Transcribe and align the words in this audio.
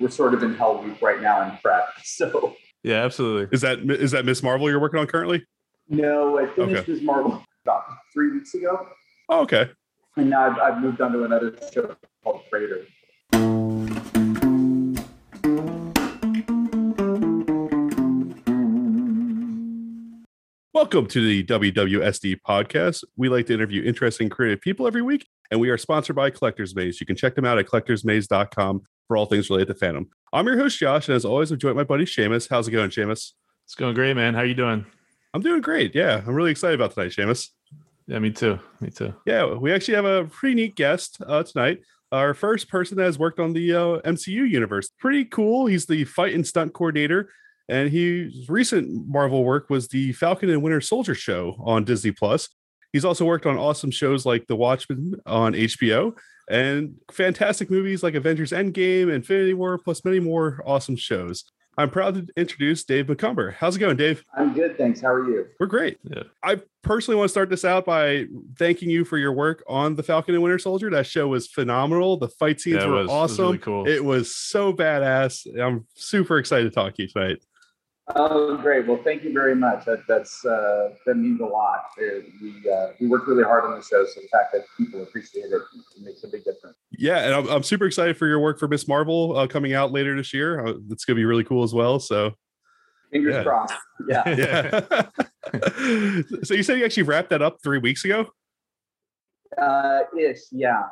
we're 0.00 0.10
sort 0.10 0.34
of 0.34 0.42
in 0.42 0.54
Hell 0.54 0.82
Week 0.82 1.00
right 1.02 1.20
now 1.20 1.42
in 1.50 1.56
prep. 1.58 1.88
So 2.04 2.56
Yeah, 2.82 3.04
absolutely. 3.04 3.48
Is 3.54 3.60
that 3.62 3.78
is 3.80 4.10
that 4.12 4.24
Ms. 4.24 4.42
Marvel 4.42 4.68
you're 4.70 4.80
working 4.80 5.00
on 5.00 5.06
currently? 5.06 5.44
no, 5.88 6.38
I 6.38 6.46
finished 6.54 6.82
Okay. 6.82 6.92
this 6.92 7.02
Marvel 7.02 7.42
about 7.64 7.84
three 8.12 8.32
weeks 8.32 8.54
ago, 8.54 8.86
Oh, 9.28 9.40
okay. 9.42 9.70
and 10.16 10.30
now 10.30 10.50
I've, 10.50 10.58
I've 10.58 10.80
moved 10.82 11.00
on 11.00 11.12
to 11.12 11.24
another 11.24 11.54
show 11.72 11.94
called 12.24 12.42
Freighter. 12.50 12.86
Welcome 20.72 21.06
to 21.08 21.20
the 21.26 21.42
WWSD 21.44 22.36
podcast. 22.46 23.02
We 23.16 23.28
like 23.30 23.46
to 23.46 23.54
interview 23.54 23.82
interesting 23.82 24.28
creative 24.28 24.60
people 24.60 24.86
every 24.86 25.00
week, 25.02 25.26
and 25.50 25.58
we 25.58 25.70
are 25.70 25.78
sponsored 25.78 26.16
by 26.16 26.28
Collectors 26.30 26.74
Maze. 26.74 27.00
You 27.00 27.06
can 27.06 27.16
check 27.16 27.34
them 27.34 27.44
out 27.46 27.58
at 27.58 27.66
collectorsmaze.com 27.66 28.82
for 29.06 29.16
all 29.16 29.26
things 29.26 29.50
related 29.50 29.68
to 29.68 29.74
Phantom. 29.74 30.08
I'm 30.32 30.46
your 30.46 30.58
host, 30.58 30.78
Josh, 30.78 31.08
and 31.08 31.16
as 31.16 31.24
always, 31.24 31.50
I'm 31.50 31.58
joined 31.58 31.76
by 31.76 31.82
my 31.82 31.84
buddy 31.84 32.04
Seamus. 32.04 32.48
How's 32.48 32.68
it 32.68 32.72
going, 32.72 32.90
Seamus? 32.90 33.32
It's 33.64 33.74
going 33.74 33.94
great, 33.94 34.14
man. 34.14 34.34
How 34.34 34.40
are 34.40 34.46
you 34.46 34.54
doing? 34.54 34.84
I'm 35.34 35.42
doing 35.42 35.60
great. 35.60 35.94
Yeah, 35.94 36.22
I'm 36.26 36.34
really 36.34 36.50
excited 36.50 36.74
about 36.74 36.92
tonight, 36.94 37.12
Seamus. 37.12 37.48
Yeah, 38.06 38.18
me 38.18 38.30
too. 38.30 38.58
Me 38.80 38.90
too. 38.90 39.14
Yeah, 39.26 39.54
we 39.54 39.72
actually 39.72 39.94
have 39.94 40.04
a 40.04 40.24
pretty 40.24 40.54
neat 40.54 40.76
guest 40.76 41.18
uh, 41.26 41.42
tonight. 41.42 41.80
Our 42.12 42.34
first 42.34 42.68
person 42.68 42.96
that 42.98 43.04
has 43.04 43.18
worked 43.18 43.40
on 43.40 43.52
the 43.52 43.72
uh, 43.72 44.00
MCU 44.02 44.48
universe. 44.48 44.90
Pretty 44.98 45.24
cool. 45.24 45.66
He's 45.66 45.86
the 45.86 46.04
fight 46.04 46.34
and 46.34 46.46
stunt 46.46 46.72
coordinator, 46.72 47.30
and 47.68 47.90
his 47.90 48.48
recent 48.48 49.08
Marvel 49.08 49.44
work 49.44 49.68
was 49.68 49.88
the 49.88 50.12
Falcon 50.12 50.50
and 50.50 50.62
Winter 50.62 50.80
Soldier 50.80 51.14
show 51.14 51.56
on 51.64 51.84
Disney 51.84 52.12
Plus. 52.12 52.48
He's 52.92 53.04
also 53.04 53.24
worked 53.24 53.46
on 53.46 53.58
awesome 53.58 53.90
shows 53.90 54.24
like 54.24 54.46
The 54.46 54.56
Watchmen 54.56 55.16
on 55.26 55.54
HBO 55.54 56.16
and 56.48 56.94
fantastic 57.10 57.70
movies 57.70 58.02
like 58.02 58.14
Avengers 58.14 58.52
Endgame, 58.52 59.12
Infinity 59.12 59.54
War, 59.54 59.78
plus 59.78 60.04
many 60.04 60.20
more 60.20 60.62
awesome 60.66 60.96
shows. 60.96 61.44
I'm 61.78 61.90
proud 61.90 62.14
to 62.14 62.26
introduce 62.38 62.84
Dave 62.84 63.06
Macomber. 63.08 63.50
How's 63.50 63.76
it 63.76 63.80
going, 63.80 63.98
Dave? 63.98 64.24
I'm 64.34 64.54
good, 64.54 64.78
thanks. 64.78 65.02
How 65.02 65.08
are 65.12 65.28
you? 65.30 65.46
We're 65.60 65.66
great. 65.66 65.98
Yeah. 66.04 66.22
I 66.42 66.62
personally 66.82 67.18
want 67.18 67.26
to 67.28 67.32
start 67.32 67.50
this 67.50 67.66
out 67.66 67.84
by 67.84 68.24
thanking 68.58 68.88
you 68.88 69.04
for 69.04 69.18
your 69.18 69.32
work 69.34 69.62
on 69.68 69.94
the 69.94 70.02
Falcon 70.02 70.32
and 70.34 70.42
Winter 70.42 70.58
Soldier. 70.58 70.88
That 70.88 71.06
show 71.06 71.28
was 71.28 71.48
phenomenal. 71.48 72.16
The 72.16 72.28
fight 72.28 72.62
scenes 72.62 72.76
Yeah, 72.82 72.86
were 72.86 72.92
was- 72.92 73.00
it 73.00 73.02
was 73.04 73.10
awesome. 73.32 73.44
really 73.44 73.58
cool. 73.58 73.86
It 73.86 74.02
was 74.02 74.34
so 74.34 74.72
badass. 74.72 75.46
I'm 75.60 75.86
super 75.94 76.38
excited 76.38 76.64
to 76.64 76.70
talk 76.70 76.94
to 76.94 77.02
you 77.02 77.08
tonight. 77.08 77.42
Oh, 78.14 78.56
great. 78.58 78.86
Well, 78.86 79.00
thank 79.02 79.24
you 79.24 79.32
very 79.32 79.56
much. 79.56 79.84
That 79.84 80.04
that's 80.06 80.44
uh, 80.44 80.90
that 81.06 81.16
means 81.16 81.40
a 81.40 81.44
lot. 81.44 81.86
Uh, 82.00 82.20
we 82.40 82.70
uh, 82.70 82.92
we 83.00 83.08
worked 83.08 83.26
really 83.26 83.42
hard 83.42 83.64
on 83.64 83.72
the 83.72 83.82
show, 83.82 84.04
so 84.04 84.20
the 84.20 84.28
fact 84.28 84.52
that 84.52 84.64
people 84.76 85.02
appreciate 85.02 85.46
it, 85.46 85.52
it 85.52 86.02
makes 86.04 86.22
a 86.22 86.28
big 86.28 86.44
difference. 86.44 86.76
Yeah, 86.92 87.18
and 87.24 87.34
I'm, 87.34 87.48
I'm 87.48 87.62
super 87.64 87.84
excited 87.84 88.16
for 88.16 88.28
your 88.28 88.38
work 88.38 88.60
for 88.60 88.68
Ms. 88.68 88.86
Marvel 88.86 89.36
uh, 89.36 89.48
coming 89.48 89.72
out 89.74 89.90
later 89.90 90.16
this 90.16 90.32
year. 90.32 90.64
Uh, 90.64 90.74
It's 90.90 91.04
going 91.04 91.16
to 91.16 91.20
be 91.20 91.24
really 91.24 91.42
cool 91.42 91.64
as 91.64 91.74
well. 91.74 91.98
So, 91.98 92.32
Fingers 93.10 93.34
Yeah. 93.34 93.42
crossed. 93.42 93.74
Yeah. 94.08 94.28
yeah. 95.52 96.22
so 96.44 96.54
you 96.54 96.62
said 96.62 96.78
you 96.78 96.84
actually 96.84 97.02
wrapped 97.04 97.30
that 97.30 97.42
up 97.42 97.58
three 97.62 97.78
weeks 97.78 98.04
ago. 98.04 98.26
Uh, 99.60 100.00
ish. 100.16 100.42
Yeah. 100.52 100.82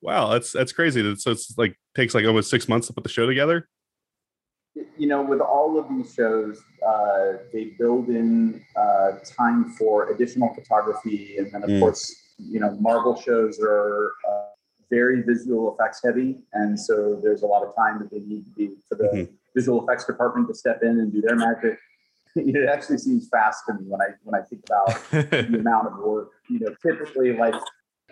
Wow, 0.00 0.30
that's 0.30 0.52
that's 0.52 0.72
crazy. 0.72 1.16
So 1.16 1.32
it's 1.32 1.56
like 1.58 1.76
takes 1.94 2.14
like 2.14 2.24
almost 2.24 2.48
six 2.48 2.66
months 2.66 2.86
to 2.86 2.94
put 2.94 3.02
the 3.04 3.10
show 3.10 3.26
together. 3.26 3.68
You 4.98 5.06
know, 5.06 5.22
with 5.22 5.40
all 5.40 5.78
of 5.78 5.88
these 5.88 6.12
shows, 6.14 6.62
uh, 6.86 7.34
they 7.52 7.72
build 7.78 8.08
in 8.08 8.62
uh, 8.76 9.12
time 9.24 9.70
for 9.70 10.10
additional 10.10 10.52
photography, 10.54 11.36
and 11.38 11.50
then 11.52 11.62
of 11.64 11.70
Mm. 11.70 11.80
course, 11.80 12.14
you 12.38 12.60
know, 12.60 12.76
Marvel 12.80 13.14
shows 13.16 13.58
are 13.60 14.12
uh, 14.28 14.42
very 14.90 15.22
visual 15.22 15.74
effects 15.74 16.00
heavy, 16.04 16.42
and 16.52 16.78
so 16.78 17.18
there's 17.22 17.42
a 17.42 17.46
lot 17.46 17.62
of 17.62 17.74
time 17.74 17.98
that 17.98 18.10
they 18.10 18.20
need 18.20 18.44
to 18.44 18.50
be 18.52 18.76
for 18.88 18.94
the 18.96 19.04
Mhm. 19.04 19.28
visual 19.54 19.82
effects 19.82 20.04
department 20.04 20.48
to 20.48 20.54
step 20.54 20.82
in 20.82 21.00
and 21.00 21.12
do 21.12 21.20
their 21.20 21.36
magic. 21.36 21.78
it 22.36 22.68
actually 22.68 22.98
seems 22.98 23.28
fast 23.28 23.64
to 23.66 23.74
me 23.74 23.84
when 23.88 24.00
I 24.00 24.08
when 24.24 24.34
I 24.40 24.44
think 24.44 24.62
about 24.64 24.88
the 25.10 25.58
amount 25.58 25.88
of 25.88 25.98
work. 25.98 26.30
You 26.48 26.60
know, 26.60 26.74
typically 26.82 27.32
like 27.36 27.54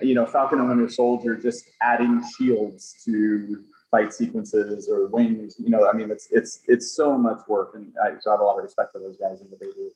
you 0.00 0.15
know, 0.15 0.27
Falcon 0.27 0.59
and 0.59 0.69
Winter 0.69 0.88
Soldier 0.88 1.37
just 1.37 1.71
adding 1.81 2.21
shields 2.37 2.97
to 3.05 3.65
fight 3.94 4.12
sequences 4.12 4.88
or 4.88 5.06
wings. 5.06 5.55
You 5.59 5.71
know, 5.71 5.88
I 5.88 5.93
mean, 5.93 6.10
it's 6.10 6.28
it's 6.31 6.60
it's 6.66 6.91
so 6.93 7.16
much 7.16 7.41
work, 7.47 7.72
and 7.75 7.93
I, 8.03 8.10
so 8.21 8.31
I 8.31 8.34
have 8.34 8.41
a 8.41 8.44
lot 8.44 8.59
of 8.59 8.65
respect 8.65 8.93
for 8.93 8.99
those 8.99 9.16
guys 9.16 9.41
and 9.41 9.50
what 9.50 9.60
they 9.60 9.66
do. 9.66 9.91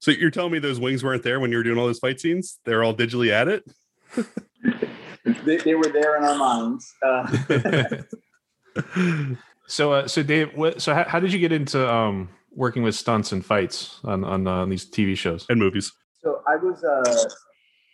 So 0.00 0.10
you're 0.10 0.30
telling 0.30 0.52
me 0.52 0.58
those 0.58 0.80
wings 0.80 1.04
weren't 1.04 1.22
there 1.22 1.38
when 1.38 1.50
you 1.50 1.56
were 1.58 1.62
doing 1.62 1.78
all 1.78 1.86
those 1.86 2.00
fight 2.00 2.20
scenes? 2.20 2.58
They're 2.64 2.82
all 2.82 2.94
digitally 2.94 3.30
added. 3.30 3.62
They, 5.44 5.56
they 5.56 5.74
were 5.74 5.88
there 5.88 6.16
in 6.16 6.22
our 6.22 6.36
minds. 6.36 6.94
Uh, 7.04 7.26
so, 9.66 9.92
uh, 9.92 10.06
so 10.06 10.22
Dave, 10.22 10.54
what, 10.54 10.80
so 10.80 10.94
how, 10.94 11.02
how 11.02 11.18
did 11.18 11.32
you 11.32 11.40
get 11.40 11.50
into 11.50 11.88
um, 11.92 12.28
working 12.52 12.84
with 12.84 12.94
stunts 12.94 13.32
and 13.32 13.44
fights 13.44 13.98
on 14.04 14.22
on, 14.22 14.46
uh, 14.46 14.62
on 14.62 14.70
these 14.70 14.88
TV 14.88 15.16
shows? 15.16 15.44
and 15.48 15.58
movies. 15.58 15.92
So 16.22 16.42
I 16.46 16.54
was 16.56 16.84
uh, 16.84 17.28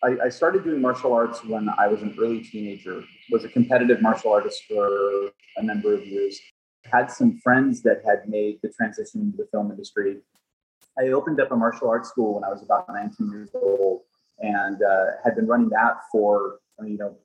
I, 0.02 0.16
I 0.24 0.28
started 0.28 0.64
doing 0.64 0.80
martial 0.80 1.12
arts 1.12 1.44
when 1.44 1.68
I 1.78 1.86
was 1.86 2.02
an 2.02 2.16
early 2.18 2.40
teenager. 2.40 3.04
Was 3.30 3.44
a 3.44 3.48
competitive 3.48 4.02
martial 4.02 4.32
artist 4.32 4.64
for 4.68 5.30
a 5.56 5.62
number 5.62 5.94
of 5.94 6.04
years. 6.06 6.40
Had 6.84 7.10
some 7.10 7.38
friends 7.38 7.82
that 7.82 8.02
had 8.04 8.28
made 8.28 8.58
the 8.62 8.68
transition 8.70 9.20
into 9.20 9.36
the 9.36 9.46
film 9.52 9.70
industry. 9.70 10.18
I 10.98 11.08
opened 11.08 11.40
up 11.40 11.52
a 11.52 11.56
martial 11.56 11.88
arts 11.88 12.08
school 12.08 12.34
when 12.34 12.44
I 12.44 12.50
was 12.50 12.62
about 12.62 12.86
19 12.92 13.30
years 13.30 13.50
old, 13.54 14.02
and 14.40 14.82
uh, 14.82 15.04
had 15.24 15.36
been 15.36 15.46
running 15.46 15.68
that 15.70 15.98
for 16.10 16.58
you 16.84 16.98
know 16.98 17.16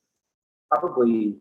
probably 0.71 1.37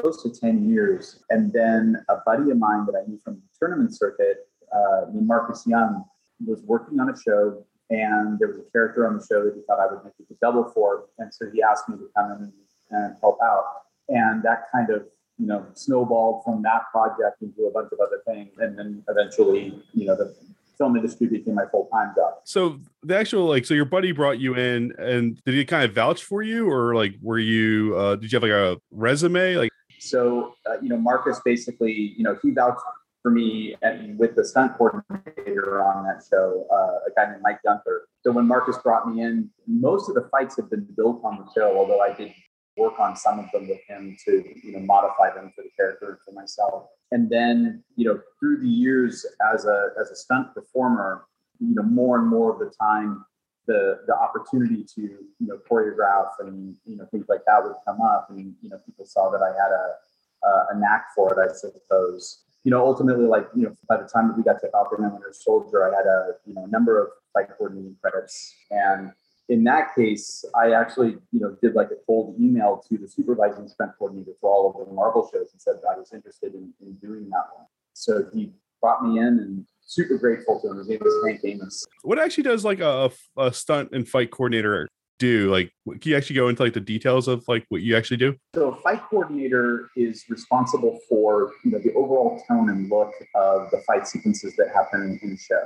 close 0.00 0.22
to 0.22 0.30
10 0.30 0.68
years. 0.68 1.22
And 1.30 1.52
then 1.52 2.04
a 2.08 2.16
buddy 2.26 2.50
of 2.50 2.58
mine 2.58 2.86
that 2.86 2.96
I 2.96 3.08
knew 3.08 3.18
from 3.24 3.34
the 3.34 3.40
tournament 3.58 3.96
circuit, 3.96 4.48
uh, 4.74 5.06
Marcus 5.12 5.64
Young, 5.66 6.04
was 6.44 6.62
working 6.62 7.00
on 7.00 7.08
a 7.08 7.16
show 7.16 7.64
and 7.90 8.38
there 8.38 8.48
was 8.48 8.58
a 8.58 8.70
character 8.72 9.06
on 9.06 9.16
the 9.16 9.24
show 9.24 9.44
that 9.44 9.54
he 9.54 9.62
thought 9.66 9.78
I 9.80 9.92
would 9.92 10.04
make 10.04 10.14
it 10.18 10.28
the 10.28 10.36
double 10.40 10.64
for. 10.74 11.06
And 11.18 11.32
so 11.32 11.46
he 11.52 11.62
asked 11.62 11.88
me 11.88 11.96
to 11.96 12.08
come 12.16 12.32
in 12.32 12.52
and, 12.90 13.16
help 13.20 13.38
out. 13.42 13.64
And 14.08 14.42
that 14.42 14.64
kind 14.72 14.90
of, 14.90 15.06
you 15.38 15.46
know, 15.46 15.66
snowballed 15.74 16.44
from 16.44 16.62
that 16.62 16.82
project 16.92 17.42
into 17.42 17.66
a 17.66 17.70
bunch 17.70 17.88
of 17.92 17.98
other 18.00 18.22
things. 18.26 18.50
And 18.58 18.78
then 18.78 19.04
eventually, 19.08 19.82
you 19.92 20.06
know, 20.06 20.16
the 20.16 20.34
film 20.78 20.96
industry 20.96 21.26
became 21.26 21.54
my 21.54 21.66
full-time 21.66 22.12
job. 22.16 22.34
So 22.44 22.80
the 23.02 23.16
actual 23.16 23.46
like, 23.46 23.64
so 23.64 23.74
your 23.74 23.86
buddy 23.86 24.12
brought 24.12 24.38
you 24.38 24.54
in, 24.54 24.92
and 24.98 25.42
did 25.44 25.54
he 25.54 25.64
kind 25.64 25.84
of 25.84 25.94
vouch 25.94 26.22
for 26.22 26.42
you, 26.42 26.70
or 26.70 26.94
like, 26.94 27.14
were 27.20 27.38
you? 27.38 27.96
uh 27.96 28.16
Did 28.16 28.30
you 28.30 28.36
have 28.36 28.42
like 28.42 28.52
a 28.52 28.76
resume? 28.90 29.56
Like, 29.56 29.70
So, 29.98 30.54
uh, 30.68 30.76
you 30.80 30.88
know, 30.88 30.98
Marcus 30.98 31.40
basically, 31.44 32.14
you 32.16 32.22
know, 32.22 32.38
he 32.42 32.50
vouched 32.50 32.80
for 33.26 33.32
me 33.32 33.74
and 33.82 34.16
with 34.16 34.36
the 34.36 34.44
stunt 34.44 34.78
coordinator 34.78 35.82
on 35.82 36.04
that 36.04 36.22
show, 36.30 36.64
uh, 36.72 37.10
a 37.10 37.10
guy 37.16 37.28
named 37.28 37.42
Mike 37.42 37.58
Gunther. 37.64 38.06
So 38.22 38.30
when 38.30 38.46
Marcus 38.46 38.78
brought 38.78 39.12
me 39.12 39.20
in, 39.20 39.50
most 39.66 40.08
of 40.08 40.14
the 40.14 40.28
fights 40.30 40.54
have 40.58 40.70
been 40.70 40.86
built 40.96 41.22
on 41.24 41.38
the 41.38 41.50
show, 41.52 41.76
although 41.76 42.00
I 42.00 42.14
did 42.14 42.32
work 42.76 43.00
on 43.00 43.16
some 43.16 43.40
of 43.40 43.46
them 43.52 43.66
with 43.66 43.80
him 43.88 44.16
to, 44.26 44.44
you 44.62 44.70
know, 44.70 44.78
modify 44.78 45.34
them 45.34 45.50
for 45.56 45.62
the 45.62 45.70
character 45.76 46.20
for 46.24 46.30
myself. 46.34 46.86
And 47.10 47.28
then, 47.28 47.82
you 47.96 48.04
know, 48.06 48.20
through 48.38 48.60
the 48.60 48.68
years 48.68 49.26
as 49.52 49.64
a 49.64 49.88
as 50.00 50.12
a 50.12 50.14
stunt 50.14 50.54
performer, 50.54 51.24
you 51.58 51.74
know, 51.74 51.82
more 51.82 52.20
and 52.20 52.28
more 52.28 52.52
of 52.52 52.60
the 52.60 52.72
time 52.80 53.24
the 53.66 54.02
the 54.06 54.14
opportunity 54.14 54.84
to 54.94 55.02
you 55.02 55.46
know 55.48 55.58
choreograph 55.68 56.28
and 56.38 56.76
you 56.84 56.96
know 56.96 57.06
things 57.10 57.26
like 57.28 57.40
that 57.48 57.60
would 57.60 57.74
come 57.84 58.00
up 58.00 58.28
and 58.30 58.54
you 58.62 58.68
know 58.68 58.78
people 58.86 59.04
saw 59.04 59.28
that 59.30 59.42
I 59.42 59.48
had 59.48 59.72
a 59.72 60.46
a, 60.46 60.76
a 60.76 60.78
knack 60.78 61.06
for 61.16 61.32
it 61.32 61.50
I 61.50 61.52
suppose 61.52 62.44
you 62.66 62.72
know 62.72 62.84
ultimately 62.84 63.26
like 63.26 63.46
you 63.54 63.62
know 63.62 63.76
by 63.88 63.96
the 63.96 64.08
time 64.12 64.26
that 64.26 64.36
we 64.36 64.42
got 64.42 64.60
to 64.60 64.68
Falcon 64.72 65.08
Soldier 65.30 65.84
I 65.84 65.96
had 65.96 66.04
a 66.04 66.32
you 66.46 66.52
know 66.52 66.66
number 66.66 67.00
of 67.00 67.10
fight 67.32 67.46
coordinating 67.56 67.94
credits. 68.02 68.54
And 68.72 69.12
in 69.48 69.62
that 69.64 69.94
case 69.94 70.44
I 70.52 70.72
actually 70.72 71.16
you 71.30 71.40
know 71.40 71.56
did 71.62 71.74
like 71.74 71.92
a 71.92 72.04
cold 72.06 72.34
email 72.40 72.82
to 72.88 72.98
the 72.98 73.06
supervising 73.06 73.68
stunt 73.68 73.92
coordinator 73.96 74.32
for 74.40 74.50
all 74.50 74.68
of 74.68 74.88
the 74.88 74.92
Marvel 74.92 75.30
shows 75.32 75.52
and 75.52 75.62
said 75.62 75.76
that 75.80 75.88
I 75.94 75.96
was 75.96 76.12
interested 76.12 76.54
in, 76.54 76.74
in 76.80 76.94
doing 76.94 77.30
that 77.30 77.46
one. 77.56 77.66
So 77.92 78.24
he 78.34 78.50
brought 78.80 79.04
me 79.04 79.20
in 79.20 79.26
and 79.26 79.64
super 79.82 80.18
grateful 80.18 80.60
to 80.60 80.70
him. 80.72 80.78
His 80.78 80.88
name 80.88 80.98
is 81.06 81.14
Hank 81.24 81.40
Amos. 81.44 81.86
What 82.02 82.18
actually 82.18 82.44
does 82.44 82.64
like 82.64 82.80
a, 82.80 83.12
a 83.36 83.52
stunt 83.52 83.90
and 83.92 84.08
fight 84.08 84.32
coordinator 84.32 84.88
do? 85.18 85.50
Like, 85.50 85.72
can 85.86 86.10
you 86.10 86.16
actually 86.16 86.36
go 86.36 86.48
into 86.48 86.62
like 86.62 86.72
the 86.72 86.80
details 86.80 87.28
of 87.28 87.44
like 87.48 87.64
what 87.68 87.82
you 87.82 87.96
actually 87.96 88.16
do? 88.18 88.36
So 88.54 88.72
a 88.72 88.76
fight 88.76 89.02
coordinator 89.08 89.88
is 89.96 90.24
responsible 90.28 90.98
for 91.08 91.52
you 91.64 91.72
know 91.72 91.78
the 91.78 91.92
overall 91.94 92.42
tone 92.48 92.70
and 92.70 92.90
look 92.90 93.12
of 93.34 93.70
the 93.70 93.82
fight 93.86 94.06
sequences 94.06 94.54
that 94.56 94.68
happen 94.74 95.18
in 95.22 95.30
the 95.30 95.36
show. 95.36 95.62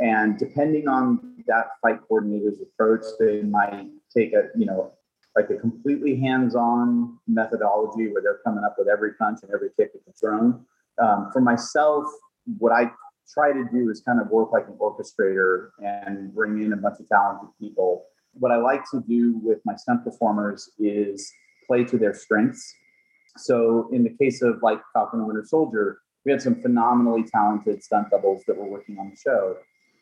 And 0.00 0.38
depending 0.38 0.86
on 0.88 1.42
that 1.46 1.66
fight 1.82 1.98
coordinator's 2.06 2.60
approach, 2.60 3.04
they 3.18 3.42
might 3.42 3.88
take 4.14 4.32
a 4.32 4.48
you 4.56 4.66
know 4.66 4.92
like 5.36 5.50
a 5.50 5.56
completely 5.56 6.18
hands-on 6.18 7.16
methodology 7.28 8.08
where 8.08 8.22
they're 8.22 8.40
coming 8.44 8.64
up 8.64 8.74
with 8.76 8.88
every 8.88 9.14
punch 9.14 9.38
and 9.42 9.52
every 9.52 9.68
kick 9.76 9.90
that's 10.06 10.20
thrown. 10.20 10.64
Um, 11.00 11.30
for 11.32 11.40
myself, 11.40 12.04
what 12.58 12.72
I 12.72 12.90
try 13.32 13.52
to 13.52 13.64
do 13.72 13.90
is 13.90 14.00
kind 14.00 14.20
of 14.20 14.28
work 14.28 14.52
like 14.52 14.66
an 14.66 14.76
orchestrator 14.80 15.70
and 15.78 16.34
bring 16.34 16.62
in 16.62 16.72
a 16.72 16.76
bunch 16.76 16.98
of 16.98 17.08
talented 17.08 17.50
people. 17.60 18.06
What 18.32 18.52
I 18.52 18.56
like 18.56 18.82
to 18.92 19.02
do 19.08 19.38
with 19.42 19.58
my 19.64 19.74
stunt 19.76 20.04
performers 20.04 20.70
is 20.78 21.32
play 21.66 21.84
to 21.84 21.98
their 21.98 22.14
strengths. 22.14 22.74
So 23.36 23.88
in 23.92 24.04
the 24.04 24.14
case 24.20 24.42
of 24.42 24.62
like 24.62 24.80
Falcon 24.92 25.20
and 25.20 25.28
Winter 25.28 25.44
Soldier, 25.46 25.98
we 26.24 26.32
had 26.32 26.42
some 26.42 26.60
phenomenally 26.60 27.24
talented 27.24 27.82
stunt 27.82 28.10
doubles 28.10 28.42
that 28.46 28.56
were 28.56 28.68
working 28.68 28.98
on 28.98 29.10
the 29.10 29.16
show. 29.16 29.56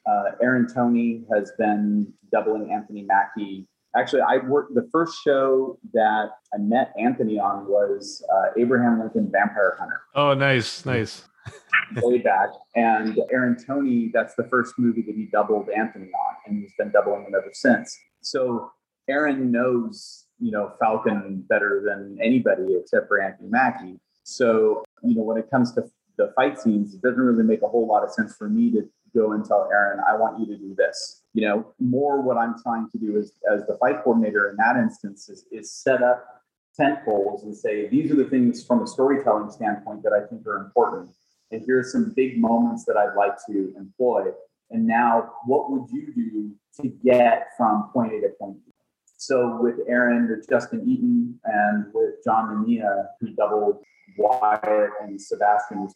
Uh, 0.06 0.32
Aaron 0.40 0.66
Toney 0.72 1.24
has 1.32 1.52
been 1.58 2.12
doubling 2.32 2.70
Anthony 2.72 3.02
Mackie. 3.02 3.68
Actually, 3.96 4.22
I 4.22 4.38
worked 4.38 4.74
the 4.74 4.88
first 4.92 5.18
show 5.24 5.78
that 5.94 6.30
I 6.54 6.58
met 6.58 6.92
Anthony 6.98 7.38
on 7.38 7.66
was 7.66 8.24
uh, 8.32 8.60
Abraham 8.60 9.00
Lincoln 9.00 9.30
Vampire 9.32 9.76
Hunter. 9.78 10.00
Oh, 10.14 10.34
nice, 10.34 10.84
nice. 10.84 11.26
way 12.02 12.18
back. 12.18 12.50
And 12.74 13.18
Aaron 13.32 13.56
Toney, 13.56 14.10
that's 14.12 14.34
the 14.34 14.44
first 14.44 14.74
movie 14.78 15.02
that 15.02 15.14
he 15.14 15.26
doubled 15.26 15.68
Anthony 15.70 16.06
on, 16.06 16.34
and 16.46 16.60
he's 16.60 16.72
been 16.78 16.90
doubling 16.90 17.24
him 17.24 17.34
ever 17.34 17.50
since. 17.52 17.98
So 18.26 18.72
Aaron 19.08 19.52
knows, 19.52 20.26
you 20.40 20.50
know, 20.50 20.72
Falcon 20.80 21.44
better 21.48 21.82
than 21.86 22.18
anybody 22.20 22.74
except 22.74 23.06
for 23.06 23.22
Anthony 23.22 23.48
Mackie. 23.48 24.00
So, 24.24 24.84
you 25.04 25.14
know, 25.14 25.22
when 25.22 25.38
it 25.38 25.48
comes 25.48 25.72
to 25.74 25.84
the 26.18 26.32
fight 26.34 26.58
scenes, 26.58 26.94
it 26.94 27.02
doesn't 27.02 27.20
really 27.20 27.44
make 27.44 27.62
a 27.62 27.68
whole 27.68 27.86
lot 27.86 28.02
of 28.02 28.10
sense 28.10 28.34
for 28.36 28.48
me 28.48 28.72
to 28.72 28.88
go 29.14 29.32
and 29.32 29.44
tell 29.44 29.68
Aaron, 29.72 30.00
I 30.08 30.16
want 30.16 30.40
you 30.40 30.46
to 30.46 30.56
do 30.56 30.74
this. 30.74 31.22
You 31.34 31.46
know, 31.46 31.72
more 31.78 32.20
what 32.20 32.36
I'm 32.36 32.56
trying 32.60 32.90
to 32.90 32.98
do 32.98 33.16
is 33.16 33.32
as 33.50 33.64
the 33.66 33.76
fight 33.78 34.02
coordinator 34.02 34.50
in 34.50 34.56
that 34.56 34.76
instance 34.76 35.28
is, 35.28 35.46
is 35.52 35.70
set 35.70 36.02
up 36.02 36.42
tent 36.76 36.98
poles 37.04 37.44
and 37.44 37.56
say, 37.56 37.88
these 37.88 38.10
are 38.10 38.16
the 38.16 38.24
things 38.24 38.66
from 38.66 38.82
a 38.82 38.86
storytelling 38.86 39.50
standpoint 39.50 40.02
that 40.02 40.12
I 40.12 40.26
think 40.28 40.46
are 40.46 40.56
important. 40.56 41.10
And 41.52 41.62
here 41.64 41.78
are 41.78 41.84
some 41.84 42.12
big 42.16 42.40
moments 42.40 42.84
that 42.86 42.96
I'd 42.96 43.16
like 43.16 43.36
to 43.48 43.72
employ. 43.76 44.32
And 44.70 44.86
now, 44.86 45.32
what 45.44 45.70
would 45.70 45.90
you 45.90 46.12
do 46.14 46.82
to 46.82 46.88
get 47.04 47.48
from 47.56 47.90
point 47.92 48.12
A 48.14 48.20
to 48.22 48.28
point 48.38 48.64
B? 48.64 48.72
So 49.16 49.58
with 49.60 49.76
Aaron, 49.88 50.28
with 50.28 50.48
Justin 50.48 50.88
Eaton, 50.88 51.38
and 51.44 51.86
with 51.94 52.16
John 52.24 52.62
Mania, 52.62 53.08
who 53.20 53.28
doubled 53.30 53.82
Wyatt 54.18 54.90
and 55.02 55.20
Sebastian 55.20 55.86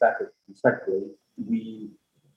respectively, 0.48 1.10
we 1.36 1.90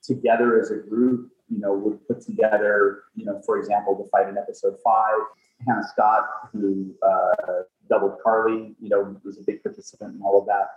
together 0.03 0.59
as 0.59 0.71
a 0.71 0.77
group, 0.77 1.31
you 1.49 1.59
know, 1.59 1.73
would 1.73 2.05
put 2.07 2.21
together, 2.21 3.03
you 3.15 3.25
know, 3.25 3.41
for 3.45 3.57
example, 3.57 3.95
the 3.95 4.09
fight 4.09 4.27
in 4.27 4.37
episode 4.37 4.75
five. 4.83 5.19
Hannah 5.65 5.87
Scott, 5.87 6.25
who 6.51 6.93
uh, 7.01 7.63
doubled 7.89 8.17
Carly, 8.21 8.75
you 8.81 8.89
know, 8.89 9.15
was 9.23 9.37
a 9.39 9.43
big 9.45 9.63
participant 9.63 10.15
in 10.15 10.21
all 10.21 10.41
of 10.41 10.45
that 10.47 10.67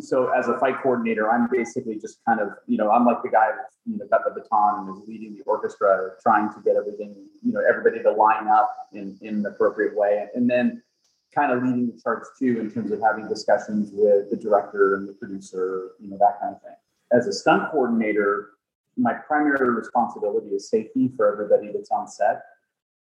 so 0.00 0.30
as 0.30 0.48
a 0.48 0.58
fight 0.58 0.76
coordinator, 0.82 1.30
I'm 1.30 1.48
basically 1.50 1.98
just 1.98 2.20
kind 2.26 2.40
of, 2.40 2.48
you 2.66 2.76
know, 2.76 2.90
I'm 2.90 3.04
like 3.04 3.22
the 3.22 3.30
guy 3.30 3.48
that's, 3.56 3.76
you 3.86 3.96
know, 3.96 4.06
got 4.06 4.22
the 4.24 4.38
baton 4.38 4.88
and 4.88 4.96
is 4.96 5.08
leading 5.08 5.34
the 5.36 5.42
orchestra, 5.44 6.12
trying 6.22 6.48
to 6.50 6.60
get 6.64 6.76
everything, 6.76 7.14
you 7.42 7.52
know, 7.52 7.60
everybody 7.68 8.02
to 8.02 8.12
line 8.12 8.48
up 8.48 8.88
in, 8.92 9.18
in 9.22 9.42
the 9.42 9.50
appropriate 9.50 9.96
way. 9.96 10.26
And 10.34 10.48
then 10.48 10.82
kind 11.34 11.52
of 11.52 11.62
leading 11.62 11.86
the 11.86 12.00
charge 12.00 12.24
too, 12.38 12.58
in 12.60 12.70
terms 12.70 12.90
of 12.90 13.00
having 13.00 13.28
discussions 13.28 13.90
with 13.92 14.30
the 14.30 14.36
director 14.36 14.96
and 14.96 15.08
the 15.08 15.12
producer, 15.12 15.92
you 16.00 16.10
know, 16.10 16.18
that 16.18 16.40
kind 16.40 16.54
of 16.54 16.62
thing. 16.62 16.74
As 17.12 17.26
a 17.26 17.32
stunt 17.32 17.70
coordinator, 17.70 18.50
my 18.96 19.14
primary 19.14 19.70
responsibility 19.70 20.48
is 20.48 20.68
safety 20.68 21.10
for 21.16 21.32
everybody 21.32 21.72
that's 21.72 21.90
on 21.90 22.08
set. 22.08 22.42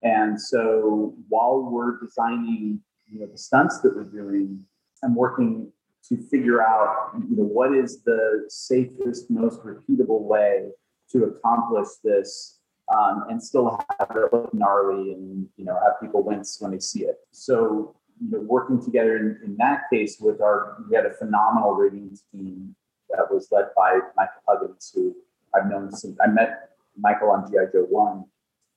And 0.01 0.39
so 0.39 1.13
while 1.29 1.61
we're 1.61 1.99
designing, 1.99 2.81
you 3.07 3.19
know, 3.19 3.27
the 3.27 3.37
stunts 3.37 3.79
that 3.81 3.95
we're 3.95 4.03
doing, 4.03 4.65
I'm 5.03 5.15
working 5.15 5.71
to 6.09 6.17
figure 6.29 6.61
out 6.61 7.11
you 7.29 7.37
know 7.37 7.43
what 7.43 7.73
is 7.73 8.01
the 8.03 8.45
safest 8.49 9.29
most 9.29 9.61
repeatable 9.63 10.21
way 10.21 10.69
to 11.11 11.23
accomplish 11.25 11.87
this 12.03 12.59
um, 12.95 13.25
and 13.29 13.41
still 13.41 13.79
have 13.99 14.11
it 14.11 14.33
look 14.33 14.53
gnarly 14.53 15.13
and 15.13 15.47
you 15.57 15.65
know 15.65 15.77
have 15.83 15.99
people 16.01 16.23
wince 16.23 16.57
when 16.59 16.71
they 16.71 16.79
see 16.79 17.03
it. 17.03 17.17
So 17.31 17.95
you 18.21 18.31
know 18.31 18.39
working 18.39 18.83
together 18.83 19.17
in, 19.17 19.39
in 19.43 19.57
that 19.57 19.83
case 19.91 20.17
with 20.19 20.41
our 20.41 20.77
we 20.89 20.95
had 20.95 21.05
a 21.05 21.13
phenomenal 21.13 21.73
rigging 21.73 22.17
team 22.31 22.75
that 23.09 23.31
was 23.31 23.47
led 23.51 23.65
by 23.75 23.99
michael 24.15 24.41
huggins 24.47 24.91
who 24.93 25.15
i've 25.53 25.69
known 25.69 25.91
since 25.91 26.17
i 26.23 26.27
met 26.27 26.69
michael 26.97 27.29
on 27.29 27.45
gi 27.49 27.57
joe 27.73 27.85
1 27.89 28.23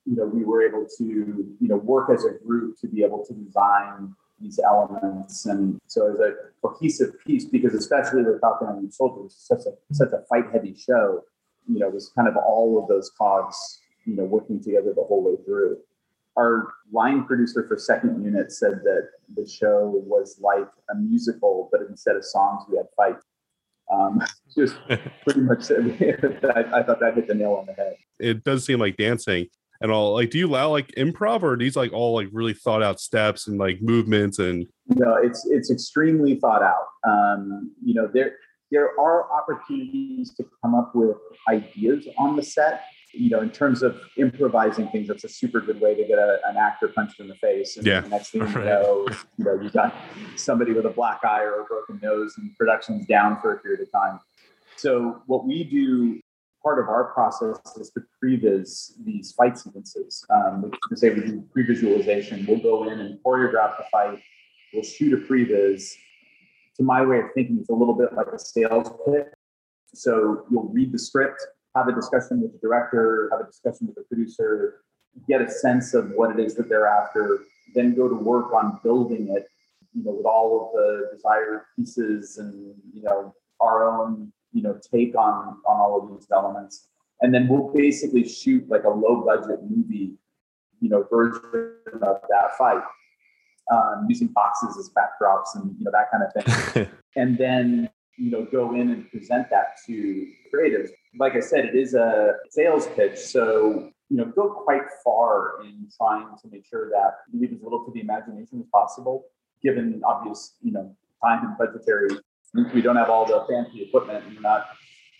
you 0.06 0.16
know 0.16 0.24
we 0.24 0.44
were 0.44 0.66
able 0.66 0.86
to 0.98 1.04
you 1.04 1.68
know 1.68 1.76
work 1.76 2.10
as 2.10 2.24
a 2.24 2.32
group 2.44 2.76
to 2.80 2.88
be 2.88 3.02
able 3.02 3.24
to 3.24 3.34
design 3.34 4.14
these 4.40 4.58
elements. 4.58 5.46
And 5.46 5.80
so 5.86 6.12
as 6.12 6.20
a 6.20 6.34
cohesive 6.62 7.14
piece, 7.26 7.44
because 7.44 7.74
especially 7.74 8.22
with 8.22 8.40
Falcon 8.40 8.68
and 8.68 8.92
Soldier, 8.92 9.22
was 9.22 9.34
such 9.36 9.60
a 9.66 9.94
such 9.94 10.12
a 10.12 10.24
fight 10.28 10.44
heavy 10.52 10.74
show, 10.74 11.24
you 11.66 11.78
know, 11.78 11.88
was 11.88 12.10
kind 12.14 12.28
of 12.28 12.36
all 12.36 12.80
of 12.80 12.88
those 12.88 13.10
cogs, 13.16 13.80
you 14.04 14.16
know, 14.16 14.24
working 14.24 14.62
together 14.62 14.92
the 14.94 15.04
whole 15.04 15.22
way 15.22 15.36
through. 15.44 15.78
Our 16.36 16.68
line 16.92 17.24
producer 17.24 17.66
for 17.66 17.76
second 17.76 18.22
unit 18.22 18.52
said 18.52 18.80
that 18.84 19.08
the 19.34 19.46
show 19.46 20.02
was 20.06 20.38
like 20.40 20.68
a 20.90 20.94
musical, 20.94 21.68
but 21.72 21.80
instead 21.88 22.16
of 22.16 22.24
songs, 22.24 22.62
we 22.70 22.76
had 22.76 22.86
fights. 22.96 23.24
Um, 23.92 24.22
just 24.56 24.76
pretty 25.24 25.40
much, 25.40 25.70
I, 25.70 26.64
I 26.72 26.82
thought 26.82 27.00
that 27.00 27.14
hit 27.14 27.26
the 27.26 27.34
nail 27.34 27.54
on 27.54 27.66
the 27.66 27.72
head. 27.72 27.96
It 28.20 28.44
does 28.44 28.64
seem 28.64 28.78
like 28.78 28.96
dancing 28.96 29.48
and 29.80 29.90
all? 29.90 30.14
Like 30.14 30.30
do 30.30 30.38
you 30.38 30.48
allow 30.48 30.70
like 30.70 30.88
improv 30.96 31.42
or 31.42 31.54
are 31.54 31.56
these 31.56 31.76
like 31.76 31.92
all 31.92 32.14
like 32.14 32.28
really 32.32 32.54
thought 32.54 32.82
out 32.82 33.00
steps 33.00 33.46
and 33.46 33.58
like 33.58 33.80
movements 33.80 34.38
and 34.38 34.66
no 34.86 35.16
it's 35.16 35.46
it's 35.46 35.70
extremely 35.70 36.36
thought 36.36 36.62
out. 36.62 36.86
Um 37.06 37.72
you 37.84 37.94
know 37.94 38.08
there 38.12 38.36
there 38.70 38.98
are 39.00 39.32
opportunities 39.32 40.34
to 40.34 40.44
come 40.62 40.74
up 40.74 40.94
with 40.94 41.16
ideas 41.48 42.06
on 42.18 42.36
the 42.36 42.42
set. 42.42 42.84
You 43.12 43.30
know 43.30 43.40
in 43.40 43.50
terms 43.50 43.82
of 43.82 43.98
improvising 44.16 44.88
things 44.88 45.08
that's 45.08 45.24
a 45.24 45.28
super 45.28 45.60
good 45.60 45.80
way 45.80 45.94
to 45.94 46.04
get 46.04 46.18
a, 46.18 46.38
an 46.46 46.56
actor 46.56 46.88
punched 46.88 47.20
in 47.20 47.28
the 47.28 47.36
face. 47.36 47.76
And 47.76 47.86
yeah. 47.86 48.00
the 48.00 48.08
next 48.08 48.30
thing 48.30 48.42
you 48.42 48.48
know 48.64 49.06
you 49.36 49.44
know 49.44 49.60
you 49.60 49.70
got 49.70 49.94
somebody 50.36 50.72
with 50.72 50.86
a 50.86 50.90
black 50.90 51.24
eye 51.24 51.42
or 51.42 51.60
a 51.60 51.64
broken 51.64 52.00
nose 52.02 52.34
and 52.36 52.54
production's 52.56 53.06
down 53.06 53.40
for 53.40 53.52
a 53.52 53.58
period 53.58 53.80
of 53.80 53.92
time. 53.92 54.20
So 54.76 55.22
what 55.26 55.44
we 55.44 55.64
do 55.64 56.20
part 56.62 56.78
of 56.78 56.88
our 56.88 57.04
process 57.12 57.58
is 57.76 57.90
to 57.90 58.02
previs 58.22 58.92
these 59.04 59.32
fight 59.32 59.58
sequences. 59.58 60.24
Um, 60.30 60.70
we 60.90 60.96
say 60.96 61.10
we 61.10 61.20
do 61.20 61.44
pre-visualization. 61.52 62.46
We'll 62.48 62.60
go 62.60 62.88
in 62.88 63.00
and 63.00 63.18
choreograph 63.24 63.78
the 63.78 63.84
fight. 63.90 64.20
We'll 64.72 64.82
shoot 64.82 65.12
a 65.12 65.16
previs. 65.16 65.92
To 66.76 66.82
my 66.82 67.04
way 67.04 67.18
of 67.18 67.26
thinking, 67.34 67.58
it's 67.60 67.70
a 67.70 67.74
little 67.74 67.94
bit 67.94 68.12
like 68.14 68.28
a 68.28 68.38
sales 68.38 68.88
pitch. 69.06 69.26
So 69.94 70.44
you'll 70.50 70.68
read 70.68 70.92
the 70.92 70.98
script, 70.98 71.40
have 71.74 71.88
a 71.88 71.94
discussion 71.94 72.42
with 72.42 72.52
the 72.52 72.58
director, 72.58 73.28
have 73.32 73.40
a 73.40 73.46
discussion 73.46 73.86
with 73.86 73.96
the 73.96 74.02
producer, 74.02 74.82
get 75.26 75.40
a 75.40 75.50
sense 75.50 75.94
of 75.94 76.10
what 76.10 76.30
it 76.30 76.44
is 76.44 76.54
that 76.56 76.68
they're 76.68 76.86
after, 76.86 77.40
then 77.74 77.94
go 77.94 78.08
to 78.08 78.14
work 78.14 78.52
on 78.52 78.78
building 78.82 79.28
it, 79.34 79.46
you 79.94 80.04
know, 80.04 80.12
with 80.12 80.26
all 80.26 80.66
of 80.66 80.72
the 80.74 81.16
desired 81.16 81.62
pieces 81.76 82.38
and 82.38 82.74
you 82.92 83.02
know 83.02 83.34
our 83.60 83.88
own 83.90 84.32
you 84.52 84.62
know 84.62 84.78
take 84.92 85.16
on 85.16 85.56
on 85.66 85.80
all 85.80 86.00
of 86.02 86.10
these 86.10 86.28
elements. 86.32 86.88
And 87.20 87.34
then 87.34 87.48
we'll 87.48 87.72
basically 87.72 88.28
shoot 88.28 88.68
like 88.68 88.84
a 88.84 88.90
low 88.90 89.24
budget 89.24 89.60
movie 89.68 90.14
you 90.80 90.88
know 90.88 91.04
version 91.10 91.80
of 92.02 92.20
that 92.28 92.56
fight 92.56 92.82
um, 93.72 94.06
using 94.08 94.28
boxes 94.28 94.76
as 94.78 94.90
backdrops 94.90 95.54
and 95.54 95.74
you 95.78 95.84
know 95.84 95.90
that 95.90 96.10
kind 96.10 96.24
of 96.24 96.32
thing. 96.32 96.88
And 97.16 97.36
then 97.36 97.90
you 98.16 98.30
know 98.30 98.44
go 98.44 98.74
in 98.74 98.90
and 98.90 99.10
present 99.10 99.50
that 99.50 99.78
to 99.86 100.26
creatives. 100.54 100.90
Like 101.18 101.34
i 101.34 101.40
said 101.40 101.64
it 101.64 101.74
is 101.74 101.94
a 101.94 102.34
sales 102.50 102.86
pitch. 102.94 103.18
So 103.18 103.90
you 104.08 104.16
know 104.16 104.24
go 104.24 104.50
quite 104.50 104.82
far 105.04 105.62
in 105.64 105.88
trying 105.96 106.28
to 106.40 106.48
make 106.48 106.64
sure 106.66 106.90
that 106.90 107.18
you 107.32 107.40
leave 107.40 107.52
as 107.52 107.62
little 107.62 107.84
to 107.84 107.92
the 107.92 108.00
imagination 108.00 108.60
as 108.60 108.66
possible 108.72 109.26
given 109.62 110.00
obvious 110.04 110.54
you 110.62 110.72
know 110.72 110.94
time 111.24 111.44
and 111.44 111.58
budgetary 111.58 112.08
we 112.54 112.82
don't 112.82 112.96
have 112.96 113.10
all 113.10 113.24
the 113.26 113.44
fancy 113.48 113.82
equipment 113.82 114.24
and 114.24 114.34
we're 114.34 114.40
not 114.40 114.66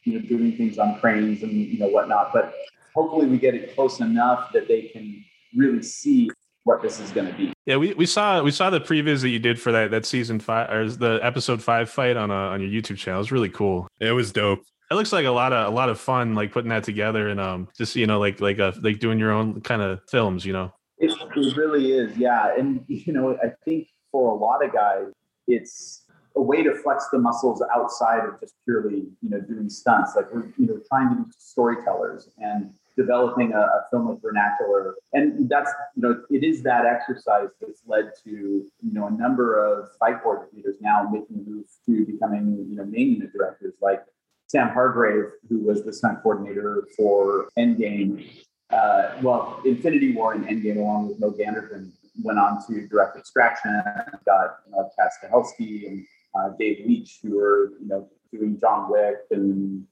you 0.05 0.15
know 0.15 0.27
doing 0.27 0.57
things 0.57 0.79
on 0.79 0.99
cranes 1.01 1.43
and 1.43 1.53
you 1.53 1.79
know 1.79 1.89
whatnot 1.89 2.31
but 2.33 2.55
hopefully 2.95 3.27
we 3.27 3.39
get 3.39 3.55
it 3.55 3.75
close 3.75 4.01
enough 4.01 4.53
that 4.53 4.69
they 4.69 4.83
can 4.83 5.25
really 5.55 5.83
see 5.83 6.31
what 6.65 6.83
this 6.83 7.01
is 7.01 7.11
going 7.13 7.27
to 7.27 7.33
be. 7.33 7.53
Yeah 7.65 7.77
we, 7.77 7.95
we 7.95 8.07
saw 8.07 8.43
we 8.43 8.51
saw 8.51 8.71
the 8.71 8.81
previs 8.81 9.23
that 9.23 9.31
you 9.31 9.39
did 9.39 9.61
for 9.61 9.73
that 9.73 9.91
that 9.91 10.05
season 10.05 10.39
five 10.41 10.71
or 10.71 10.89
the 10.89 11.19
episode 11.23 11.63
five 11.63 11.89
fight 11.91 12.17
on 12.17 12.31
a, 12.31 12.35
on 12.35 12.61
your 12.61 12.71
youtube 12.71 12.99
channel. 12.99 13.19
It 13.19 13.23
was 13.23 13.33
really 13.33 13.49
cool. 13.49 13.89
It 14.01 14.13
was 14.13 14.33
dope. 14.33 14.61
It 14.91 14.95
looks 14.95 15.13
like 15.13 15.27
a 15.27 15.31
lot 15.31 15.53
of 15.53 15.73
a 15.73 15.75
lot 15.75 15.89
of 15.89 16.01
fun 16.01 16.35
like 16.35 16.53
putting 16.53 16.71
that 16.71 16.85
together 16.85 17.29
and 17.29 17.41
um 17.41 17.69
just 17.77 17.97
you 17.97 18.07
know 18.07 18.19
like 18.19 18.41
like 18.41 18.59
a 18.59 18.75
like 18.83 19.01
doing 19.01 19.19
your 19.19 19.33
own 19.33 19.61
kind 19.61 19.83
of 19.83 20.01
films 20.09 20.45
you 20.45 20.53
know? 20.53 20.73
It, 20.99 21.13
it 21.37 21.57
really 21.57 21.93
is 21.93 22.17
yeah. 22.17 22.55
And 22.59 22.85
you 22.89 23.13
know 23.13 23.37
i 23.43 23.49
think 23.65 23.89
for 24.11 24.33
a 24.33 24.35
lot 24.35 24.65
of 24.65 24.73
guys 24.73 25.07
it's 25.47 26.05
a 26.39 26.43
way 26.43 26.63
to 26.63 26.73
flex 26.73 27.09
the 27.11 27.19
muscles 27.19 27.63
outside 27.75 28.25
of 28.25 28.39
just 28.41 28.55
purely, 28.65 29.09
you 29.23 29.29
know, 29.29 29.41
doing 29.41 29.69
stunts. 29.69 30.15
Like 30.15 30.33
we're, 30.33 30.47
you 30.57 30.67
know, 30.67 30.81
trying 30.89 31.09
to 31.11 31.25
be 31.25 31.31
storytellers 31.37 32.29
and 32.39 32.73
developing 32.97 33.53
a, 33.53 33.59
a 33.59 33.87
filmic 33.93 34.23
vernacular. 34.23 34.95
And 35.13 35.49
that's, 35.49 35.71
you 35.97 36.03
know, 36.03 36.23
it 36.31 36.45
is 36.45 36.63
that 36.63 36.87
exercise 36.87 37.49
that's 37.61 37.83
led 37.87 38.13
to, 38.25 38.31
you 38.31 38.93
know, 38.93 39.09
a 39.09 39.11
number 39.11 39.65
of 39.65 39.89
fight 39.99 40.23
coordinators 40.23 40.81
now 40.81 41.09
making 41.11 41.45
the 41.45 41.51
move 41.51 41.67
to 41.87 42.07
becoming, 42.07 42.67
you 42.71 42.77
know, 42.77 42.85
main 42.85 43.15
unit 43.15 43.33
directors 43.33 43.75
like 43.83 44.05
Sam 44.47 44.69
Hargrave, 44.69 45.31
who 45.49 45.59
was 45.59 45.85
the 45.85 45.93
stunt 45.93 46.23
coordinator 46.23 46.87
for 46.97 47.49
Endgame. 47.59 48.31
Uh, 48.71 49.17
well, 49.23 49.61
Infinity 49.65 50.15
War 50.15 50.35
and 50.35 50.47
Endgame, 50.47 50.77
along 50.77 51.09
with 51.09 51.19
Mo 51.19 51.33
Ganderton, 51.33 51.91
went 52.23 52.39
on 52.39 52.65
to 52.67 52.87
direct 52.87 53.17
Extraction, 53.17 53.83
got 54.27 54.59
you 54.67 54.73
know, 54.73 54.91
Chad 54.97 55.11
Stahelski 55.17 55.89
and 55.89 56.07
uh, 56.39 56.51
Dave 56.59 56.87
Leitch, 56.87 57.19
who 57.23 57.39
are 57.39 57.73
you 57.81 57.89
know 57.89 58.09
doing 58.33 58.59
John 58.61 58.91
Wick 58.91 59.17
and 59.31 59.85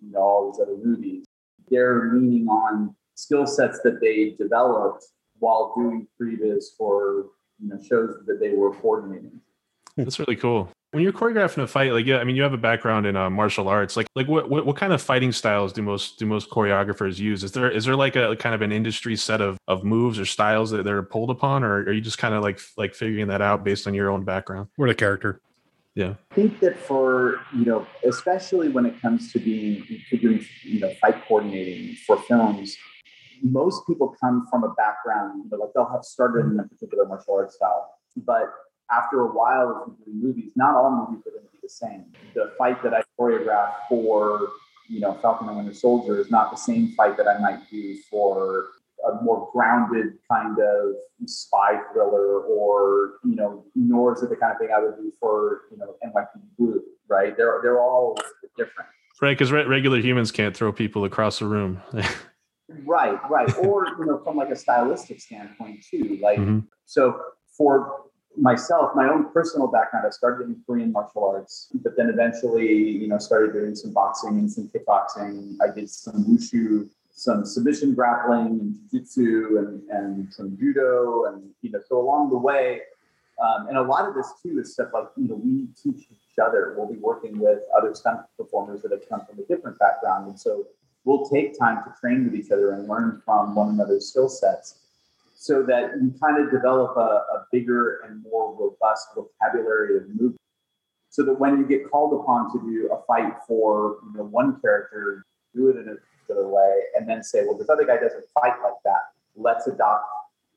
you 0.00 0.12
know 0.12 0.20
all 0.20 0.52
these 0.52 0.60
other 0.60 0.76
movies. 0.82 1.24
They're 1.70 2.10
leaning 2.14 2.48
on 2.48 2.94
skill 3.14 3.46
sets 3.46 3.80
that 3.82 4.00
they 4.00 4.36
developed 4.42 5.04
while 5.38 5.72
doing 5.76 6.06
previs 6.20 6.64
for 6.76 7.26
you 7.60 7.68
know 7.68 7.78
shows 7.80 8.16
that 8.26 8.40
they 8.40 8.50
were 8.50 8.72
coordinating. 8.74 9.40
That's 9.96 10.18
really 10.18 10.36
cool. 10.36 10.70
When 10.92 11.02
you're 11.02 11.12
choreographing 11.12 11.62
a 11.62 11.66
fight, 11.66 11.92
like 11.92 12.06
yeah, 12.06 12.16
I 12.16 12.24
mean, 12.24 12.34
you 12.34 12.42
have 12.42 12.54
a 12.54 12.58
background 12.58 13.04
in 13.04 13.14
uh, 13.14 13.28
martial 13.28 13.68
arts. 13.68 13.94
Like, 13.94 14.06
like 14.14 14.26
what, 14.26 14.48
what 14.48 14.64
what 14.64 14.76
kind 14.76 14.94
of 14.94 15.02
fighting 15.02 15.32
styles 15.32 15.72
do 15.72 15.82
most 15.82 16.18
do 16.18 16.24
most 16.24 16.48
choreographers 16.48 17.18
use? 17.18 17.44
Is 17.44 17.52
there 17.52 17.70
is 17.70 17.84
there 17.84 17.96
like 17.96 18.16
a 18.16 18.34
kind 18.36 18.54
of 18.54 18.62
an 18.62 18.72
industry 18.72 19.14
set 19.14 19.42
of 19.42 19.58
of 19.68 19.84
moves 19.84 20.18
or 20.18 20.24
styles 20.24 20.70
that 20.70 20.84
they're 20.84 21.02
pulled 21.02 21.30
upon, 21.30 21.62
or 21.62 21.80
are 21.80 21.92
you 21.92 22.00
just 22.00 22.16
kind 22.16 22.32
of 22.32 22.42
like 22.42 22.58
like 22.78 22.94
figuring 22.94 23.28
that 23.28 23.42
out 23.42 23.64
based 23.64 23.86
on 23.86 23.92
your 23.92 24.08
own 24.08 24.24
background? 24.24 24.68
Or 24.78 24.88
the 24.88 24.94
character. 24.94 25.42
Yeah, 25.98 26.14
I 26.30 26.34
think 26.36 26.60
that 26.60 26.78
for 26.78 27.40
you 27.52 27.64
know, 27.64 27.84
especially 28.04 28.68
when 28.68 28.86
it 28.86 29.02
comes 29.02 29.32
to 29.32 29.40
being 29.40 29.84
to 30.10 30.16
doing 30.16 30.46
you 30.62 30.78
know 30.78 30.94
fight 31.00 31.26
coordinating 31.26 31.96
for 32.06 32.16
films, 32.18 32.76
most 33.42 33.84
people 33.84 34.14
come 34.20 34.46
from 34.48 34.62
a 34.62 34.72
background, 34.74 35.42
you 35.42 35.50
know, 35.50 35.56
like 35.56 35.70
they'll 35.74 35.90
have 35.90 36.04
started 36.04 36.46
in 36.46 36.60
a 36.60 36.62
particular 36.62 37.04
martial 37.04 37.34
arts 37.34 37.56
style, 37.56 37.98
but 38.18 38.44
after 38.92 39.22
a 39.22 39.26
while 39.26 39.86
of 39.88 40.04
doing 40.04 40.22
movies, 40.22 40.52
not 40.54 40.76
all 40.76 40.88
movies 40.88 41.26
are 41.26 41.30
going 41.30 41.42
to 41.42 41.50
be 41.50 41.58
the 41.60 41.68
same. 41.68 42.04
The 42.32 42.52
fight 42.56 42.80
that 42.84 42.94
I 42.94 43.02
choreograph 43.18 43.72
for, 43.88 44.50
you 44.86 45.00
know, 45.00 45.14
Falcon 45.20 45.48
and 45.48 45.56
Winter 45.56 45.74
Soldier 45.74 46.20
is 46.20 46.30
not 46.30 46.52
the 46.52 46.56
same 46.56 46.92
fight 46.92 47.16
that 47.16 47.26
I 47.26 47.38
might 47.40 47.68
do 47.72 47.96
for 48.08 48.66
a 49.06 49.22
more 49.22 49.48
grounded 49.52 50.14
kind 50.30 50.58
of 50.58 50.94
spy 51.26 51.80
thriller 51.92 52.40
or, 52.40 53.14
you 53.24 53.36
know, 53.36 53.64
nor 53.74 54.14
is 54.14 54.22
it 54.22 54.30
the 54.30 54.36
kind 54.36 54.52
of 54.52 54.58
thing 54.58 54.68
I 54.74 54.80
would 54.80 54.96
do 54.96 55.12
for, 55.20 55.62
you 55.70 55.78
know, 55.78 55.94
NYPD 56.04 56.40
Blue, 56.58 56.82
right? 57.08 57.36
They're, 57.36 57.60
they're 57.62 57.80
all 57.80 58.16
different. 58.56 58.88
Right, 59.20 59.36
because 59.36 59.50
re- 59.50 59.64
regular 59.64 59.98
humans 59.98 60.30
can't 60.30 60.56
throw 60.56 60.72
people 60.72 61.04
across 61.04 61.40
a 61.40 61.46
room. 61.46 61.82
right, 62.84 63.18
right. 63.28 63.58
Or, 63.58 63.86
you 63.98 64.06
know, 64.06 64.20
from 64.22 64.36
like 64.36 64.50
a 64.50 64.56
stylistic 64.56 65.20
standpoint 65.20 65.84
too. 65.88 66.18
Like, 66.22 66.38
mm-hmm. 66.38 66.60
so 66.84 67.20
for 67.56 68.08
myself, 68.36 68.92
my 68.94 69.08
own 69.08 69.32
personal 69.32 69.66
background, 69.66 70.06
I 70.06 70.10
started 70.10 70.48
in 70.48 70.56
Korean 70.66 70.92
martial 70.92 71.24
arts, 71.24 71.68
but 71.82 71.96
then 71.96 72.10
eventually, 72.10 72.72
you 72.72 73.08
know, 73.08 73.18
started 73.18 73.52
doing 73.52 73.74
some 73.74 73.92
boxing 73.92 74.38
and 74.38 74.50
some 74.50 74.70
kickboxing. 74.74 75.56
I 75.62 75.74
did 75.74 75.90
some 75.90 76.24
wushu, 76.24 76.88
some 77.18 77.44
submission 77.44 77.94
grappling 77.94 78.46
and 78.46 78.74
jiu-jitsu 78.90 79.58
and, 79.58 79.90
and 79.90 80.32
some 80.32 80.56
judo. 80.56 81.24
And, 81.24 81.50
you 81.62 81.70
know, 81.70 81.80
so 81.88 82.00
along 82.00 82.30
the 82.30 82.38
way, 82.38 82.82
um, 83.42 83.66
and 83.66 83.76
a 83.76 83.82
lot 83.82 84.08
of 84.08 84.14
this 84.14 84.32
too 84.40 84.60
is 84.60 84.72
stuff 84.72 84.90
like, 84.94 85.06
you 85.16 85.26
know, 85.28 85.34
we 85.34 85.66
teach 85.82 86.06
each 86.10 86.38
other. 86.40 86.74
We'll 86.76 86.92
be 86.92 86.98
working 86.98 87.40
with 87.40 87.58
other 87.76 87.92
stunt 87.94 88.20
performers 88.36 88.82
that 88.82 88.92
have 88.92 89.08
come 89.08 89.22
from 89.26 89.40
a 89.40 89.46
different 89.46 89.78
background. 89.80 90.28
And 90.28 90.38
so 90.38 90.66
we'll 91.04 91.28
take 91.28 91.58
time 91.58 91.82
to 91.84 91.94
train 92.00 92.24
with 92.24 92.36
each 92.36 92.52
other 92.52 92.72
and 92.72 92.88
learn 92.88 93.20
from 93.24 93.54
one 93.56 93.70
another's 93.70 94.10
skill 94.10 94.28
sets 94.28 94.78
so 95.34 95.64
that 95.64 95.92
you 96.00 96.14
kind 96.22 96.40
of 96.40 96.52
develop 96.52 96.96
a, 96.96 97.00
a 97.00 97.46
bigger 97.50 98.00
and 98.04 98.22
more 98.22 98.54
robust 98.54 99.08
vocabulary 99.16 99.96
of 99.96 100.08
movement. 100.08 100.36
So 101.10 101.24
that 101.24 101.34
when 101.34 101.58
you 101.58 101.66
get 101.66 101.90
called 101.90 102.20
upon 102.20 102.52
to 102.52 102.60
do 102.60 102.92
a 102.92 103.02
fight 103.06 103.32
for 103.46 103.96
you 104.12 104.18
know, 104.18 104.24
one 104.24 104.60
character, 104.60 105.24
do 105.54 105.68
it 105.70 105.76
in 105.76 105.88
a 105.88 105.96
way, 106.36 106.82
and 106.96 107.08
then 107.08 107.22
say, 107.22 107.44
well, 107.44 107.56
this 107.56 107.68
other 107.68 107.84
guy 107.84 107.96
doesn't 107.96 108.24
fight 108.34 108.54
like 108.62 108.80
that. 108.84 109.02
Let's 109.36 109.66
adopt 109.66 110.06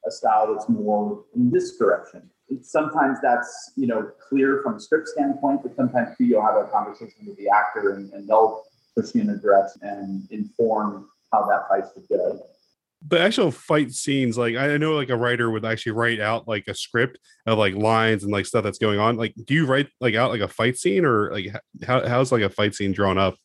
a 0.05 0.11
style 0.11 0.53
that's 0.53 0.67
more 0.67 1.23
in 1.35 1.51
this 1.51 1.77
direction. 1.77 2.29
Sometimes 2.61 3.19
that's 3.21 3.71
you 3.77 3.87
know 3.87 4.11
clear 4.27 4.61
from 4.63 4.75
a 4.75 4.79
script 4.79 5.07
standpoint, 5.07 5.63
but 5.63 5.75
sometimes 5.75 6.17
too, 6.17 6.25
you'll 6.25 6.45
have 6.45 6.55
a 6.55 6.65
conversation 6.65 7.25
with 7.25 7.37
the 7.37 7.47
actor 7.49 7.93
and, 7.93 8.11
and 8.13 8.27
they'll 8.27 8.63
push 8.95 9.15
you 9.15 9.21
in 9.21 9.29
a 9.29 9.37
direction 9.37 9.81
and 9.83 10.27
inform 10.31 11.07
how 11.31 11.45
that 11.45 11.69
fight 11.69 11.85
should 11.93 12.07
go 12.09 12.41
the 13.07 13.19
actual 13.19 13.49
fight 13.49 13.91
scenes 13.91 14.37
like 14.37 14.55
i 14.55 14.77
know 14.77 14.93
like 14.93 15.09
a 15.09 15.17
writer 15.17 15.49
would 15.49 15.65
actually 15.65 15.91
write 15.91 16.19
out 16.19 16.47
like 16.47 16.67
a 16.67 16.75
script 16.75 17.17
of 17.47 17.57
like 17.57 17.73
lines 17.73 18.23
and 18.23 18.31
like 18.31 18.45
stuff 18.45 18.63
that's 18.63 18.77
going 18.77 18.99
on 18.99 19.17
like 19.17 19.33
do 19.45 19.55
you 19.55 19.65
write 19.65 19.87
like 19.99 20.13
out 20.13 20.29
like 20.29 20.41
a 20.41 20.47
fight 20.47 20.77
scene 20.77 21.03
or 21.03 21.31
like 21.31 21.47
how, 21.85 22.07
how's 22.07 22.31
like 22.31 22.43
a 22.43 22.49
fight 22.49 22.75
scene 22.75 22.91
drawn 22.91 23.17
up 23.17 23.35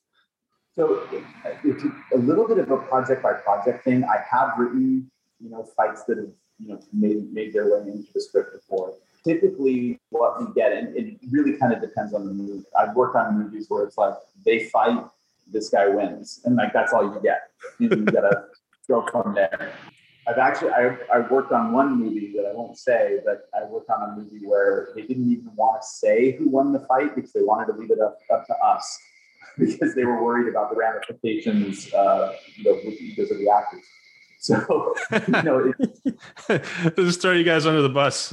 so 0.76 1.08
it's 1.64 1.84
a 2.12 2.18
little 2.18 2.46
bit 2.46 2.58
of 2.58 2.70
a 2.70 2.76
project 2.76 3.22
by 3.22 3.32
project 3.32 3.84
thing. 3.84 4.04
I 4.04 4.18
have 4.30 4.58
written 4.58 5.10
you 5.40 5.50
know 5.50 5.68
fights 5.76 6.04
that 6.04 6.18
have 6.18 6.28
you 6.58 6.68
know 6.68 6.80
made 6.92 7.32
made 7.32 7.52
their 7.52 7.66
way 7.70 7.90
into 7.90 8.12
the 8.14 8.20
script 8.20 8.52
before. 8.54 8.94
Typically 9.24 9.98
what 10.10 10.40
we 10.40 10.46
get 10.54 10.72
and 10.72 10.96
it 10.96 11.18
really 11.30 11.56
kind 11.56 11.72
of 11.72 11.80
depends 11.80 12.14
on 12.14 12.26
the 12.28 12.32
movie 12.32 12.62
i've 12.78 12.94
worked 12.94 13.16
on 13.16 13.36
movies 13.36 13.66
where 13.68 13.82
it's 13.82 13.98
like 13.98 14.14
they 14.44 14.66
fight 14.66 15.04
this 15.46 15.68
guy 15.68 15.88
wins. 15.88 16.40
And 16.44 16.56
like 16.56 16.72
that's 16.72 16.92
all 16.92 17.04
you 17.04 17.20
get. 17.22 17.50
You, 17.78 17.88
you 17.90 18.04
gotta 18.04 18.44
go 18.88 19.06
from 19.10 19.34
there. 19.34 19.72
I've 20.28 20.38
actually 20.38 20.70
I, 20.70 20.96
I 21.12 21.20
worked 21.30 21.52
on 21.52 21.72
one 21.72 21.96
movie 21.98 22.32
that 22.36 22.46
I 22.46 22.52
won't 22.52 22.76
say, 22.76 23.20
but 23.24 23.48
I 23.54 23.64
worked 23.64 23.90
on 23.90 24.10
a 24.10 24.16
movie 24.16 24.44
where 24.44 24.88
they 24.94 25.02
didn't 25.02 25.30
even 25.30 25.54
want 25.54 25.80
to 25.82 25.86
say 25.86 26.32
who 26.32 26.48
won 26.48 26.72
the 26.72 26.80
fight 26.80 27.14
because 27.14 27.32
they 27.32 27.42
wanted 27.42 27.72
to 27.72 27.78
leave 27.78 27.90
it 27.90 28.00
up, 28.00 28.18
up 28.32 28.46
to 28.46 28.54
us 28.54 28.98
because 29.58 29.94
they 29.94 30.04
were 30.04 30.22
worried 30.22 30.48
about 30.48 30.70
the 30.70 30.76
ramifications 30.76 31.92
uh, 31.92 32.34
you 32.56 32.64
know, 32.64 32.80
because 32.84 33.30
of 33.30 33.38
the 33.38 33.48
actors. 33.50 33.84
So 34.38 34.94
you 35.12 35.42
know, 35.42 35.72
just 36.96 37.22
throw 37.22 37.32
you 37.32 37.44
guys 37.44 37.66
under 37.66 37.82
the 37.82 37.88
bus. 37.88 38.32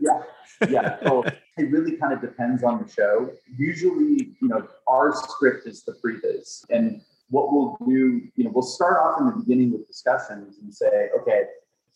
yeah, 0.00 0.22
yeah. 0.68 0.98
So 1.02 1.22
it 1.58 1.70
really 1.70 1.96
kind 1.96 2.12
of 2.12 2.20
depends 2.20 2.64
on 2.64 2.82
the 2.82 2.90
show. 2.90 3.30
Usually, 3.56 4.34
you 4.40 4.48
know, 4.48 4.66
our 4.88 5.14
script 5.14 5.66
is 5.66 5.84
the 5.84 5.92
previs, 5.92 6.64
and 6.70 7.02
what 7.32 7.50
we'll 7.50 7.76
do, 7.88 8.20
you 8.36 8.44
know, 8.44 8.50
we'll 8.52 8.62
start 8.62 8.98
off 8.98 9.18
in 9.18 9.26
the 9.26 9.32
beginning 9.32 9.72
with 9.72 9.86
discussions 9.86 10.58
and 10.58 10.72
say, 10.72 11.08
okay, 11.18 11.44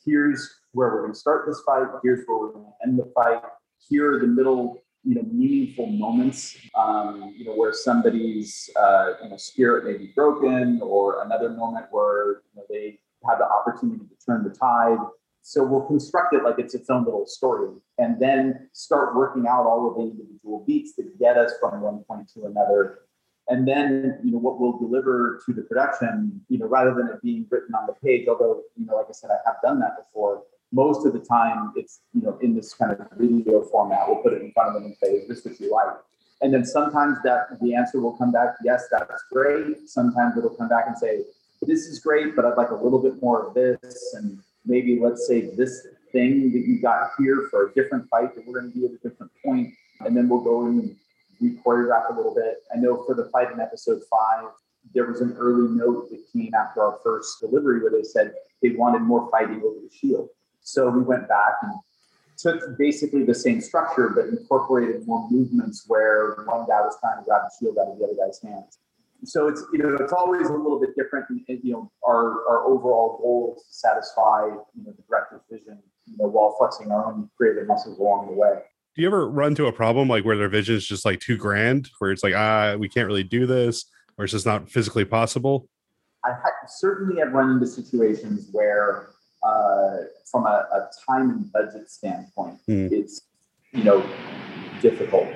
here's 0.04 0.60
where 0.72 0.88
we're 0.88 1.02
going 1.02 1.12
to 1.12 1.18
start 1.18 1.44
this 1.46 1.60
fight. 1.66 1.86
Here's 2.02 2.26
where 2.26 2.38
we're 2.38 2.52
going 2.52 2.64
to 2.64 2.88
end 2.88 2.98
the 2.98 3.12
fight. 3.14 3.42
Here 3.86 4.14
are 4.14 4.18
the 4.18 4.26
middle, 4.26 4.82
you 5.06 5.14
know, 5.14 5.22
meaningful 5.22 5.86
moments, 5.86 6.56
um, 6.74 7.32
you 7.36 7.44
know, 7.44 7.54
where 7.54 7.72
somebody's, 7.72 8.68
uh, 8.78 9.12
you 9.22 9.30
know, 9.30 9.36
spirit 9.36 9.84
may 9.84 9.96
be 9.96 10.12
broken, 10.16 10.80
or 10.82 11.22
another 11.22 11.50
moment 11.50 11.86
where 11.90 12.42
you 12.52 12.56
know, 12.56 12.64
they 12.68 12.98
have 13.28 13.38
the 13.38 13.48
opportunity 13.48 14.04
to 14.04 14.26
turn 14.26 14.42
the 14.42 14.50
tide. 14.50 14.98
So 15.42 15.64
we'll 15.64 15.86
construct 15.86 16.34
it 16.34 16.42
like 16.42 16.58
it's 16.58 16.74
its 16.74 16.90
own 16.90 17.04
little 17.04 17.26
story, 17.26 17.70
and 17.98 18.20
then 18.20 18.68
start 18.72 19.14
working 19.14 19.46
out 19.46 19.64
all 19.64 19.88
of 19.88 19.94
the 19.94 20.02
individual 20.10 20.64
beats 20.66 20.96
that 20.96 21.18
get 21.20 21.36
us 21.38 21.52
from 21.60 21.80
one 21.80 22.02
point 22.08 22.28
to 22.34 22.46
another 22.46 23.06
and 23.48 23.66
then 23.66 24.18
you 24.24 24.32
know 24.32 24.38
what 24.38 24.58
we'll 24.58 24.78
deliver 24.78 25.40
to 25.46 25.52
the 25.52 25.62
production 25.62 26.40
you 26.48 26.58
know 26.58 26.66
rather 26.66 26.94
than 26.94 27.06
it 27.08 27.22
being 27.22 27.46
written 27.50 27.74
on 27.74 27.86
the 27.86 27.92
page 27.92 28.26
although 28.28 28.62
you 28.76 28.86
know 28.86 28.96
like 28.96 29.06
i 29.08 29.12
said 29.12 29.30
i 29.30 29.38
have 29.46 29.56
done 29.62 29.78
that 29.78 29.96
before 29.96 30.42
most 30.82 31.06
of 31.06 31.12
the 31.12 31.24
time 31.36 31.72
it's 31.80 31.94
you 32.14 32.22
know 32.22 32.36
in 32.46 32.54
this 32.54 32.74
kind 32.74 32.92
of 32.92 32.98
video 33.16 33.62
format 33.72 34.00
we'll 34.06 34.22
put 34.26 34.32
it 34.32 34.42
in 34.42 34.52
front 34.52 34.68
of 34.68 34.74
them 34.74 34.84
and 34.84 34.96
say 35.02 35.10
is 35.18 35.28
this 35.28 35.44
what 35.44 35.58
you 35.60 35.70
like 35.72 35.96
and 36.42 36.52
then 36.52 36.64
sometimes 36.64 37.16
that 37.24 37.42
the 37.62 37.74
answer 37.74 37.98
will 38.00 38.16
come 38.22 38.32
back 38.38 38.50
yes 38.62 38.84
that's 38.90 39.24
great 39.32 39.88
sometimes 39.88 40.36
it'll 40.38 40.56
come 40.60 40.68
back 40.68 40.84
and 40.86 40.96
say 41.04 41.22
this 41.62 41.86
is 41.86 41.98
great 42.08 42.36
but 42.36 42.44
i'd 42.44 42.58
like 42.62 42.70
a 42.70 42.80
little 42.86 43.02
bit 43.06 43.20
more 43.22 43.46
of 43.46 43.54
this 43.54 44.14
and 44.16 44.38
maybe 44.64 45.00
let's 45.00 45.26
say 45.26 45.38
this 45.56 45.86
thing 46.12 46.52
that 46.52 46.64
you 46.68 46.80
got 46.80 47.10
here 47.18 47.48
for 47.50 47.68
a 47.68 47.74
different 47.74 48.08
fight 48.10 48.34
that 48.34 48.46
we're 48.46 48.60
going 48.60 48.72
to 48.72 48.78
do 48.78 48.84
at 48.86 48.92
a 48.92 49.08
different 49.08 49.32
point 49.44 49.72
and 50.00 50.16
then 50.16 50.28
we'll 50.28 50.46
go 50.52 50.66
in 50.66 50.78
and 50.80 50.96
we 51.40 51.50
choreographed 51.64 52.12
a 52.12 52.16
little 52.16 52.34
bit. 52.34 52.62
I 52.74 52.78
know 52.78 53.04
for 53.04 53.14
the 53.14 53.28
fight 53.30 53.52
in 53.52 53.60
episode 53.60 54.02
five, 54.10 54.50
there 54.94 55.06
was 55.06 55.20
an 55.20 55.36
early 55.38 55.68
note 55.68 56.10
that 56.10 56.22
came 56.32 56.54
after 56.54 56.82
our 56.82 56.98
first 57.02 57.40
delivery 57.40 57.80
where 57.80 57.90
they 57.90 58.02
said 58.02 58.32
they 58.62 58.70
wanted 58.70 59.02
more 59.02 59.28
fighting 59.30 59.56
over 59.56 59.80
the 59.80 59.90
shield. 59.94 60.28
So 60.66 60.90
we 60.90 61.02
went 61.02 61.28
back 61.28 61.54
and 61.62 61.72
took 62.36 62.76
basically 62.76 63.24
the 63.24 63.34
same 63.34 63.60
structure, 63.60 64.08
but 64.08 64.26
incorporated 64.26 65.06
more 65.06 65.28
movements 65.30 65.84
where 65.86 66.34
one 66.46 66.66
guy 66.66 66.80
was 66.80 66.96
trying 67.00 67.18
to 67.18 67.24
grab 67.24 67.42
the 67.44 67.52
shield 67.58 67.78
out 67.78 67.92
of 67.92 67.98
the 67.98 68.04
other 68.04 68.14
guy's 68.14 68.40
hands. 68.42 68.78
So 69.24 69.48
it's 69.48 69.64
you 69.72 69.78
know 69.78 69.96
it's 70.00 70.12
always 70.12 70.48
a 70.48 70.52
little 70.52 70.80
bit 70.80 70.90
different. 70.96 71.26
And, 71.30 71.60
you 71.62 71.72
know 71.72 71.90
our 72.06 72.46
our 72.48 72.64
overall 72.66 73.18
goal 73.18 73.54
is 73.56 73.62
to 73.66 73.74
satisfy 73.74 74.46
you 74.46 74.84
know 74.84 74.92
the 74.92 75.02
director's 75.08 75.42
vision, 75.50 75.78
you 76.06 76.16
know 76.18 76.26
while 76.26 76.54
flexing 76.58 76.90
our 76.90 77.06
own 77.06 77.30
creative 77.36 77.66
muscles 77.66 77.98
along 77.98 78.26
the 78.26 78.34
way 78.34 78.60
do 78.96 79.02
you 79.02 79.08
ever 79.08 79.28
run 79.28 79.48
into 79.48 79.66
a 79.66 79.72
problem 79.72 80.08
like 80.08 80.24
where 80.24 80.38
their 80.38 80.48
vision 80.48 80.74
is 80.74 80.86
just 80.86 81.04
like 81.04 81.20
too 81.20 81.36
grand, 81.36 81.90
where 81.98 82.10
it's 82.10 82.24
like, 82.24 82.34
ah, 82.34 82.76
we 82.78 82.88
can't 82.88 83.06
really 83.06 83.24
do 83.24 83.44
this, 83.44 83.84
or 84.16 84.24
it's 84.24 84.32
just 84.32 84.46
not 84.46 84.70
physically 84.70 85.04
possible? 85.04 85.68
I 86.24 86.32
certainly 86.66 87.20
have 87.20 87.32
run 87.32 87.50
into 87.50 87.66
situations 87.66 88.48
where, 88.52 89.10
uh, 89.46 89.96
from 90.30 90.46
a, 90.46 90.66
a, 90.72 90.90
time 91.06 91.30
and 91.30 91.52
budget 91.52 91.90
standpoint, 91.90 92.58
mm. 92.68 92.90
it's 92.90 93.22
you 93.72 93.84
know 93.84 94.04
difficult. 94.82 95.28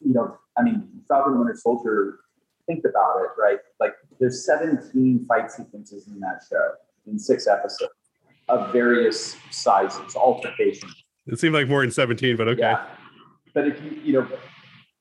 You 0.00 0.14
know, 0.14 0.38
I 0.56 0.62
mean, 0.62 0.88
Falcon 1.08 1.38
Winter 1.38 1.56
Soldier. 1.56 2.18
Think 2.66 2.84
about 2.84 3.16
it, 3.22 3.30
right? 3.36 3.58
Like, 3.80 3.94
there's 4.20 4.46
17 4.46 5.26
fight 5.26 5.50
sequences 5.50 6.06
in 6.06 6.20
that 6.20 6.42
show 6.48 6.74
in 7.08 7.18
six 7.18 7.48
episodes 7.48 7.90
of 8.48 8.72
various 8.72 9.36
sizes, 9.50 10.14
altercations 10.14 10.94
it 11.26 11.38
seemed 11.38 11.54
like 11.54 11.68
more 11.68 11.82
than 11.82 11.90
17, 11.90 12.36
but 12.36 12.48
okay. 12.48 12.60
Yeah. 12.60 12.84
But 13.54 13.68
if 13.68 13.82
you, 13.82 13.90
you 14.02 14.12
know, 14.14 14.28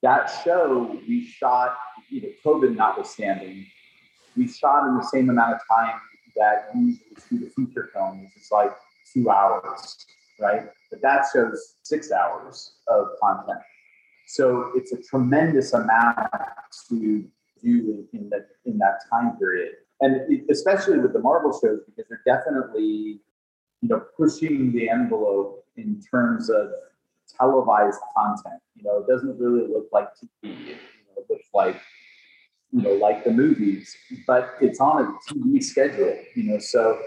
that 0.01 0.31
show 0.43 0.99
we 1.07 1.25
shot, 1.25 1.77
you 2.09 2.21
know, 2.21 2.29
COVID 2.45 2.75
notwithstanding, 2.75 3.65
we 4.35 4.47
shot 4.47 4.87
in 4.87 4.97
the 4.97 5.03
same 5.03 5.29
amount 5.29 5.53
of 5.53 5.59
time 5.69 5.99
that 6.35 6.69
usually 6.75 7.15
shoot 7.29 7.47
a 7.47 7.49
feature 7.49 7.89
film, 7.93 8.23
which 8.23 8.35
is 8.37 8.49
like 8.51 8.71
two 9.13 9.29
hours, 9.29 10.05
right? 10.39 10.69
But 10.89 11.01
that 11.01 11.25
shows 11.33 11.75
six 11.83 12.11
hours 12.11 12.73
of 12.87 13.07
content. 13.21 13.59
So 14.27 14.71
it's 14.75 14.93
a 14.93 15.01
tremendous 15.01 15.73
amount 15.73 16.17
to 16.89 17.25
do 17.61 18.07
in 18.13 18.29
that 18.29 18.47
in 18.65 18.77
that 18.77 18.99
time 19.11 19.37
period, 19.37 19.73
and 19.99 20.49
especially 20.49 20.99
with 20.99 21.13
the 21.13 21.19
Marvel 21.19 21.51
shows 21.51 21.81
because 21.85 22.05
they're 22.09 22.21
definitely, 22.25 23.19
you 23.81 23.89
know, 23.89 24.03
pushing 24.17 24.71
the 24.71 24.89
envelope 24.89 25.65
in 25.75 26.01
terms 26.09 26.49
of 26.49 26.71
televised 27.37 27.99
content. 28.15 28.61
You 28.75 28.83
know, 28.83 28.99
it 28.99 29.07
doesn't 29.07 29.37
really 29.37 29.67
look 29.67 29.89
like 29.91 30.07
TV. 30.15 30.31
You 30.43 30.75
know, 30.75 31.17
it 31.17 31.25
looks 31.29 31.49
like 31.53 31.79
you 32.71 32.81
know, 32.81 32.93
like 32.93 33.23
the 33.23 33.31
movies, 33.31 33.95
but 34.25 34.55
it's 34.61 34.79
on 34.79 35.01
a 35.01 35.33
TV 35.33 35.61
schedule. 35.63 36.17
You 36.35 36.43
know, 36.43 36.59
so 36.59 36.99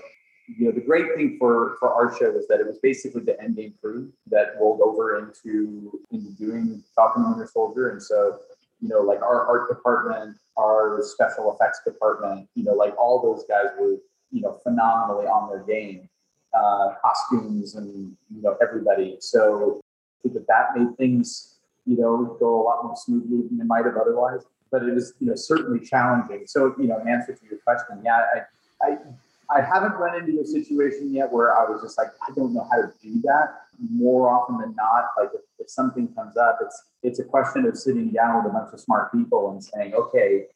you 0.47 0.67
know 0.67 0.73
the 0.73 0.81
great 0.81 1.15
thing 1.17 1.37
for 1.39 1.77
for 1.79 1.93
our 1.93 2.15
show 2.19 2.31
was 2.31 2.47
that 2.49 2.61
it 2.61 2.67
was 2.67 2.79
basically 2.83 3.23
the 3.23 3.33
Endgame 3.43 3.73
crew 3.81 4.13
that 4.27 4.55
rolled 4.61 4.81
over 4.83 5.19
into 5.19 6.01
into 6.11 6.31
doing 6.33 6.83
Falcon 6.95 7.23
and 7.23 7.37
Winter 7.37 7.51
Soldier, 7.51 7.91
and 7.91 8.03
so 8.03 8.39
you 8.81 8.89
know, 8.89 9.01
like 9.01 9.23
our 9.23 9.47
art 9.47 9.69
department, 9.71 10.37
our 10.59 11.01
special 11.03 11.55
effects 11.55 11.81
department, 11.87 12.49
you 12.55 12.65
know, 12.65 12.75
like 12.75 12.95
all 12.99 13.23
those 13.23 13.45
guys 13.49 13.73
were 13.81 13.97
you 14.31 14.43
know 14.43 14.59
phenomenally 14.63 15.27
on 15.27 15.49
their 15.49 15.65
game, 15.65 16.09
uh, 16.53 16.91
costumes 17.03 17.75
and 17.77 18.15
you 18.35 18.43
know 18.43 18.57
everybody. 18.61 19.17
So 19.21 19.81
I 19.81 20.17
think 20.23 20.35
that 20.35 20.47
that 20.49 20.77
made 20.77 20.97
things 20.99 21.57
you 21.87 21.97
know 21.97 22.37
go 22.39 22.61
a 22.61 22.63
lot 22.63 22.85
more 22.85 22.97
smoothly 22.97 23.49
than 23.49 23.61
it 23.61 23.67
might 23.67 23.87
have 23.87 23.97
otherwise 23.97 24.43
but 24.75 24.83
it 24.83 24.99
is 24.99 25.15
you 25.21 25.29
know 25.29 25.37
certainly 25.37 25.79
challenging. 25.79 26.43
So 26.47 26.75
you 26.81 26.89
know, 26.89 26.99
in 26.99 27.07
answer 27.09 27.33
to 27.33 27.47
your 27.47 27.61
question, 27.61 28.03
yeah, 28.05 28.19
I, 28.83 28.87
I 28.89 28.97
I 29.57 29.61
haven't 29.61 29.93
run 29.93 30.19
into 30.19 30.41
a 30.41 30.45
situation 30.45 31.15
yet 31.15 31.31
where 31.31 31.57
I 31.57 31.71
was 31.71 31.81
just 31.81 31.97
like, 31.97 32.09
I 32.29 32.33
don't 32.35 32.53
know 32.53 32.67
how 32.73 32.79
to 32.79 32.93
do 33.01 33.21
that. 33.23 33.61
More 33.79 34.31
often 34.31 34.59
than 34.59 34.75
not, 34.75 35.11
like 35.17 35.31
if, 35.33 35.43
if 35.61 35.71
something 35.71 36.09
comes 36.15 36.37
up, 36.37 36.59
it's 36.61 36.83
it's 37.05 37.19
a 37.21 37.25
question 37.25 37.67
of 37.67 37.79
sitting 37.79 38.11
down 38.11 38.43
with 38.43 38.51
a 38.51 38.53
bunch 38.53 38.73
of 38.73 38.81
smart 38.81 39.13
people 39.13 39.53
and 39.53 39.63
saying, 39.63 39.95
okay, 39.95 40.47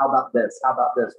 how 0.00 0.08
about 0.08 0.32
this? 0.32 0.58
How 0.64 0.72
about 0.72 0.96
this? 0.96 1.14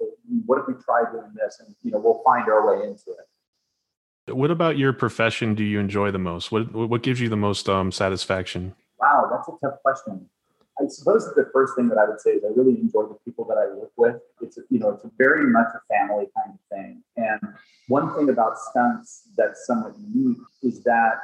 What 0.46 0.58
if 0.58 0.66
we 0.66 0.74
try 0.82 1.04
doing 1.12 1.32
this? 1.36 1.60
And 1.64 1.72
you 1.84 1.92
know, 1.92 1.98
we'll 1.98 2.20
find 2.24 2.48
our 2.48 2.66
way 2.66 2.84
into 2.84 3.12
it. 3.12 4.34
What 4.34 4.50
about 4.50 4.76
your 4.76 4.92
profession 4.92 5.54
do 5.54 5.62
you 5.62 5.78
enjoy 5.78 6.10
the 6.10 6.18
most? 6.18 6.50
What 6.50 6.72
what 6.72 7.02
gives 7.04 7.20
you 7.20 7.28
the 7.28 7.36
most 7.36 7.68
um, 7.68 7.92
satisfaction? 7.92 8.74
Wow, 8.98 9.28
that's 9.30 9.46
a 9.46 9.52
tough 9.62 9.80
question. 9.82 10.28
I 10.80 10.88
suppose 10.88 11.32
the 11.34 11.48
first 11.52 11.76
thing 11.76 11.88
that 11.88 11.98
I 11.98 12.04
would 12.04 12.20
say 12.20 12.30
is 12.30 12.44
I 12.44 12.48
really 12.48 12.80
enjoy 12.80 13.02
the 13.02 13.16
people 13.24 13.44
that 13.46 13.58
I 13.58 13.72
work 13.74 13.92
with. 13.96 14.16
It's 14.40 14.58
you 14.70 14.78
know 14.78 14.90
it's 14.90 15.06
very 15.16 15.46
much 15.46 15.68
a 15.74 15.80
family 15.94 16.26
kind 16.36 16.54
of 16.54 16.60
thing. 16.70 17.02
And 17.16 17.40
one 17.88 18.14
thing 18.16 18.28
about 18.28 18.58
stunts 18.58 19.28
that's 19.36 19.66
somewhat 19.66 19.94
unique 19.98 20.38
is 20.62 20.82
that 20.84 21.20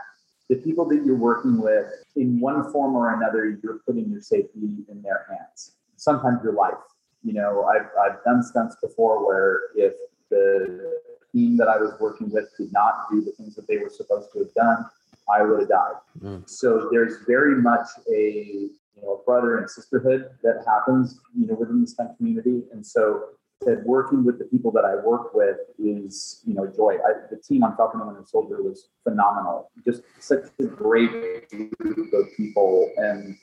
the 0.49 0.57
people 0.57 0.85
that 0.89 1.05
you're 1.05 1.17
working 1.17 1.61
with, 1.61 1.87
in 2.17 2.41
one 2.41 2.73
form 2.73 2.97
or 2.97 3.15
another, 3.15 3.57
you're 3.63 3.81
putting 3.87 4.11
your 4.11 4.21
safety 4.21 4.85
in 4.89 5.03
their 5.03 5.27
hands. 5.31 5.73
Sometimes 5.97 6.43
your 6.43 6.55
life. 6.55 6.75
You 7.23 7.35
know, 7.35 7.65
I've 7.65 7.89
I've 8.01 8.23
done 8.25 8.43
stunts 8.43 8.77
before 8.81 9.27
where 9.27 9.61
if 9.75 9.95
the 10.31 11.01
team 11.33 11.57
that 11.57 11.69
I 11.69 11.77
was 11.77 11.93
working 12.01 12.31
with 12.31 12.49
did 12.57 12.73
not 12.73 13.07
do 13.11 13.21
the 13.21 13.33
things 13.33 13.55
that 13.57 13.67
they 13.67 13.79
were 13.79 13.91
supposed 13.91 14.33
to 14.33 14.41
have 14.41 14.55
done, 14.55 14.87
I 15.33 15.43
would 15.43 15.61
have 15.61 15.69
died. 15.69 15.95
Mm. 16.21 16.49
So 16.49 16.89
there's 16.91 17.25
very 17.27 17.61
much 17.61 17.87
a 18.13 18.69
you 19.01 19.07
know, 19.07 19.23
brother 19.25 19.59
and 19.59 19.69
sisterhood 19.69 20.31
that 20.43 20.65
happens, 20.67 21.21
you 21.39 21.47
know, 21.47 21.55
within 21.55 21.81
the 21.81 21.87
stunt 21.87 22.17
community. 22.17 22.63
And 22.73 22.85
so 22.85 23.25
that 23.63 23.85
working 23.85 24.25
with 24.25 24.39
the 24.39 24.47
people 24.47 24.71
that 24.73 24.85
I 24.85 24.97
work 24.97 25.35
with 25.35 25.57
is, 25.79 26.43
you 26.47 26.55
know, 26.55 26.67
joy. 26.67 26.95
I, 26.95 27.27
the 27.31 27.37
team 27.37 27.63
on 27.63 27.77
Falcon 27.77 28.01
and 28.01 28.29
Soldier 28.29 28.63
was 28.63 28.89
phenomenal. 29.05 29.71
Just 29.85 30.03
such 30.19 30.45
a 30.59 30.65
great 30.65 31.49
group 31.51 32.13
of 32.13 32.27
people 32.37 32.91
and, 32.97 33.37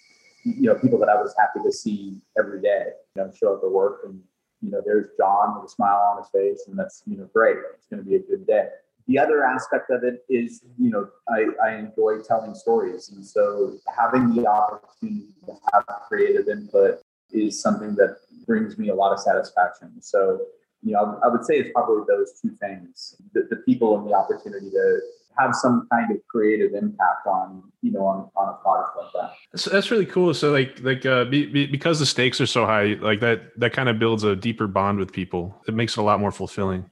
you 0.43 0.63
know, 0.63 0.75
people 0.75 0.97
that 0.99 1.09
I 1.09 1.15
was 1.15 1.35
happy 1.37 1.59
to 1.63 1.71
see 1.71 2.17
every 2.37 2.61
day, 2.61 2.87
you 3.15 3.23
know, 3.23 3.31
show 3.31 3.55
up 3.55 3.63
at 3.63 3.71
work 3.71 4.01
and, 4.05 4.19
you 4.61 4.71
know, 4.71 4.81
there's 4.83 5.07
John 5.17 5.55
with 5.55 5.69
a 5.69 5.73
smile 5.73 5.99
on 6.11 6.17
his 6.17 6.29
face 6.29 6.67
and 6.67 6.77
that's, 6.77 7.03
you 7.05 7.17
know, 7.17 7.29
great. 7.33 7.57
It's 7.75 7.87
going 7.87 8.03
to 8.03 8.09
be 8.09 8.15
a 8.15 8.19
good 8.19 8.47
day 8.47 8.69
the 9.07 9.17
other 9.17 9.43
aspect 9.43 9.89
of 9.89 10.03
it 10.03 10.23
is, 10.29 10.61
you 10.77 10.89
know, 10.89 11.07
I, 11.29 11.47
I 11.65 11.75
enjoy 11.75 12.19
telling 12.19 12.53
stories. 12.53 13.09
And 13.09 13.25
so 13.25 13.77
having 13.97 14.35
the 14.35 14.47
opportunity 14.47 15.33
to 15.45 15.53
have 15.73 15.83
creative 16.07 16.47
input 16.49 16.99
is 17.31 17.61
something 17.61 17.95
that 17.95 18.17
brings 18.45 18.77
me 18.77 18.89
a 18.89 18.95
lot 18.95 19.13
of 19.13 19.19
satisfaction. 19.19 20.01
So, 20.01 20.41
you 20.83 20.93
know, 20.93 21.19
I 21.23 21.29
would 21.29 21.45
say 21.45 21.55
it's 21.55 21.71
probably 21.73 22.03
those 22.07 22.33
two 22.41 22.51
things 22.59 23.15
the, 23.33 23.47
the 23.49 23.57
people 23.57 23.97
and 23.97 24.07
the 24.07 24.13
opportunity 24.13 24.69
to 24.69 24.99
have 25.39 25.55
some 25.55 25.87
kind 25.91 26.11
of 26.11 26.17
creative 26.27 26.73
impact 26.73 27.27
on 27.27 27.63
you 27.81 27.91
know 27.91 28.05
on, 28.05 28.29
on 28.35 28.49
a 28.49 28.57
product 28.63 28.97
like 28.97 29.13
that 29.13 29.33
that's, 29.51 29.65
that's 29.65 29.91
really 29.91 30.05
cool 30.05 30.33
so 30.33 30.51
like 30.51 30.79
like 30.81 31.05
uh 31.05 31.25
be, 31.25 31.45
be, 31.45 31.67
because 31.67 31.99
the 31.99 32.05
stakes 32.05 32.41
are 32.41 32.47
so 32.47 32.65
high 32.65 32.95
like 33.01 33.19
that 33.19 33.57
that 33.59 33.71
kind 33.71 33.89
of 33.89 33.99
builds 33.99 34.23
a 34.23 34.35
deeper 34.35 34.67
bond 34.67 34.97
with 34.97 35.11
people 35.11 35.55
it 35.67 35.73
makes 35.73 35.95
it 35.97 35.99
a 35.99 36.03
lot 36.03 36.19
more 36.19 36.31
fulfilling 36.31 36.89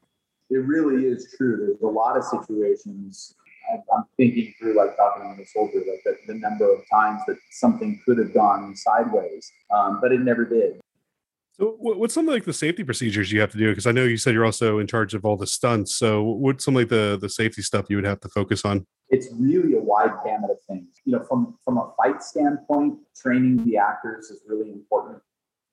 it 0.49 0.57
really 0.57 1.05
is 1.05 1.33
true. 1.37 1.57
There's 1.57 1.81
a 1.81 1.87
lot 1.87 2.17
of 2.17 2.23
situations. 2.23 3.35
I'm 3.71 4.03
thinking 4.15 4.53
through 4.59 4.77
like 4.77 4.95
talking 4.95 5.23
on 5.23 5.37
the 5.37 5.45
soldier, 5.45 5.79
like 5.79 6.03
the, 6.03 6.15
the, 6.27 6.35
number 6.35 6.71
of 6.71 6.81
times 6.91 7.21
that 7.27 7.37
something 7.51 7.99
could 8.05 8.19
have 8.19 8.31
gone 8.31 8.75
sideways, 8.75 9.51
um, 9.73 9.99
but 10.01 10.11
it 10.11 10.21
never 10.21 10.45
did. 10.45 10.79
So, 11.53 11.77
what's 11.79 12.13
some 12.13 12.27
of 12.27 12.33
like 12.33 12.43
the 12.43 12.53
safety 12.53 12.83
procedures 12.83 13.31
you 13.31 13.39
have 13.39 13.51
to 13.51 13.57
do? 13.57 13.69
Because 13.69 13.87
I 13.87 13.91
know 13.91 14.03
you 14.03 14.17
said 14.17 14.33
you're 14.33 14.45
also 14.45 14.79
in 14.79 14.87
charge 14.87 15.13
of 15.13 15.23
all 15.23 15.37
the 15.37 15.47
stunts. 15.47 15.95
So, 15.95 16.21
what's 16.21 16.65
some 16.65 16.73
like 16.73 16.89
the 16.89 17.17
the 17.19 17.29
safety 17.29 17.61
stuff 17.61 17.85
you 17.89 17.95
would 17.95 18.05
have 18.05 18.19
to 18.21 18.29
focus 18.29 18.65
on? 18.65 18.85
It's 19.09 19.29
really 19.39 19.73
a 19.75 19.79
wide 19.79 20.11
gamut 20.25 20.51
of 20.51 20.57
things. 20.67 20.89
You 21.05 21.13
know, 21.13 21.23
from 21.23 21.57
from 21.63 21.77
a 21.77 21.93
fight 21.95 22.21
standpoint, 22.21 22.99
training 23.15 23.63
the 23.65 23.77
actors 23.77 24.31
is 24.31 24.41
really 24.45 24.69
important. 24.69 25.19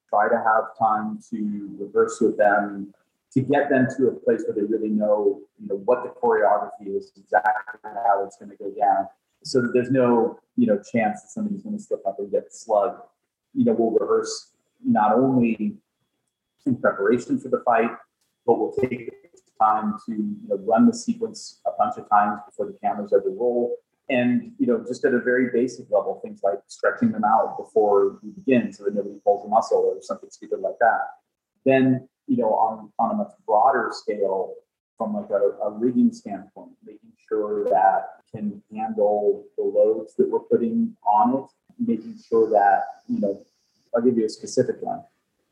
Try 0.09 0.29
to 0.29 0.37
have 0.37 0.65
time 0.79 1.19
to 1.31 1.77
rehearse 1.81 2.21
with 2.21 2.39
them, 2.39 2.95
to 3.35 3.41
get 3.41 3.71
them 3.71 3.87
to 3.97 4.09
a 4.09 4.13
place 4.13 4.45
where 4.47 4.55
they 4.55 4.63
really 4.63 4.89
know, 4.91 5.41
you 5.61 5.69
know, 5.69 5.77
what 5.85 6.03
the 6.03 6.11
choreography 6.11 6.97
is, 6.97 7.13
exactly 7.17 7.81
how 7.83 8.25
it's 8.25 8.37
going 8.37 8.51
to 8.51 8.57
go 8.57 8.71
down, 8.79 9.07
so 9.43 9.63
that 9.63 9.73
there's 9.73 9.91
no, 9.91 10.39
you 10.57 10.67
know, 10.67 10.77
chance 10.77 11.23
that 11.23 11.29
somebody's 11.31 11.63
going 11.63 11.77
to 11.77 11.83
slip 11.83 12.07
up 12.07 12.19
and 12.19 12.31
get 12.31 12.53
slugged. 12.53 13.01
You 13.55 13.65
know, 13.65 13.73
we'll 13.73 13.91
rehearse 13.91 14.51
not 14.85 15.13
only 15.13 15.77
in 16.67 16.77
preparation 16.77 17.39
for 17.41 17.49
the 17.49 17.63
fight, 17.65 17.91
but 18.47 18.59
we'll 18.59 18.73
take 18.73 19.11
time 19.61 19.95
to 20.07 20.13
you 20.13 20.49
know, 20.49 20.57
run 20.57 20.87
the 20.87 20.95
sequence 20.95 21.61
a 21.67 21.71
bunch 21.79 21.97
of 21.97 22.09
times 22.09 22.41
before 22.47 22.67
the 22.67 22.77
cameras 22.83 23.13
ever 23.13 23.31
roll. 23.31 23.77
And 24.09 24.53
you 24.59 24.67
know, 24.67 24.85
just 24.87 25.05
at 25.05 25.15
a 25.15 25.21
very 25.21 25.51
basic 25.53 25.91
level, 25.91 26.21
things 26.23 26.41
like 26.43 26.59
stretching 26.67 27.13
them 27.13 27.25
out 27.25 27.57
before 27.57 28.19
we 28.23 28.31
begin, 28.31 28.73
so 28.73 28.85
that 28.85 28.95
nobody 28.95 29.15
pulls 29.25 29.47
a 29.47 29.49
muscle 29.49 29.79
or 29.79 30.03
something 30.03 30.29
stupid 30.29 30.61
like 30.61 30.79
that. 30.81 31.01
Then 31.65 32.09
you 32.27 32.37
know, 32.37 32.55
on, 32.55 32.91
on 32.99 33.11
a 33.11 33.15
much 33.15 33.33
broader 33.47 33.91
scale, 33.93 34.55
from 35.03 35.15
like 35.15 35.31
a, 35.31 35.65
a 35.65 35.71
rigging 35.71 36.13
standpoint, 36.13 36.71
making 36.85 37.13
sure 37.29 37.65
that 37.65 38.21
can 38.31 38.63
handle 38.73 39.45
the 39.57 39.65
loads 39.65 40.15
that 40.17 40.29
we're 40.31 40.39
putting 40.41 40.97
on 41.07 41.39
it, 41.39 41.51
making 41.79 42.17
sure 42.29 42.49
that, 42.51 42.83
you 43.09 43.21
know, 43.21 43.45
I'll 43.95 44.03
give 44.03 44.17
you 44.17 44.27
a 44.27 44.29
specific 44.29 44.77
one. 44.81 45.03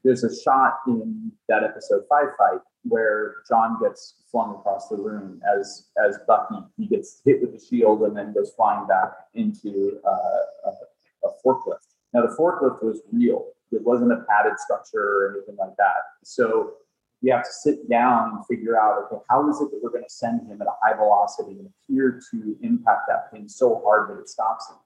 There's 0.04 0.24
a 0.24 0.34
shot 0.42 0.78
in 0.86 1.32
that 1.48 1.62
episode 1.62 2.04
five 2.08 2.28
fight 2.38 2.60
where 2.84 3.36
John 3.48 3.78
gets 3.82 4.14
flung 4.30 4.54
across 4.54 4.88
the 4.88 4.96
room 4.96 5.42
as 5.54 5.88
as 6.02 6.18
Bucky 6.26 6.54
he 6.78 6.86
gets 6.86 7.20
hit 7.24 7.42
with 7.42 7.52
the 7.52 7.62
shield 7.62 8.02
and 8.02 8.16
then 8.16 8.32
goes 8.32 8.52
flying 8.56 8.86
back 8.86 9.12
into 9.34 10.00
uh, 10.06 10.70
a, 10.70 11.26
a 11.26 11.30
forklift. 11.44 11.88
Now 12.14 12.22
the 12.22 12.34
forklift 12.38 12.82
was 12.82 13.02
real. 13.12 13.48
It 13.72 13.82
wasn't 13.82 14.12
a 14.12 14.24
padded 14.28 14.58
structure 14.58 15.02
or 15.02 15.34
anything 15.34 15.56
like 15.56 15.76
that. 15.76 15.94
So 16.24 16.74
we 17.22 17.30
have 17.30 17.44
to 17.44 17.52
sit 17.52 17.88
down 17.88 18.30
and 18.30 18.46
figure 18.46 18.80
out, 18.80 19.04
okay, 19.04 19.22
how 19.28 19.48
is 19.50 19.60
it 19.60 19.70
that 19.70 19.80
we're 19.82 19.90
going 19.90 20.04
to 20.04 20.10
send 20.10 20.46
him 20.48 20.60
at 20.60 20.66
a 20.66 20.74
high 20.82 20.96
velocity 20.96 21.52
and 21.52 21.68
appear 21.68 22.20
to 22.30 22.56
impact 22.62 23.02
that 23.08 23.30
thing 23.30 23.48
so 23.48 23.82
hard 23.84 24.10
that 24.10 24.20
it 24.20 24.28
stops 24.28 24.70
him? 24.70 24.76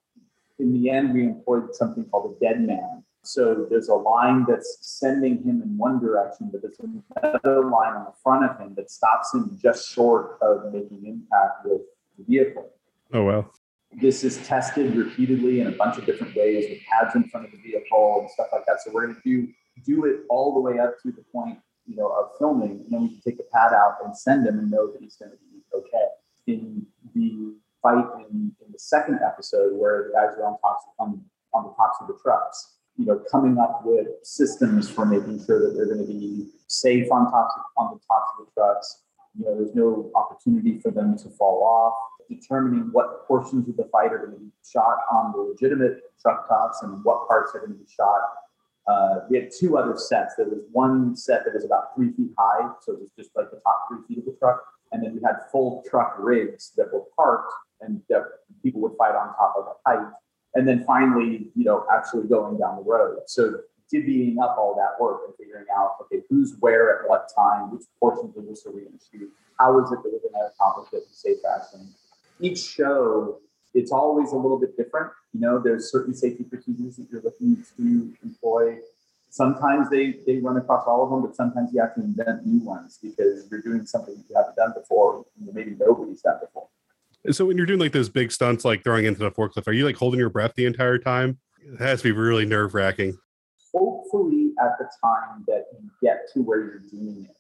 In 0.59 0.73
the 0.73 0.91
end, 0.91 1.15
we 1.15 1.25
employed 1.25 1.75
something 1.75 2.05
called 2.05 2.37
a 2.37 2.45
dead 2.45 2.61
man. 2.61 3.03
So 3.23 3.67
there's 3.71 3.89
a 3.89 3.95
line 3.95 4.45
that's 4.47 4.79
sending 4.83 5.43
him 5.43 5.63
in 5.63 5.79
one 5.79 5.99
direction, 5.99 6.51
but 6.53 6.61
there's 6.61 6.79
another 6.81 7.65
line 7.71 7.95
on 7.95 8.05
the 8.05 8.13
front 8.23 8.45
of 8.45 8.59
him 8.59 8.75
that 8.75 8.91
stops 8.91 9.33
him 9.33 9.59
just 9.61 9.91
short 9.91 10.39
of 10.43 10.73
making 10.73 11.07
impact 11.07 11.65
with 11.65 11.81
the 12.19 12.25
vehicle. 12.25 12.69
Oh, 13.13 13.25
well. 13.25 13.51
This 14.01 14.25
is 14.25 14.45
tested 14.47 14.95
repeatedly 14.97 15.61
in 15.61 15.69
a 15.69 15.73
bunch 15.73 15.99
of 15.99 16.07
different 16.07 16.35
ways 16.37 16.67
with 16.69 16.79
pads 16.91 17.15
in 17.15 17.25
front 17.29 17.47
of 17.47 17.53
the 17.53 17.59
vehicle 17.59 18.21
and 18.21 18.31
stuff 18.31 18.49
like 18.53 18.67
that. 18.67 18.81
So 18.83 18.91
we're 18.93 19.07
going 19.07 19.17
to 19.17 19.23
do 19.25 19.49
do 19.85 20.05
it 20.05 20.21
all 20.31 20.55
the 20.55 20.61
way 20.61 20.79
up 20.79 20.95
to 21.03 21.11
the 21.11 21.25
point 21.33 21.59
you 21.87 21.97
know 21.97 22.09
of 22.09 22.31
filming, 22.39 22.71
and 22.71 22.87
then 22.91 23.03
we 23.03 23.09
can 23.09 23.21
take 23.21 23.37
the 23.37 23.47
pad 23.53 23.73
out 23.73 23.97
and 24.05 24.17
send 24.17 24.47
him 24.47 24.59
and 24.59 24.71
know 24.71 24.91
that 24.91 25.01
he's 25.01 25.17
going 25.17 25.33
to 25.33 25.39
be 25.39 25.63
okay. 25.75 26.07
In 26.47 26.87
the 27.15 27.55
fight 27.83 28.05
in, 28.31 28.53
in 28.65 28.73
the 28.73 28.79
second 28.79 29.21
episode 29.25 29.75
where 29.75 30.09
the 30.09 30.13
guys 30.13 30.37
are 30.39 30.47
on 30.47 30.59
tops 30.61 30.85
on 30.99 31.23
on 31.53 31.65
the 31.65 31.75
tops 31.75 31.99
of 32.01 32.09
the 32.09 32.19
trucks, 32.23 32.79
you 32.97 33.07
know, 33.07 33.21
coming 33.31 33.59
up 33.59 33.83
with 33.85 34.09
systems 34.23 34.89
for 34.89 35.05
making 35.05 35.45
sure 35.45 35.61
that 35.61 35.77
they're 35.77 35.87
going 35.87 36.07
to 36.07 36.13
be 36.13 36.49
safe 36.69 37.11
on 37.11 37.31
top 37.31 37.49
on 37.77 37.93
the 37.93 38.01
tops 38.07 38.31
of 38.39 38.47
the 38.47 38.53
trucks. 38.53 39.03
You 39.37 39.45
know, 39.45 39.57
there's 39.57 39.75
no 39.75 40.11
opportunity 40.15 40.79
for 40.79 40.91
them 40.91 41.19
to 41.19 41.29
fall 41.31 41.63
off. 41.63 41.95
Determining 42.29 42.91
what 42.93 43.27
portions 43.27 43.69
of 43.69 43.77
the 43.77 43.89
fight 43.93 44.13
are 44.13 44.19
going 44.19 44.33
to 44.33 44.39
be 44.39 44.51
shot 44.69 44.99
on 45.11 45.33
the 45.33 45.39
legitimate 45.39 46.03
truck 46.21 46.49
tops 46.49 46.83
and 46.83 47.05
what 47.05 47.29
parts 47.29 47.53
are 47.55 47.61
going 47.61 47.73
to 47.73 47.79
be 47.79 47.91
shot. 47.91 48.21
Uh, 48.87 49.21
we 49.31 49.39
had 49.39 49.51
two 49.51 49.79
other 49.79 49.97
sets. 49.97 50.35
There 50.37 50.47
was 50.47 50.61
one 50.73 51.17
set 51.17 51.45
that 51.45 51.55
was 51.55 51.65
about 51.65 51.95
three 51.95 52.13
feet 52.13 52.31
high, 52.39 52.69
so 52.83 52.93
it 52.93 53.01
was 53.01 53.11
just 53.17 53.31
like 53.35 53.51
the 53.51 53.61
top 53.65 53.87
three 53.89 54.01
feet 54.07 54.19
of 54.19 54.27
the 54.27 54.37
truck, 54.39 54.63
and 54.93 55.03
then 55.03 55.15
we 55.15 55.21
had 55.25 55.37
full 55.51 55.83
truck 55.89 56.17
rigs 56.19 56.73
that 56.77 56.93
were 56.93 57.05
parked 57.17 57.53
and 57.81 58.03
that 58.09 58.23
people 58.63 58.81
would 58.81 58.97
fight 58.99 59.15
on 59.15 59.35
top 59.37 59.55
of 59.57 59.67
a 59.67 59.91
height 59.91 60.13
and 60.55 60.67
then 60.67 60.85
finally, 60.85 61.51
you 61.55 61.65
know, 61.65 61.85
actually 61.93 62.27
going 62.29 62.59
down 62.59 62.77
the 62.77 62.83
road. 62.83 63.19
So 63.27 63.61
divvying 63.93 64.37
up 64.43 64.57
all 64.59 64.75
that 64.77 65.03
work 65.03 65.23
and 65.27 65.35
figuring 65.37 65.67
out, 65.77 65.97
okay, 66.03 66.23
who's 66.31 66.55
where 66.61 67.01
at 67.01 67.09
what 67.09 67.31
time, 67.35 67.71
which 67.73 67.83
portions 67.99 68.37
of 68.37 68.47
this 68.47 68.65
are 68.67 68.71
we 68.71 68.83
going 68.83 68.99
to 68.99 69.05
shoot, 69.11 69.31
how 69.59 69.79
is 69.83 69.91
it 69.91 69.97
that 70.03 70.13
we're 70.13 70.31
going 70.31 70.35
to 70.35 70.51
accomplish 70.55 70.89
it 70.93 71.07
in 71.07 71.13
safe 71.13 71.39
fashion. 71.43 71.89
Each 72.41 72.59
show, 72.59 73.39
it's 73.75 73.93
always 73.93 74.33
a 74.33 74.37
little 74.37 74.59
bit 74.59 74.77
different. 74.77 75.11
You 75.33 75.41
know, 75.41 75.59
there's 75.59 75.91
certain 75.91 76.15
safety 76.15 76.45
procedures 76.45 76.97
that 76.97 77.07
you're 77.11 77.23
looking 77.23 77.65
to 77.77 78.13
employ. 78.23 78.79
Sometimes 79.31 79.91
they, 79.91 80.21
they 80.27 80.39
run 80.39 80.57
across 80.57 80.85
all 80.87 81.03
of 81.05 81.11
them, 81.11 81.23
but 81.23 81.35
sometimes 81.35 81.71
you 81.73 81.81
have 81.81 81.95
to 81.97 82.01
invent 82.01 82.47
new 82.47 82.65
ones 82.65 82.99
because 83.03 83.49
you're 83.51 83.63
doing 83.63 83.85
something 83.85 84.15
you 84.15 84.37
haven't 84.37 84.55
done 84.55 84.73
before, 84.75 85.25
maybe 85.53 85.77
nobody's 85.79 86.23
done 86.23 86.39
before. 86.41 86.69
So 87.31 87.47
when 87.47 87.57
you're 87.57 87.67
doing 87.67 87.81
like 87.81 87.93
those 87.93 88.09
big 88.09 88.31
stunts, 88.31 88.65
like 88.65 88.85
throwing 88.85 89.07
into 89.07 89.21
the 89.21 89.31
forklift, 89.31 89.67
are 89.67 89.73
you 89.73 89.85
like 89.85 89.97
holding 89.97 90.21
your 90.21 90.31
breath 90.31 90.53
the 90.57 90.67
entire 90.67 90.99
time? 90.99 91.39
It 91.59 91.81
has 91.81 92.03
to 92.03 92.05
be 92.05 92.13
really 92.13 92.45
nerve 92.45 92.75
wracking. 92.75 93.17
Hopefully, 93.73 94.53
at 94.63 94.79
the 94.79 94.89
time 95.03 95.45
that 95.49 95.65
you 95.73 95.91
get 96.03 96.29
to 96.35 96.41
where 96.41 96.61
you're 96.61 96.79
doing 96.91 97.27
it, 97.29 97.37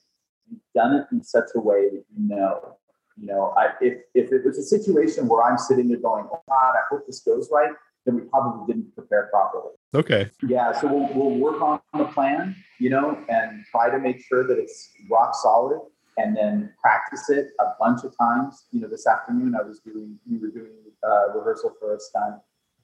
you've 0.50 0.60
done 0.74 0.94
it 0.94 1.06
in 1.12 1.22
such 1.22 1.50
a 1.54 1.60
way 1.60 1.90
that 1.90 2.04
you 2.16 2.28
know. 2.28 2.76
You 3.16 3.28
know, 3.28 3.54
I, 3.56 3.68
if 3.80 3.98
if 4.14 4.32
it 4.32 4.44
was 4.44 4.58
a 4.58 4.62
situation 4.62 5.28
where 5.28 5.42
I'm 5.44 5.58
sitting 5.58 5.88
there 5.88 5.98
going, 5.98 6.26
"Oh 6.32 6.42
God, 6.48 6.72
I 6.72 6.82
hope 6.90 7.06
this 7.06 7.20
goes 7.20 7.48
right," 7.52 7.70
then 8.04 8.16
we 8.16 8.22
probably 8.22 8.72
didn't 8.72 8.94
prepare 8.94 9.28
properly. 9.32 9.72
Okay. 9.94 10.30
Yeah, 10.46 10.72
so 10.72 10.88
we'll, 10.88 11.08
we'll 11.14 11.38
work 11.38 11.62
on 11.62 11.80
the 11.96 12.06
plan, 12.06 12.56
you 12.78 12.90
know, 12.90 13.16
and 13.28 13.64
try 13.70 13.90
to 13.90 13.98
make 13.98 14.20
sure 14.20 14.46
that 14.46 14.58
it's 14.58 14.90
rock 15.08 15.34
solid 15.34 15.80
and 16.16 16.36
then 16.36 16.72
practice 16.80 17.30
it 17.30 17.48
a 17.60 17.66
bunch 17.78 18.04
of 18.04 18.16
times. 18.18 18.66
You 18.72 18.80
know, 18.80 18.88
this 18.88 19.06
afternoon 19.06 19.54
I 19.54 19.62
was 19.62 19.80
doing, 19.80 20.18
we 20.28 20.38
were 20.38 20.48
doing 20.48 20.72
a 21.02 21.36
rehearsal 21.36 21.72
for 21.78 21.94
a 21.94 22.00
stunt, 22.00 22.36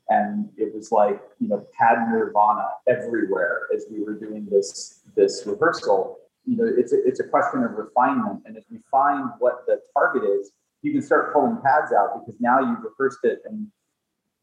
and 0.09 0.49
it 0.57 0.75
was 0.75 0.93
like, 0.93 1.21
you 1.41 1.49
know, 1.49 1.67
pad 1.79 2.09
nirvana 2.09 2.69
everywhere 2.89 3.63
as 3.75 3.87
we 3.91 4.03
were 4.03 4.15
doing 4.15 4.47
this 4.51 5.03
this 5.17 5.45
rehearsal. 5.47 6.19
You 6.47 6.57
know, 6.57 6.65
it's 6.67 6.93
a, 6.93 7.07
it's 7.07 7.21
a 7.21 7.25
question 7.25 7.63
of 7.63 7.73
refinement, 7.73 8.43
and 8.47 8.57
if 8.57 8.65
you 8.71 8.81
find 8.91 9.31
what 9.39 9.67
the 9.67 9.81
target 9.95 10.25
is, 10.25 10.53
you 10.83 10.93
can 10.93 11.03
start 11.03 11.33
pulling 11.33 11.59
pads 11.63 11.93
out 11.93 12.21
because 12.21 12.41
now 12.41 12.59
you've 12.61 12.83
rehearsed 12.83 13.25
it 13.25 13.41
and 13.45 13.67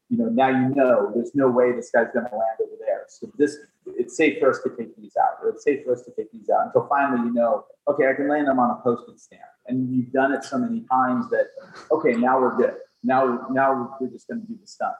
you 0.08 0.16
know, 0.16 0.28
now 0.30 0.48
you 0.48 0.74
know 0.74 1.12
there's 1.14 1.34
no 1.34 1.48
way 1.48 1.72
this 1.72 1.90
guy's 1.90 2.06
going 2.14 2.24
to 2.24 2.34
land 2.34 2.58
over 2.62 2.76
there. 2.78 3.04
So 3.08 3.30
this, 3.36 3.58
it's 3.86 4.16
safe 4.16 4.38
for 4.40 4.50
us 4.50 4.60
to 4.62 4.70
take 4.70 4.96
these 4.96 5.12
out, 5.20 5.42
or 5.42 5.50
it's 5.50 5.64
safe 5.64 5.84
for 5.84 5.92
us 5.92 6.02
to 6.04 6.10
take 6.12 6.32
these 6.32 6.48
out 6.48 6.66
until 6.66 6.86
finally 6.88 7.26
you 7.26 7.34
know, 7.34 7.64
okay, 7.86 8.08
I 8.08 8.14
can 8.14 8.28
land 8.28 8.48
them 8.48 8.58
on 8.58 8.70
a 8.70 8.82
postage 8.82 9.18
stamp. 9.18 9.42
And 9.66 9.94
you've 9.94 10.12
done 10.12 10.32
it 10.32 10.44
so 10.44 10.56
many 10.56 10.84
times 10.90 11.28
that, 11.30 11.48
okay, 11.92 12.12
now 12.12 12.40
we're 12.40 12.56
good. 12.56 12.76
Now, 13.04 13.46
now 13.50 13.96
we're 14.00 14.08
just 14.08 14.26
going 14.28 14.40
to 14.40 14.46
do 14.46 14.56
the 14.58 14.66
stunt. 14.66 14.94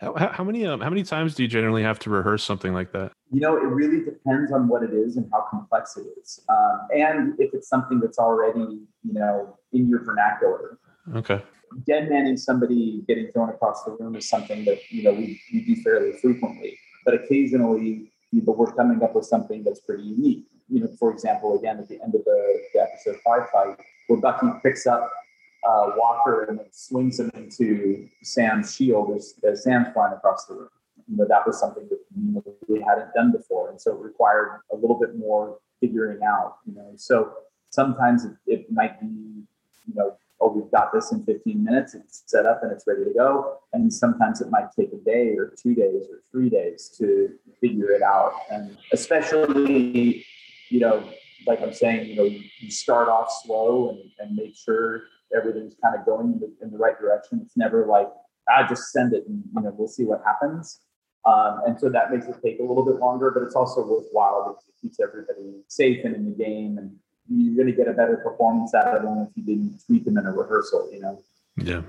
How, 0.00 0.32
how 0.32 0.44
many 0.44 0.66
um, 0.66 0.80
how 0.80 0.90
many 0.90 1.02
times 1.02 1.34
do 1.34 1.42
you 1.42 1.48
generally 1.48 1.82
have 1.82 1.98
to 2.00 2.10
rehearse 2.10 2.42
something 2.44 2.74
like 2.74 2.92
that? 2.92 3.12
You 3.30 3.40
know, 3.40 3.56
it 3.56 3.66
really 3.66 4.04
depends 4.04 4.52
on 4.52 4.68
what 4.68 4.82
it 4.82 4.92
is 4.92 5.16
and 5.16 5.28
how 5.32 5.46
complex 5.50 5.96
it 5.96 6.06
is, 6.20 6.40
um, 6.48 6.88
and 6.94 7.34
if 7.38 7.54
it's 7.54 7.68
something 7.68 8.00
that's 8.00 8.18
already 8.18 8.80
you 9.02 9.12
know 9.12 9.56
in 9.72 9.88
your 9.88 10.04
vernacular. 10.04 10.78
Okay 11.14 11.42
dead 11.86 12.08
manning 12.08 12.36
somebody 12.36 13.02
getting 13.08 13.30
thrown 13.32 13.48
across 13.48 13.84
the 13.84 13.92
room 13.92 14.16
is 14.16 14.28
something 14.28 14.64
that 14.64 14.78
you 14.90 15.02
know 15.02 15.12
we, 15.12 15.40
we 15.52 15.64
do 15.64 15.76
fairly 15.82 16.12
frequently. 16.12 16.78
But 17.04 17.14
occasionally, 17.14 18.12
people 18.32 18.54
we're 18.54 18.72
coming 18.72 19.02
up 19.02 19.14
with 19.14 19.26
something 19.26 19.64
that's 19.64 19.80
pretty 19.80 20.04
unique. 20.04 20.44
You 20.68 20.80
know, 20.80 20.88
for 20.98 21.10
example, 21.10 21.58
again 21.58 21.78
at 21.78 21.88
the 21.88 22.00
end 22.02 22.14
of 22.14 22.24
the, 22.24 22.60
the 22.72 22.80
episode 22.80 23.16
five 23.24 23.48
fight, 23.50 23.76
where 24.06 24.20
Bucky 24.20 24.46
picks 24.62 24.86
up 24.86 25.10
uh, 25.66 25.92
Walker 25.96 26.44
and 26.44 26.58
then 26.58 26.66
swings 26.72 27.20
him 27.20 27.30
into 27.34 28.08
Sam's 28.22 28.74
shield 28.74 29.16
as, 29.16 29.34
as 29.44 29.64
Sam's 29.64 29.88
flying 29.92 30.12
across 30.12 30.46
the 30.46 30.54
room. 30.54 30.68
You 31.08 31.16
know, 31.16 31.26
that 31.28 31.46
was 31.46 31.58
something 31.60 31.86
that 31.88 32.44
we 32.68 32.80
hadn't 32.80 33.12
done 33.14 33.32
before, 33.32 33.70
and 33.70 33.80
so 33.80 33.92
it 33.92 33.98
required 33.98 34.60
a 34.72 34.76
little 34.76 34.98
bit 34.98 35.16
more 35.16 35.58
figuring 35.80 36.22
out. 36.22 36.56
You 36.66 36.74
know, 36.74 36.92
so 36.96 37.32
sometimes 37.70 38.24
it, 38.24 38.32
it 38.46 38.72
might 38.72 38.98
be 39.00 39.06
you 39.06 39.94
know 39.94 40.16
oh, 40.44 40.50
we've 40.50 40.70
got 40.70 40.92
this 40.92 41.12
in 41.12 41.24
15 41.24 41.64
minutes, 41.64 41.94
it's 41.94 42.22
set 42.26 42.44
up 42.44 42.62
and 42.62 42.70
it's 42.70 42.86
ready 42.86 43.04
to 43.04 43.12
go. 43.12 43.60
And 43.72 43.92
sometimes 43.92 44.40
it 44.40 44.50
might 44.50 44.66
take 44.78 44.92
a 44.92 44.96
day 44.96 45.34
or 45.36 45.54
two 45.60 45.74
days 45.74 46.04
or 46.10 46.20
three 46.30 46.50
days 46.50 46.94
to 46.98 47.30
figure 47.60 47.90
it 47.90 48.02
out. 48.02 48.32
And 48.50 48.76
especially, 48.92 50.24
you 50.68 50.80
know, 50.80 51.02
like 51.46 51.62
I'm 51.62 51.72
saying, 51.72 52.08
you 52.08 52.16
know, 52.16 52.24
you 52.24 52.70
start 52.70 53.08
off 53.08 53.28
slow 53.44 53.90
and, 53.90 54.10
and 54.18 54.36
make 54.36 54.56
sure 54.56 55.04
everything's 55.34 55.74
kind 55.82 55.98
of 55.98 56.04
going 56.06 56.32
in 56.32 56.40
the, 56.40 56.52
in 56.62 56.70
the 56.70 56.78
right 56.78 56.98
direction. 56.98 57.40
It's 57.44 57.56
never 57.56 57.86
like, 57.86 58.08
I 58.48 58.62
ah, 58.62 58.68
just 58.68 58.92
send 58.92 59.12
it 59.14 59.24
and, 59.26 59.42
you 59.54 59.62
know, 59.62 59.74
we'll 59.76 59.88
see 59.88 60.04
what 60.04 60.22
happens. 60.24 60.80
Um, 61.24 61.62
and 61.66 61.80
so 61.80 61.88
that 61.88 62.10
makes 62.10 62.26
it 62.26 62.36
take 62.44 62.58
a 62.60 62.62
little 62.62 62.84
bit 62.84 62.96
longer, 62.96 63.30
but 63.30 63.42
it's 63.42 63.54
also 63.54 63.86
worthwhile 63.86 64.44
because 64.48 64.64
it 64.68 64.74
keeps 64.80 65.00
everybody 65.00 65.62
safe 65.68 66.04
and 66.04 66.14
in 66.14 66.24
the 66.26 66.36
game 66.36 66.76
and 66.76 66.94
you're 67.28 67.56
going 67.56 67.74
to 67.74 67.76
get 67.76 67.88
a 67.88 67.94
better 67.94 68.18
performance 68.18 68.74
out 68.74 68.96
of 68.96 69.02
them 69.02 69.26
if 69.28 69.36
you 69.36 69.42
didn't 69.42 69.80
tweak 69.86 70.04
them 70.04 70.18
in 70.18 70.26
a 70.26 70.32
rehearsal, 70.32 70.90
you 70.92 71.00
know? 71.00 71.22
Yeah. 71.56 71.82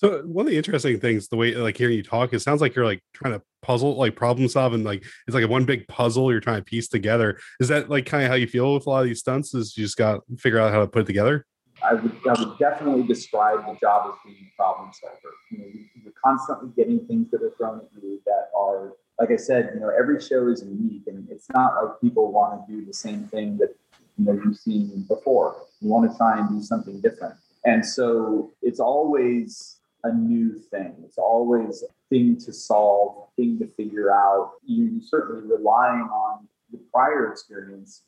So 0.00 0.22
one 0.22 0.46
of 0.46 0.50
the 0.50 0.56
interesting 0.56 0.98
things, 0.98 1.28
the 1.28 1.36
way 1.36 1.54
like 1.54 1.76
hearing 1.76 1.96
you 1.96 2.02
talk, 2.02 2.32
it 2.32 2.40
sounds 2.40 2.62
like 2.62 2.74
you're 2.74 2.86
like 2.86 3.02
trying 3.12 3.34
to 3.34 3.42
puzzle, 3.60 3.96
like 3.96 4.16
problem 4.16 4.48
solve, 4.48 4.72
and 4.72 4.82
like 4.82 5.04
it's 5.26 5.34
like 5.34 5.46
one 5.46 5.66
big 5.66 5.86
puzzle 5.88 6.32
you're 6.32 6.40
trying 6.40 6.56
to 6.56 6.64
piece 6.64 6.88
together. 6.88 7.38
Is 7.60 7.68
that 7.68 7.90
like 7.90 8.06
kind 8.06 8.24
of 8.24 8.30
how 8.30 8.34
you 8.36 8.46
feel 8.46 8.72
with 8.72 8.86
a 8.86 8.90
lot 8.90 9.02
of 9.02 9.08
these 9.08 9.18
stunts? 9.18 9.54
Is 9.54 9.76
you 9.76 9.84
just 9.84 9.98
got 9.98 10.22
to 10.26 10.36
figure 10.38 10.58
out 10.58 10.72
how 10.72 10.80
to 10.80 10.86
put 10.86 11.02
it 11.02 11.06
together? 11.06 11.44
I 11.82 11.94
would, 11.94 12.12
I 12.28 12.38
would 12.38 12.58
definitely 12.58 13.02
describe 13.04 13.66
the 13.66 13.74
job 13.80 14.12
as 14.12 14.14
being 14.24 14.50
a 14.52 14.56
problem 14.56 14.90
solver. 14.92 15.34
You 15.50 15.58
know, 15.58 15.64
you're 16.02 16.12
constantly 16.24 16.70
getting 16.76 17.06
things 17.06 17.30
that 17.30 17.42
are 17.42 17.50
thrown 17.56 17.80
at 17.80 18.02
you 18.02 18.20
that 18.26 18.50
are, 18.56 18.92
like 19.18 19.30
I 19.30 19.36
said, 19.36 19.70
you 19.74 19.80
know, 19.80 19.90
every 19.90 20.20
show 20.20 20.48
is 20.48 20.62
unique, 20.62 21.06
and 21.06 21.28
it's 21.30 21.48
not 21.50 21.74
like 21.74 22.00
people 22.00 22.32
want 22.32 22.66
to 22.66 22.72
do 22.72 22.84
the 22.84 22.94
same 22.94 23.24
thing 23.24 23.56
that 23.58 23.74
you 24.18 24.24
know 24.24 24.32
you've 24.32 24.56
seen 24.56 25.04
before. 25.08 25.56
You 25.80 25.88
want 25.88 26.10
to 26.10 26.16
try 26.16 26.38
and 26.38 26.48
do 26.48 26.62
something 26.62 27.00
different. 27.00 27.34
And 27.64 27.84
so 27.84 28.52
it's 28.62 28.80
always 28.80 29.80
a 30.04 30.12
new 30.12 30.58
thing. 30.58 30.94
It's 31.04 31.18
always 31.18 31.82
a 31.82 31.92
thing 32.08 32.38
to 32.38 32.52
solve, 32.52 33.28
thing 33.36 33.58
to 33.58 33.66
figure 33.76 34.12
out. 34.12 34.52
You're 34.64 35.00
certainly 35.02 35.42
relying 35.46 36.02
on 36.02 36.48
the 36.72 36.78
prior 36.92 37.30
experience 37.30 38.02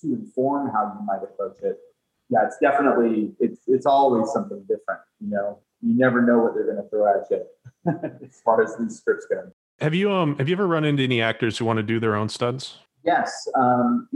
to 0.00 0.12
inform 0.12 0.70
how 0.70 0.96
you 0.98 1.06
might 1.06 1.22
approach 1.22 1.58
it. 1.62 1.78
Yeah, 2.28 2.44
it's 2.44 2.56
definitely 2.60 3.32
it's 3.38 3.60
it's 3.66 3.86
always 3.86 4.30
something 4.32 4.60
different. 4.62 5.00
You 5.20 5.30
know, 5.30 5.58
you 5.80 5.96
never 5.96 6.22
know 6.22 6.38
what 6.38 6.54
they're 6.54 6.64
going 6.64 6.82
to 6.82 6.88
throw 6.88 7.06
at 7.06 7.30
you 7.30 8.20
as 8.26 8.40
far 8.44 8.62
as 8.62 8.76
these 8.76 8.96
scripts 8.96 9.26
go. 9.30 9.52
Have 9.80 9.94
you 9.94 10.10
um 10.10 10.36
have 10.38 10.48
you 10.48 10.54
ever 10.54 10.66
run 10.66 10.84
into 10.84 11.02
any 11.02 11.22
actors 11.22 11.58
who 11.58 11.64
want 11.64 11.76
to 11.78 11.82
do 11.82 12.00
their 12.00 12.16
own 12.16 12.28
stunts? 12.28 12.78
Yes, 13.04 13.46
um, 13.54 14.08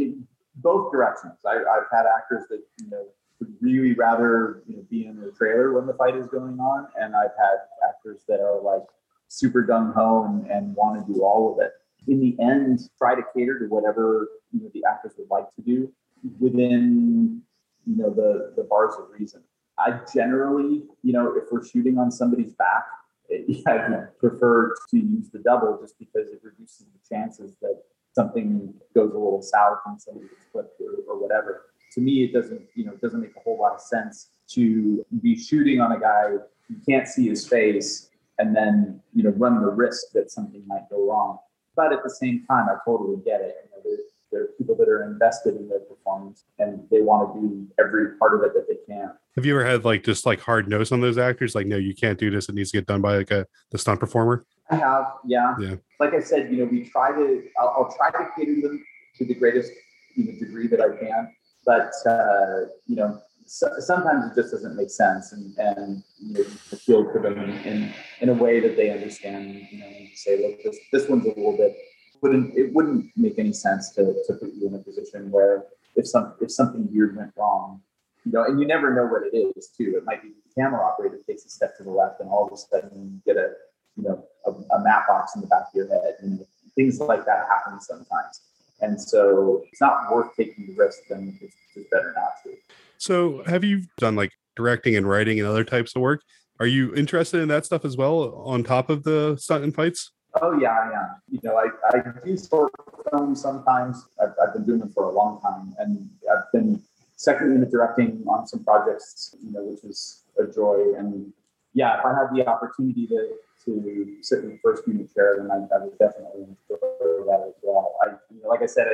both 0.56 0.90
directions. 0.90 1.34
I, 1.46 1.54
have 1.54 1.84
had 1.92 2.06
actors 2.16 2.46
that 2.50 2.62
you 2.80 2.90
know 2.90 3.06
would 3.38 3.54
really 3.60 3.94
rather 3.94 4.62
you 4.66 4.76
know 4.76 4.82
be 4.90 5.06
in 5.06 5.20
the 5.20 5.30
trailer 5.32 5.72
when 5.72 5.86
the 5.86 5.94
fight 5.94 6.16
is 6.16 6.26
going 6.26 6.58
on, 6.58 6.88
and 7.00 7.14
I've 7.14 7.36
had 7.38 7.58
actors 7.88 8.22
that 8.26 8.40
are 8.40 8.60
like 8.60 8.84
super 9.28 9.64
gung 9.64 9.94
ho 9.94 10.24
and, 10.24 10.50
and 10.50 10.74
want 10.74 11.06
to 11.06 11.12
do 11.12 11.22
all 11.22 11.52
of 11.52 11.64
it. 11.64 11.72
In 12.08 12.20
the 12.20 12.36
end, 12.42 12.80
try 12.98 13.14
to 13.14 13.22
cater 13.36 13.58
to 13.60 13.66
whatever 13.66 14.28
you 14.52 14.62
know 14.62 14.70
the 14.74 14.82
actors 14.90 15.12
would 15.18 15.30
like 15.30 15.54
to 15.54 15.62
do 15.62 15.92
within 16.38 17.42
you 17.86 17.96
know 17.96 18.10
the 18.10 18.52
the 18.56 18.64
bars 18.64 18.94
of 18.98 19.10
reason. 19.18 19.42
I 19.78 20.00
generally, 20.12 20.84
you 21.02 21.12
know, 21.12 21.34
if 21.36 21.44
we're 21.50 21.64
shooting 21.64 21.98
on 21.98 22.10
somebody's 22.10 22.52
back, 22.52 22.84
I 23.66 24.04
prefer 24.18 24.74
to 24.90 24.96
use 24.96 25.30
the 25.30 25.38
double 25.38 25.78
just 25.80 25.98
because 25.98 26.28
it 26.30 26.40
reduces 26.42 26.86
the 26.86 27.14
chances 27.14 27.56
that 27.62 27.82
something 28.12 28.74
goes 28.94 29.12
a 29.12 29.18
little 29.18 29.42
south 29.42 29.78
and 29.86 30.00
somebody 30.00 30.26
gets 30.26 30.44
flipped 30.52 30.80
or, 30.80 31.12
or 31.12 31.20
whatever. 31.20 31.66
To 31.94 32.00
me, 32.00 32.24
it 32.24 32.32
doesn't, 32.32 32.60
you 32.74 32.84
know, 32.84 32.92
it 32.92 33.00
doesn't 33.00 33.20
make 33.20 33.34
a 33.36 33.40
whole 33.40 33.58
lot 33.58 33.72
of 33.72 33.80
sense 33.80 34.30
to 34.50 35.04
be 35.22 35.36
shooting 35.36 35.80
on 35.80 35.92
a 35.92 36.00
guy 36.00 36.32
you 36.68 36.76
can't 36.88 37.08
see 37.08 37.28
his 37.28 37.46
face 37.46 38.10
and 38.38 38.54
then, 38.54 39.00
you 39.12 39.22
know, 39.22 39.30
run 39.30 39.60
the 39.60 39.68
risk 39.68 40.12
that 40.14 40.30
something 40.30 40.62
might 40.66 40.88
go 40.88 41.08
wrong. 41.08 41.38
But 41.76 41.92
at 41.92 42.02
the 42.02 42.10
same 42.10 42.44
time, 42.48 42.68
I 42.68 42.76
totally 42.84 43.16
get 43.24 43.40
it. 43.40 43.56
You 43.64 43.70
know, 43.70 43.96
are 44.32 44.46
people 44.58 44.76
that 44.76 44.88
are 44.88 45.04
invested 45.04 45.56
in 45.56 45.68
their 45.68 45.80
performance 45.80 46.44
and 46.58 46.86
they 46.90 47.00
want 47.00 47.34
to 47.34 47.40
do 47.40 47.66
every 47.78 48.16
part 48.18 48.34
of 48.34 48.42
it 48.42 48.54
that 48.54 48.66
they 48.68 48.76
can. 48.86 49.12
Have 49.36 49.46
you 49.46 49.54
ever 49.54 49.64
had 49.64 49.84
like 49.84 50.04
just 50.04 50.26
like 50.26 50.40
hard 50.40 50.68
nose 50.68 50.92
on 50.92 51.00
those 51.00 51.18
actors? 51.18 51.54
Like, 51.54 51.66
no, 51.66 51.76
you 51.76 51.94
can't 51.94 52.18
do 52.18 52.30
this. 52.30 52.48
It 52.48 52.54
needs 52.54 52.70
to 52.72 52.78
get 52.78 52.86
done 52.86 53.00
by 53.00 53.16
like 53.18 53.30
a 53.30 53.46
the 53.70 53.78
stunt 53.78 54.00
performer. 54.00 54.44
I 54.70 54.76
have, 54.76 55.06
yeah. 55.24 55.56
Yeah. 55.58 55.74
Like 55.98 56.14
I 56.14 56.20
said, 56.20 56.50
you 56.52 56.58
know, 56.58 56.64
we 56.64 56.88
try 56.88 57.12
to. 57.12 57.42
I'll, 57.58 57.68
I'll 57.68 57.96
try 57.96 58.10
to 58.10 58.28
cater 58.36 58.60
them 58.60 58.84
to 59.16 59.24
the 59.24 59.34
greatest 59.34 59.72
you 60.14 60.24
know, 60.24 60.38
degree 60.38 60.68
that 60.68 60.80
I 60.80 60.96
can, 60.96 61.34
but 61.64 61.92
uh, 62.08 62.66
you 62.86 62.96
know, 62.96 63.20
so, 63.46 63.68
sometimes 63.80 64.30
it 64.30 64.40
just 64.40 64.52
doesn't 64.52 64.76
make 64.76 64.90
sense, 64.90 65.32
and 65.32 65.56
and 65.58 66.02
you 66.20 66.34
know, 66.34 66.44
feel 66.44 67.12
to 67.12 67.18
them 67.18 67.38
in 67.40 67.92
in 68.20 68.28
a 68.28 68.34
way 68.34 68.60
that 68.60 68.76
they 68.76 68.90
understand. 68.90 69.66
You 69.72 69.80
know, 69.80 69.86
and 69.86 70.08
say, 70.14 70.40
look, 70.40 70.62
this 70.62 70.78
this 70.92 71.08
one's 71.08 71.24
a 71.24 71.28
little 71.28 71.56
bit 71.56 71.76
wouldn't 72.22 72.56
it 72.56 72.72
wouldn't 72.72 73.10
make 73.16 73.38
any 73.38 73.52
sense 73.52 73.90
to 73.94 74.14
to 74.26 74.34
put 74.34 74.52
you 74.54 74.68
in 74.68 74.74
a 74.74 74.78
position 74.78 75.30
where 75.30 75.64
if 75.96 76.06
some 76.06 76.34
if 76.40 76.50
something 76.50 76.88
weird 76.92 77.16
went 77.16 77.32
wrong, 77.36 77.80
you 78.24 78.32
know, 78.32 78.44
and 78.44 78.60
you 78.60 78.66
never 78.66 78.94
know 78.94 79.06
what 79.06 79.22
it 79.22 79.36
is 79.36 79.68
too. 79.68 79.94
It 79.96 80.04
might 80.04 80.22
be 80.22 80.28
the 80.28 80.62
camera 80.62 80.84
operator 80.84 81.18
takes 81.26 81.44
a 81.44 81.48
step 81.48 81.76
to 81.78 81.82
the 81.82 81.90
left, 81.90 82.20
and 82.20 82.28
all 82.28 82.46
of 82.46 82.52
a 82.52 82.56
sudden 82.56 83.20
you 83.26 83.32
get 83.32 83.42
a 83.42 83.52
you 83.96 84.04
know 84.04 84.24
a, 84.46 84.50
a 84.50 84.82
matte 84.82 85.04
box 85.08 85.34
in 85.34 85.40
the 85.40 85.46
back 85.46 85.62
of 85.62 85.74
your 85.74 85.88
head. 85.88 86.16
Know, 86.22 86.46
things 86.74 87.00
like 87.00 87.24
that 87.26 87.46
happen 87.48 87.80
sometimes. 87.80 88.42
And 88.80 89.00
so 89.00 89.62
it's 89.70 89.80
not 89.80 90.10
worth 90.10 90.34
taking 90.36 90.66
the 90.66 90.74
risk, 90.74 91.00
then 91.10 91.38
it's 91.40 91.54
just 91.74 91.90
better 91.90 92.14
not 92.16 92.32
to. 92.44 92.56
So, 92.96 93.42
have 93.44 93.64
you 93.64 93.82
done 93.98 94.16
like 94.16 94.32
directing 94.56 94.96
and 94.96 95.08
writing 95.08 95.38
and 95.38 95.48
other 95.48 95.64
types 95.64 95.94
of 95.94 96.02
work? 96.02 96.22
Are 96.58 96.66
you 96.66 96.94
interested 96.94 97.40
in 97.40 97.48
that 97.48 97.64
stuff 97.64 97.84
as 97.84 97.96
well 97.96 98.34
on 98.44 98.62
top 98.62 98.90
of 98.90 99.02
the 99.02 99.36
stunt 99.38 99.64
and 99.64 99.74
fights? 99.74 100.12
Oh 100.40 100.58
yeah, 100.58 100.90
am. 100.94 101.22
You 101.30 101.40
know, 101.42 101.56
I, 101.56 101.66
I 101.92 102.02
do 102.24 102.36
short 102.38 102.72
films 103.10 103.40
sometimes. 103.40 104.06
I've, 104.22 104.34
I've 104.42 104.52
been 104.52 104.64
doing 104.64 104.78
them 104.78 104.90
for 104.90 105.04
a 105.04 105.10
long 105.10 105.40
time, 105.40 105.74
and 105.78 106.08
I've 106.30 106.50
been 106.52 106.80
second 107.16 107.52
unit 107.52 107.70
directing 107.70 108.24
on 108.28 108.46
some 108.46 108.64
projects, 108.64 109.34
you 109.42 109.52
know, 109.52 109.62
which 109.62 109.84
is 109.84 110.22
a 110.38 110.46
joy. 110.46 110.94
And 110.96 111.32
yeah, 111.74 111.98
if 111.98 112.04
I 112.04 112.10
had 112.10 112.28
the 112.34 112.46
opportunity 112.46 113.06
to 113.08 113.28
to 113.66 114.16
sit 114.22 114.38
in 114.44 114.50
the 114.50 114.58
first 114.62 114.86
unit 114.86 115.12
chair, 115.14 115.36
then 115.38 115.50
I, 115.50 115.56
I 115.74 115.84
would 115.84 115.98
definitely 115.98 116.42
enjoy 116.42 116.78
that 117.26 117.44
as 117.48 117.54
well. 117.62 117.96
I, 118.02 118.12
you 118.32 118.42
know, 118.42 118.48
like 118.48 118.62
I 118.62 118.66
said, 118.66 118.86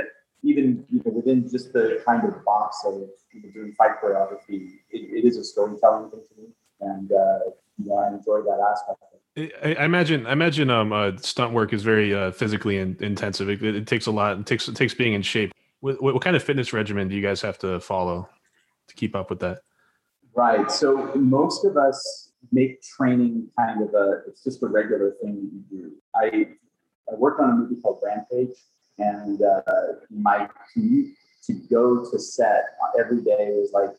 even 0.42 0.84
you 0.90 1.02
know, 1.04 1.12
within 1.12 1.48
just 1.48 1.72
the 1.72 2.02
kind 2.06 2.24
of 2.26 2.44
box 2.44 2.82
of 2.84 2.94
you 3.32 3.42
know, 3.42 3.50
doing 3.50 3.72
fight 3.74 4.00
choreography, 4.02 4.78
it, 4.90 5.02
it 5.18 5.24
is 5.24 5.36
a 5.36 5.44
storytelling 5.44 6.10
thing 6.10 6.20
to 6.28 6.42
me, 6.42 6.48
and 6.80 7.12
uh, 7.12 7.38
you 7.78 7.88
know, 7.88 7.96
I 7.96 8.08
enjoy 8.08 8.40
that 8.42 8.58
aspect. 8.72 9.00
I, 9.36 9.76
I 9.78 9.84
imagine. 9.84 10.26
I 10.26 10.32
imagine. 10.32 10.70
Um, 10.70 10.92
uh, 10.92 11.12
stunt 11.18 11.52
work 11.52 11.72
is 11.72 11.82
very 11.82 12.14
uh, 12.14 12.30
physically 12.30 12.78
in, 12.78 12.96
intensive. 13.00 13.48
It, 13.48 13.62
it, 13.62 13.86
takes 13.86 14.06
a 14.06 14.10
lot. 14.10 14.38
It 14.38 14.46
takes 14.46 14.68
it 14.68 14.76
takes 14.76 14.94
being 14.94 15.12
in 15.12 15.22
shape. 15.22 15.52
What, 15.80 16.02
what 16.02 16.22
kind 16.22 16.36
of 16.36 16.42
fitness 16.42 16.72
regimen 16.72 17.08
do 17.08 17.14
you 17.14 17.22
guys 17.22 17.42
have 17.42 17.58
to 17.58 17.80
follow 17.80 18.28
to 18.88 18.94
keep 18.94 19.14
up 19.14 19.28
with 19.28 19.40
that? 19.40 19.60
Right. 20.34 20.70
So 20.70 21.12
most 21.14 21.64
of 21.64 21.76
us 21.76 22.30
make 22.50 22.82
training 22.82 23.48
kind 23.58 23.82
of 23.82 23.94
a. 23.94 24.22
It's 24.26 24.42
just 24.42 24.62
a 24.62 24.66
regular 24.66 25.14
thing 25.22 25.34
that 25.70 25.78
you 25.78 25.82
do. 25.82 25.92
I 26.14 26.48
I 27.12 27.14
worked 27.16 27.40
on 27.40 27.50
a 27.50 27.52
movie 27.54 27.80
called 27.80 28.00
Rampage, 28.02 28.56
and 28.98 29.42
uh, 29.42 29.62
my 30.10 30.48
commute 30.72 31.14
to 31.46 31.52
go 31.70 32.10
to 32.10 32.18
set 32.18 32.64
every 32.98 33.22
day 33.22 33.50
was 33.52 33.70
like 33.72 33.94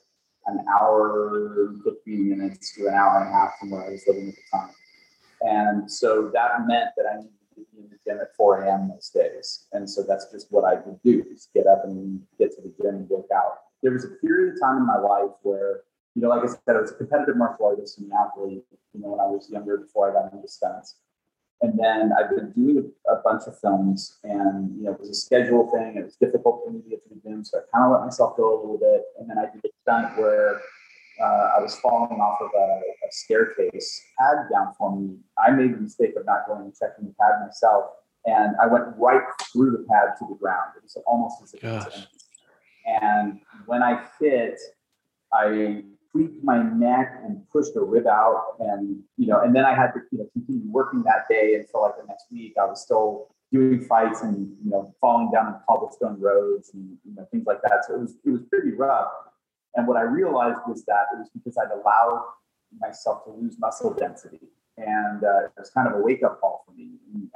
an 0.47 0.65
hour, 0.79 1.73
15 1.83 2.29
minutes 2.29 2.73
to 2.75 2.87
an 2.87 2.93
hour 2.93 3.19
and 3.19 3.29
a 3.29 3.31
half 3.31 3.51
from 3.59 3.71
where 3.71 3.85
I 3.85 3.89
was 3.89 4.03
living 4.07 4.29
at 4.29 4.35
the 4.35 4.57
time. 4.57 4.69
And 5.67 5.91
so 5.91 6.31
that 6.33 6.67
meant 6.67 6.91
that 6.95 7.05
I 7.11 7.17
needed 7.17 7.31
to 7.55 7.61
be 7.73 7.79
in 7.79 7.89
the 7.89 7.97
gym 8.05 8.19
at 8.21 8.35
4 8.35 8.63
a.m. 8.63 8.89
those 8.89 9.09
days. 9.09 9.65
And 9.73 9.89
so 9.89 10.03
that's 10.07 10.31
just 10.31 10.47
what 10.49 10.63
I 10.63 10.75
would 10.85 11.01
do, 11.03 11.25
is 11.31 11.49
get 11.53 11.67
up 11.67 11.83
and 11.83 12.21
get 12.39 12.55
to 12.55 12.61
the 12.61 12.73
gym 12.81 12.95
and 12.95 13.09
work 13.09 13.27
out. 13.35 13.59
There 13.83 13.91
was 13.91 14.05
a 14.05 14.09
period 14.25 14.53
of 14.53 14.59
time 14.61 14.77
in 14.77 14.87
my 14.87 14.97
life 14.97 15.35
where, 15.43 15.81
you 16.15 16.21
know, 16.21 16.29
like 16.29 16.43
I 16.43 16.47
said, 16.47 16.75
I 16.75 16.81
was 16.81 16.91
a 16.91 16.95
competitive 16.95 17.37
martial 17.37 17.65
artist 17.65 17.99
and 17.99 18.11
an 18.11 18.17
athlete, 18.17 18.63
you 18.93 19.01
know, 19.01 19.09
when 19.09 19.19
I 19.19 19.27
was 19.27 19.49
younger 19.51 19.77
before 19.77 20.09
I 20.09 20.13
got 20.13 20.33
into 20.33 20.47
stunts. 20.47 20.95
And 21.61 21.77
then 21.77 22.11
I've 22.13 22.29
been 22.29 22.51
doing 22.51 22.91
a, 23.07 23.13
a, 23.13 23.21
bunch 23.23 23.43
of 23.47 23.59
films, 23.59 24.19
and 24.23 24.77
you 24.77 24.83
know, 24.83 24.91
it 24.91 24.99
was 24.99 25.09
a 25.09 25.15
schedule 25.15 25.71
thing. 25.71 25.97
It 25.97 26.05
was 26.05 26.15
difficult 26.15 26.61
for 26.63 26.71
me 26.71 26.81
to 26.83 26.89
get 26.89 27.01
to 27.01 27.09
the 27.09 27.19
gym, 27.19 27.43
so 27.43 27.57
I 27.57 27.61
kind 27.73 27.85
of 27.85 27.97
let 27.97 28.05
myself 28.05 28.37
go 28.37 28.53
a 28.53 28.57
little 28.61 28.77
bit. 28.77 29.01
And 29.17 29.27
then 29.27 29.39
I 29.39 29.49
did 29.49 29.65
a 29.65 29.69
stunt 29.81 30.19
where 30.19 30.61
uh, 31.21 31.51
I 31.57 31.61
was 31.61 31.75
falling 31.79 32.19
off 32.19 32.39
of 32.41 32.49
a, 32.55 32.81
a, 33.07 33.11
staircase, 33.11 34.03
pad 34.19 34.37
down 34.53 34.73
for 34.77 34.95
me. 34.95 35.17
I 35.37 35.51
made 35.51 35.73
the 35.73 35.77
mistake 35.77 36.13
of 36.17 36.25
not 36.25 36.47
going 36.47 36.61
and 36.61 36.75
checking 36.75 37.05
the 37.05 37.13
pad 37.19 37.45
myself, 37.45 37.85
and 38.25 38.55
I 38.61 38.67
went 38.67 38.85
right 38.97 39.23
through 39.51 39.71
the 39.71 39.85
pad 39.89 40.09
to 40.19 40.27
the 40.29 40.35
ground. 40.35 40.71
It 40.77 40.83
was 40.83 40.97
almost 41.07 41.41
as 41.43 41.53
if 41.53 41.63
it 41.63 41.67
was 41.67 41.85
empty. 41.85 42.07
And 42.85 43.39
when 43.65 43.83
I 43.83 44.05
hit, 44.19 44.59
I 45.33 45.83
tweaked 46.11 46.43
my 46.43 46.63
neck 46.63 47.19
and 47.23 47.41
pushed 47.49 47.75
a 47.75 47.81
rib 47.81 48.07
out, 48.07 48.55
and 48.59 49.01
you 49.17 49.27
know, 49.27 49.41
and 49.41 49.55
then 49.55 49.65
I 49.65 49.73
had 49.73 49.91
to 49.93 50.01
you 50.11 50.19
know 50.19 50.29
continue 50.33 50.69
working 50.71 51.03
that 51.03 51.25
day 51.29 51.55
until 51.55 51.81
like 51.81 51.97
the 51.97 52.07
next 52.07 52.25
week. 52.31 52.53
I 52.61 52.65
was 52.65 52.81
still 52.81 53.29
doing 53.51 53.81
fights 53.85 54.21
and 54.21 54.55
you 54.63 54.71
know 54.71 54.93
falling 54.99 55.31
down 55.31 55.47
on 55.47 55.61
cobblestone 55.67 56.19
roads 56.19 56.71
and 56.73 56.97
you 57.05 57.15
know 57.15 57.25
things 57.31 57.45
like 57.45 57.61
that. 57.63 57.85
So 57.87 57.95
it 57.95 58.01
was 58.01 58.15
it 58.25 58.29
was 58.29 58.41
pretty 58.49 58.71
rough. 58.71 59.09
And 59.77 59.87
what 59.87 59.95
I 59.95 60.01
realized 60.01 60.59
was 60.67 60.83
that 60.85 61.05
it 61.13 61.19
was 61.19 61.29
because 61.33 61.55
I'd 61.57 61.71
allowed 61.71 62.25
myself 62.79 63.23
to 63.25 63.31
lose 63.31 63.57
muscle 63.59 63.93
density, 63.93 64.41
and 64.75 65.23
uh, 65.23 65.45
it 65.45 65.51
was 65.57 65.69
kind 65.69 65.87
of 65.87 65.93
a 65.93 66.01
wake 66.01 66.23
up 66.23 66.41
call 66.41 66.63
for 66.65 66.73
me 66.73 66.97
and, 67.13 67.29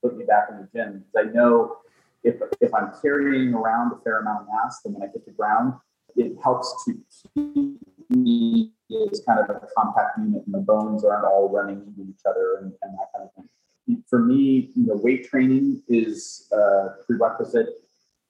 put 0.00 0.16
me 0.16 0.24
back 0.24 0.46
in 0.48 0.58
the 0.58 0.68
gym 0.72 1.04
because 1.12 1.26
I 1.26 1.32
know 1.32 1.78
if 2.22 2.36
if 2.60 2.72
I'm 2.72 2.92
carrying 3.02 3.52
around 3.52 3.92
a 3.92 3.96
fair 4.04 4.20
amount 4.20 4.42
of 4.42 4.46
mass, 4.46 4.78
then 4.84 4.94
when 4.94 5.02
I 5.02 5.10
hit 5.12 5.26
the 5.26 5.32
ground, 5.32 5.74
it 6.14 6.36
helps 6.40 6.84
to 6.84 6.96
keep 7.34 7.80
me 8.08 8.72
as 9.10 9.20
kind 9.26 9.40
of 9.40 9.50
a 9.50 9.66
compact 9.76 10.18
unit 10.18 10.44
and 10.46 10.54
the 10.54 10.58
bones 10.58 11.04
aren't 11.04 11.24
all 11.24 11.48
running 11.48 11.82
into 11.84 12.08
each 12.08 12.20
other 12.24 12.58
and, 12.60 12.72
and 12.82 12.94
that 12.94 13.08
kind 13.12 13.28
of 13.28 13.34
thing. 13.34 14.04
For 14.08 14.20
me, 14.20 14.70
you 14.76 14.86
know, 14.86 14.94
weight 14.94 15.28
training 15.28 15.82
is 15.88 16.48
a 16.52 16.90
prerequisite 17.04 17.87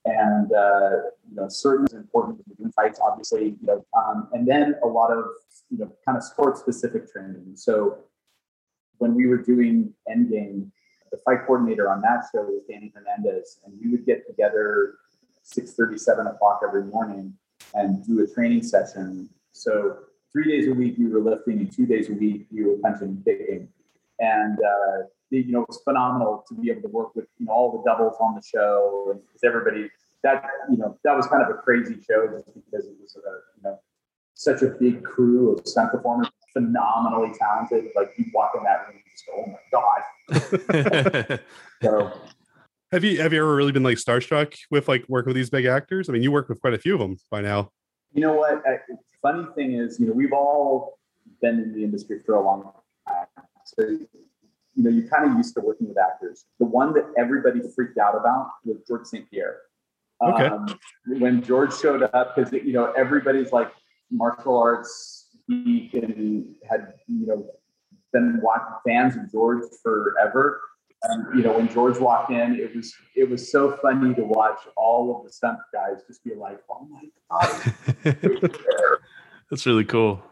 and 0.09 0.53
uh, 0.53 0.90
you 1.29 1.37
know, 1.37 1.49
certain 1.49 1.87
is 1.87 1.94
important 1.94 2.40
insights, 2.62 2.99
obviously, 3.01 3.57
you 3.61 3.66
know, 3.66 3.85
um, 3.97 4.29
and 4.33 4.47
then 4.47 4.75
a 4.83 4.87
lot 4.87 5.11
of 5.11 5.25
you 5.71 5.79
know, 5.79 5.92
kind 6.05 6.16
of 6.16 6.25
sport 6.25 6.57
specific 6.57 7.11
training. 7.11 7.53
So 7.55 7.99
when 8.99 9.14
we 9.14 9.27
were 9.27 9.38
doing 9.38 9.92
Endgame, 10.11 10.71
the 11.11 11.18
fight 11.25 11.47
coordinator 11.47 11.90
on 11.90 12.01
that 12.03 12.25
show 12.33 12.42
was 12.42 12.62
Danny 12.68 12.92
Hernandez, 12.94 13.61
and 13.64 13.75
we 13.83 13.90
would 13.90 14.05
get 14.05 14.27
together 14.27 14.94
6 15.42 15.73
37 15.73 16.27
o'clock 16.27 16.61
every 16.66 16.85
morning 16.85 17.33
and 17.75 18.05
do 18.07 18.23
a 18.23 18.27
training 18.27 18.62
session. 18.62 19.29
So 19.53 19.99
three 20.33 20.44
days 20.44 20.68
a 20.68 20.73
week 20.73 20.97
we 20.99 21.07
were 21.07 21.21
lifting, 21.21 21.59
and 21.59 21.75
two 21.75 21.87
days 21.87 22.11
a 22.11 22.14
week 22.14 22.47
we 22.51 22.64
were 22.64 22.77
punching 22.83 23.09
and 23.09 23.25
kicking. 23.25 23.68
And 24.20 24.59
uh, 24.59 25.07
you 25.31 25.52
know, 25.52 25.62
it 25.62 25.68
was 25.68 25.81
phenomenal 25.85 26.44
to 26.48 26.54
be 26.54 26.70
able 26.70 26.83
to 26.83 26.88
work 26.88 27.14
with 27.14 27.26
you 27.38 27.46
know 27.46 27.52
all 27.52 27.72
the 27.72 27.83
doubles 27.88 28.16
on 28.20 28.35
the 28.35 28.42
show, 28.42 29.09
and 29.12 29.20
everybody 29.44 29.90
that 30.22 30.44
you 30.70 30.76
know 30.76 30.98
that 31.04 31.16
was 31.16 31.26
kind 31.26 31.42
of 31.42 31.50
a 31.50 31.54
crazy 31.54 31.96
show 32.09 32.26
just 32.28 32.46
because 32.46 32.87
it 32.87 32.94
was 33.00 33.16
a, 33.16 33.31
you 33.57 33.62
know 33.62 33.78
such 34.35 34.62
a 34.62 34.68
big 34.68 35.02
crew 35.02 35.52
of 35.52 35.66
stunt 35.66 35.90
performers, 35.90 36.28
phenomenally 36.52 37.33
talented. 37.38 37.87
Like 37.96 38.12
you 38.16 38.26
walk 38.33 38.52
in 38.57 38.62
that 38.64 38.87
room 38.87 38.96
and 38.96 39.04
just 39.11 39.26
go, 39.26 39.33
oh 39.37 39.50
my 39.50 39.59
god. 41.28 41.40
so 41.83 42.12
have 42.92 43.04
you 43.04 43.20
have 43.20 43.33
you 43.33 43.40
ever 43.40 43.54
really 43.54 43.72
been 43.72 43.83
like 43.83 43.98
starstruck 43.98 44.57
with 44.70 44.88
like 44.88 45.04
working 45.09 45.31
with 45.31 45.37
these 45.37 45.50
big 45.50 45.66
actors? 45.66 46.09
I 46.09 46.12
mean, 46.12 46.22
you 46.22 46.33
work 46.33 46.48
with 46.48 46.61
quite 46.61 46.74
a 46.74 46.78
few 46.78 46.94
of 46.94 47.00
them 47.00 47.16
by 47.31 47.40
now. 47.40 47.70
You 48.12 48.22
know 48.22 48.35
what? 48.35 48.62
I, 48.66 48.78
funny 49.20 49.46
thing 49.54 49.72
is, 49.72 50.00
you 50.00 50.07
know, 50.07 50.12
we've 50.12 50.33
all 50.33 50.98
been 51.42 51.61
in 51.61 51.74
the 51.74 51.85
industry 51.85 52.20
for 52.24 52.37
a 52.37 52.44
long 52.44 52.72
you 53.83 54.85
know, 54.85 54.91
you're 54.91 55.09
kind 55.09 55.31
of 55.31 55.37
used 55.37 55.55
to 55.55 55.61
working 55.61 55.88
with 55.88 55.99
actors. 55.99 56.45
The 56.59 56.67
one 56.67 56.93
that 56.95 57.07
everybody 57.19 57.61
freaked 57.75 57.99
out 57.99 58.17
about 58.17 58.51
was 58.64 58.79
George 58.87 59.07
St. 59.07 59.29
Pierre. 59.31 59.59
Okay. 60.23 60.47
Um, 60.47 60.79
when 61.07 61.43
George 61.43 61.77
showed 61.77 62.03
up, 62.03 62.35
because 62.35 62.53
you 62.53 62.73
know 62.73 62.93
everybody's 62.93 63.53
like 63.53 63.71
martial 64.11 64.59
arts 64.59 65.29
geek 65.49 65.95
and 65.95 66.55
had 66.69 66.95
you 67.07 67.27
know 67.27 67.47
been 68.12 68.41
watching 68.43 68.75
fans 68.87 69.17
of 69.17 69.31
George 69.31 69.62
forever. 69.83 70.61
And 71.05 71.38
you 71.38 71.45
know, 71.45 71.57
when 71.57 71.69
George 71.69 71.99
walked 71.99 72.33
in, 72.33 72.57
it 72.57 72.75
was 72.75 72.93
it 73.14 73.31
was 73.31 73.53
so 73.53 73.79
funny 73.81 74.14
to 74.14 74.23
watch 74.25 74.59
all 74.77 75.17
of 75.17 75.25
the 75.25 75.33
stunt 75.33 75.59
guys 75.73 76.03
just 76.09 76.25
be 76.25 76.35
like, 76.35 76.59
"Oh 76.69 76.88
my 76.91 77.05
god!" 77.31 78.19
That's 79.51 79.64
really 79.64 79.85
cool. 79.85 80.23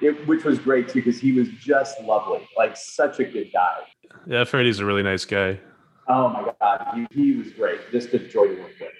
It, 0.00 0.26
which 0.26 0.44
was 0.44 0.58
great 0.58 0.88
too 0.88 1.02
because 1.02 1.20
he 1.20 1.32
was 1.32 1.48
just 1.60 2.00
lovely, 2.02 2.46
like 2.56 2.76
such 2.76 3.20
a 3.20 3.24
good 3.24 3.50
guy. 3.52 3.78
Yeah, 4.26 4.44
Freddie's 4.44 4.78
a 4.78 4.84
really 4.84 5.02
nice 5.02 5.24
guy. 5.24 5.58
Oh 6.08 6.28
my 6.28 6.52
god, 6.60 7.06
he, 7.12 7.22
he 7.22 7.32
was 7.36 7.52
great. 7.52 7.80
Just 7.90 8.14
a 8.14 8.18
joy 8.18 8.48
to 8.48 8.60
work 8.60 8.72
with. 8.80 8.92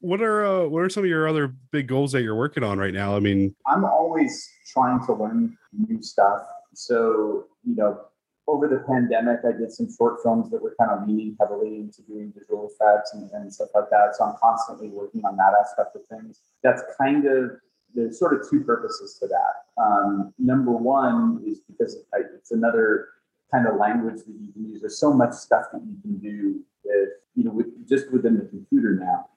What 0.00 0.20
are 0.20 0.44
uh, 0.44 0.68
what 0.68 0.80
are 0.80 0.88
some 0.88 1.04
of 1.04 1.08
your 1.08 1.26
other 1.26 1.48
big 1.48 1.88
goals 1.88 2.12
that 2.12 2.22
you're 2.22 2.36
working 2.36 2.62
on 2.62 2.78
right 2.78 2.94
now? 2.94 3.16
I 3.16 3.20
mean, 3.20 3.54
I'm 3.66 3.84
always 3.84 4.48
trying 4.72 5.04
to 5.06 5.14
learn 5.14 5.56
new 5.72 6.02
stuff. 6.02 6.42
So 6.74 7.46
you 7.64 7.74
know, 7.74 8.00
over 8.46 8.68
the 8.68 8.84
pandemic, 8.88 9.40
I 9.44 9.52
did 9.58 9.72
some 9.72 9.88
short 9.96 10.22
films 10.22 10.50
that 10.50 10.62
were 10.62 10.74
kind 10.78 10.92
of 10.92 11.08
leaning 11.08 11.36
heavily 11.40 11.76
into 11.76 12.02
doing 12.02 12.32
visual 12.36 12.70
effects 12.70 13.12
and, 13.14 13.30
and 13.32 13.52
stuff 13.52 13.68
like 13.74 13.90
that. 13.90 14.14
So 14.16 14.24
I'm 14.24 14.36
constantly 14.40 14.88
working 14.88 15.24
on 15.24 15.36
that 15.36 15.52
aspect 15.60 15.96
of 15.96 16.02
things. 16.06 16.40
That's 16.62 16.82
kind 17.00 17.26
of 17.26 17.52
there's 17.96 18.18
sort 18.18 18.38
of 18.38 18.48
two 18.48 18.60
purposes 18.60 19.18
to 19.18 19.26
that. 19.26 19.82
Um, 19.82 20.32
number 20.38 20.70
one 20.70 21.42
is 21.46 21.60
because 21.60 22.04
it's 22.14 22.50
another 22.50 23.08
kind 23.52 23.66
of 23.66 23.76
language 23.76 24.18
that 24.26 24.34
you 24.38 24.52
can 24.52 24.68
use. 24.70 24.80
There's 24.82 24.98
so 24.98 25.12
much 25.12 25.32
stuff 25.32 25.64
that 25.72 25.82
you 25.84 25.96
can 26.02 26.18
do 26.18 26.60
with, 26.84 27.08
you 27.34 27.44
know, 27.44 27.50
with, 27.50 27.88
just 27.88 28.12
within 28.12 28.36
the 28.38 28.44
computer 28.44 28.94
now. 28.94 29.30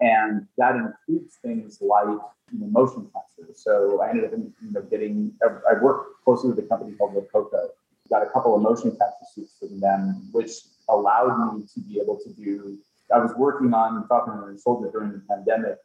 And 0.00 0.46
that 0.58 0.76
includes 0.76 1.36
things 1.42 1.78
like 1.80 2.18
you 2.52 2.58
know, 2.58 2.66
motion 2.66 3.08
capture. 3.12 3.52
So 3.54 4.00
I 4.02 4.10
ended 4.10 4.24
up 4.24 4.32
you 4.32 4.72
know, 4.72 4.82
getting, 4.82 5.32
I 5.42 5.80
worked 5.80 6.24
closely 6.24 6.50
with 6.50 6.58
a 6.58 6.68
company 6.68 6.96
called 6.96 7.14
Rokoko. 7.14 7.68
Got 8.08 8.22
a 8.22 8.30
couple 8.30 8.56
of 8.56 8.62
motion 8.62 8.90
capture 8.90 9.26
suits 9.32 9.56
from 9.60 9.78
them, 9.78 10.28
which 10.32 10.50
allowed 10.88 11.54
me 11.54 11.64
to 11.74 11.80
be 11.80 12.00
able 12.00 12.18
to 12.24 12.30
do, 12.32 12.78
I 13.14 13.18
was 13.18 13.32
working 13.36 13.72
on 13.72 14.06
Falcon 14.08 14.42
and 14.48 14.58
Soldier 14.58 14.90
during 14.90 15.12
the 15.12 15.22
pandemic, 15.28 15.78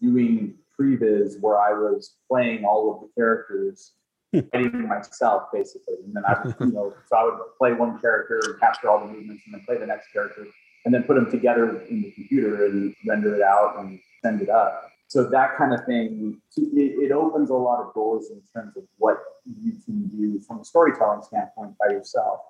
doing 0.00 0.54
previs 0.78 1.40
where 1.40 1.60
I 1.60 1.72
was 1.72 2.14
playing 2.30 2.64
all 2.64 2.94
of 2.94 3.00
the 3.00 3.08
characters 3.20 3.92
writing 4.32 4.88
myself 4.88 5.44
basically. 5.52 5.96
And 6.04 6.14
then 6.14 6.24
I 6.26 6.40
would, 6.42 6.54
you 6.60 6.72
know, 6.72 6.94
so 7.06 7.16
I 7.16 7.24
would 7.24 7.38
play 7.58 7.72
one 7.72 8.00
character 8.00 8.40
and 8.44 8.58
capture 8.60 8.88
all 8.88 9.00
the 9.00 9.12
movements 9.12 9.42
and 9.46 9.54
then 9.54 9.62
play 9.66 9.78
the 9.78 9.86
next 9.86 10.12
character 10.12 10.46
and 10.84 10.94
then 10.94 11.04
put 11.04 11.14
them 11.14 11.30
together 11.30 11.80
in 11.82 12.02
the 12.02 12.10
computer 12.12 12.66
and 12.66 12.94
render 13.06 13.34
it 13.34 13.42
out 13.42 13.76
and 13.78 14.00
send 14.22 14.40
it 14.40 14.48
up. 14.48 14.88
So 15.08 15.24
that 15.24 15.56
kind 15.58 15.74
of 15.74 15.84
thing, 15.84 16.40
it, 16.56 17.10
it 17.10 17.12
opens 17.12 17.50
a 17.50 17.54
lot 17.54 17.84
of 17.84 17.92
doors 17.92 18.30
in 18.30 18.40
terms 18.54 18.76
of 18.76 18.84
what 18.96 19.18
you 19.44 19.72
can 19.84 20.08
do 20.08 20.40
from 20.40 20.60
a 20.60 20.64
storytelling 20.64 21.22
standpoint 21.22 21.76
by 21.78 21.92
yourself. 21.92 22.40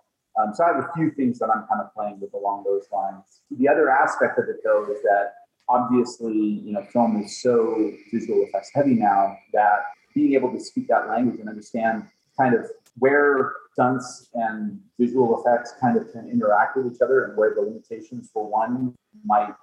Um, 0.40 0.54
so 0.54 0.64
I 0.64 0.68
have 0.68 0.84
a 0.84 0.88
few 0.94 1.10
things 1.10 1.38
that 1.40 1.50
I'm 1.50 1.66
kind 1.66 1.80
of 1.80 1.92
playing 1.92 2.20
with 2.20 2.32
along 2.32 2.64
those 2.64 2.86
lines. 2.92 3.40
The 3.50 3.68
other 3.68 3.90
aspect 3.90 4.38
of 4.38 4.48
it 4.48 4.58
though 4.64 4.86
is 4.90 5.02
that 5.02 5.34
obviously, 5.72 6.36
you 6.36 6.72
know, 6.72 6.84
film 6.92 7.20
is 7.22 7.40
so 7.40 7.92
visual 8.12 8.44
effects 8.44 8.70
heavy 8.74 8.94
now 8.94 9.36
that 9.52 9.80
being 10.14 10.34
able 10.34 10.52
to 10.52 10.60
speak 10.60 10.86
that 10.88 11.08
language 11.08 11.40
and 11.40 11.48
understand 11.48 12.04
kind 12.38 12.54
of 12.54 12.66
where 12.98 13.54
stunts 13.72 14.28
and 14.34 14.78
visual 15.00 15.40
effects 15.40 15.72
kind 15.80 15.96
of 15.96 16.12
can 16.12 16.28
interact 16.28 16.76
with 16.76 16.92
each 16.92 17.00
other 17.00 17.24
and 17.24 17.36
where 17.36 17.54
the 17.54 17.62
limitations 17.62 18.28
for 18.32 18.46
one 18.46 18.94
might 19.24 19.54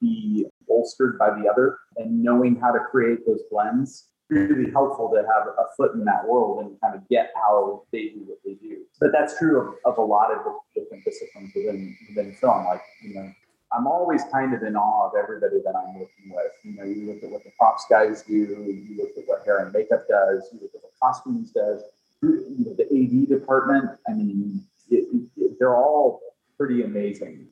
be 0.00 0.46
bolstered 0.68 1.18
by 1.18 1.30
the 1.30 1.48
other 1.50 1.78
and 1.96 2.22
knowing 2.22 2.56
how 2.56 2.70
to 2.70 2.78
create 2.90 3.26
those 3.26 3.40
blends 3.50 4.08
really 4.28 4.70
helpful 4.72 5.10
to 5.10 5.18
have 5.18 5.46
a 5.46 5.64
foot 5.76 5.94
in 5.94 6.04
that 6.04 6.26
world 6.26 6.64
and 6.64 6.80
kind 6.80 6.94
of 6.94 7.08
get 7.08 7.32
how 7.36 7.82
they 7.92 8.08
do 8.08 8.22
what 8.26 8.38
they 8.44 8.54
do. 8.54 8.82
But 9.00 9.10
that's 9.12 9.38
true 9.38 9.60
of, 9.60 9.92
of 9.92 9.98
a 9.98 10.02
lot 10.02 10.32
of 10.32 10.38
different 10.74 11.04
disciplines 11.04 11.52
within 11.54 11.96
within 12.08 12.34
film. 12.34 12.64
Like, 12.64 12.82
you 13.02 13.14
know, 13.14 13.32
I'm 13.76 13.86
always 13.86 14.22
kind 14.32 14.54
of 14.54 14.62
in 14.62 14.74
awe 14.74 15.08
of 15.08 15.12
everybody 15.22 15.56
that 15.64 15.74
I'm 15.76 15.94
working 15.94 16.30
with. 16.30 16.52
You 16.64 16.76
know, 16.76 16.84
you 16.84 17.06
look 17.06 17.22
at 17.22 17.30
what 17.30 17.44
the 17.44 17.50
props 17.58 17.84
guys 17.90 18.22
do, 18.22 18.32
you 18.34 18.96
look 18.98 19.10
at 19.16 19.24
what 19.26 19.44
hair 19.44 19.58
and 19.58 19.72
makeup 19.72 20.06
does, 20.08 20.48
you 20.52 20.60
look 20.62 20.70
at 20.74 20.82
what 20.82 20.92
costumes 21.02 21.50
does, 21.50 21.82
you 22.22 22.64
know, 22.64 22.74
the 22.74 22.84
AD 22.84 23.28
department. 23.28 23.90
I 24.08 24.14
mean, 24.14 24.62
it, 24.90 25.06
it, 25.36 25.58
they're 25.58 25.76
all 25.76 26.20
pretty 26.56 26.82
amazing. 26.82 27.48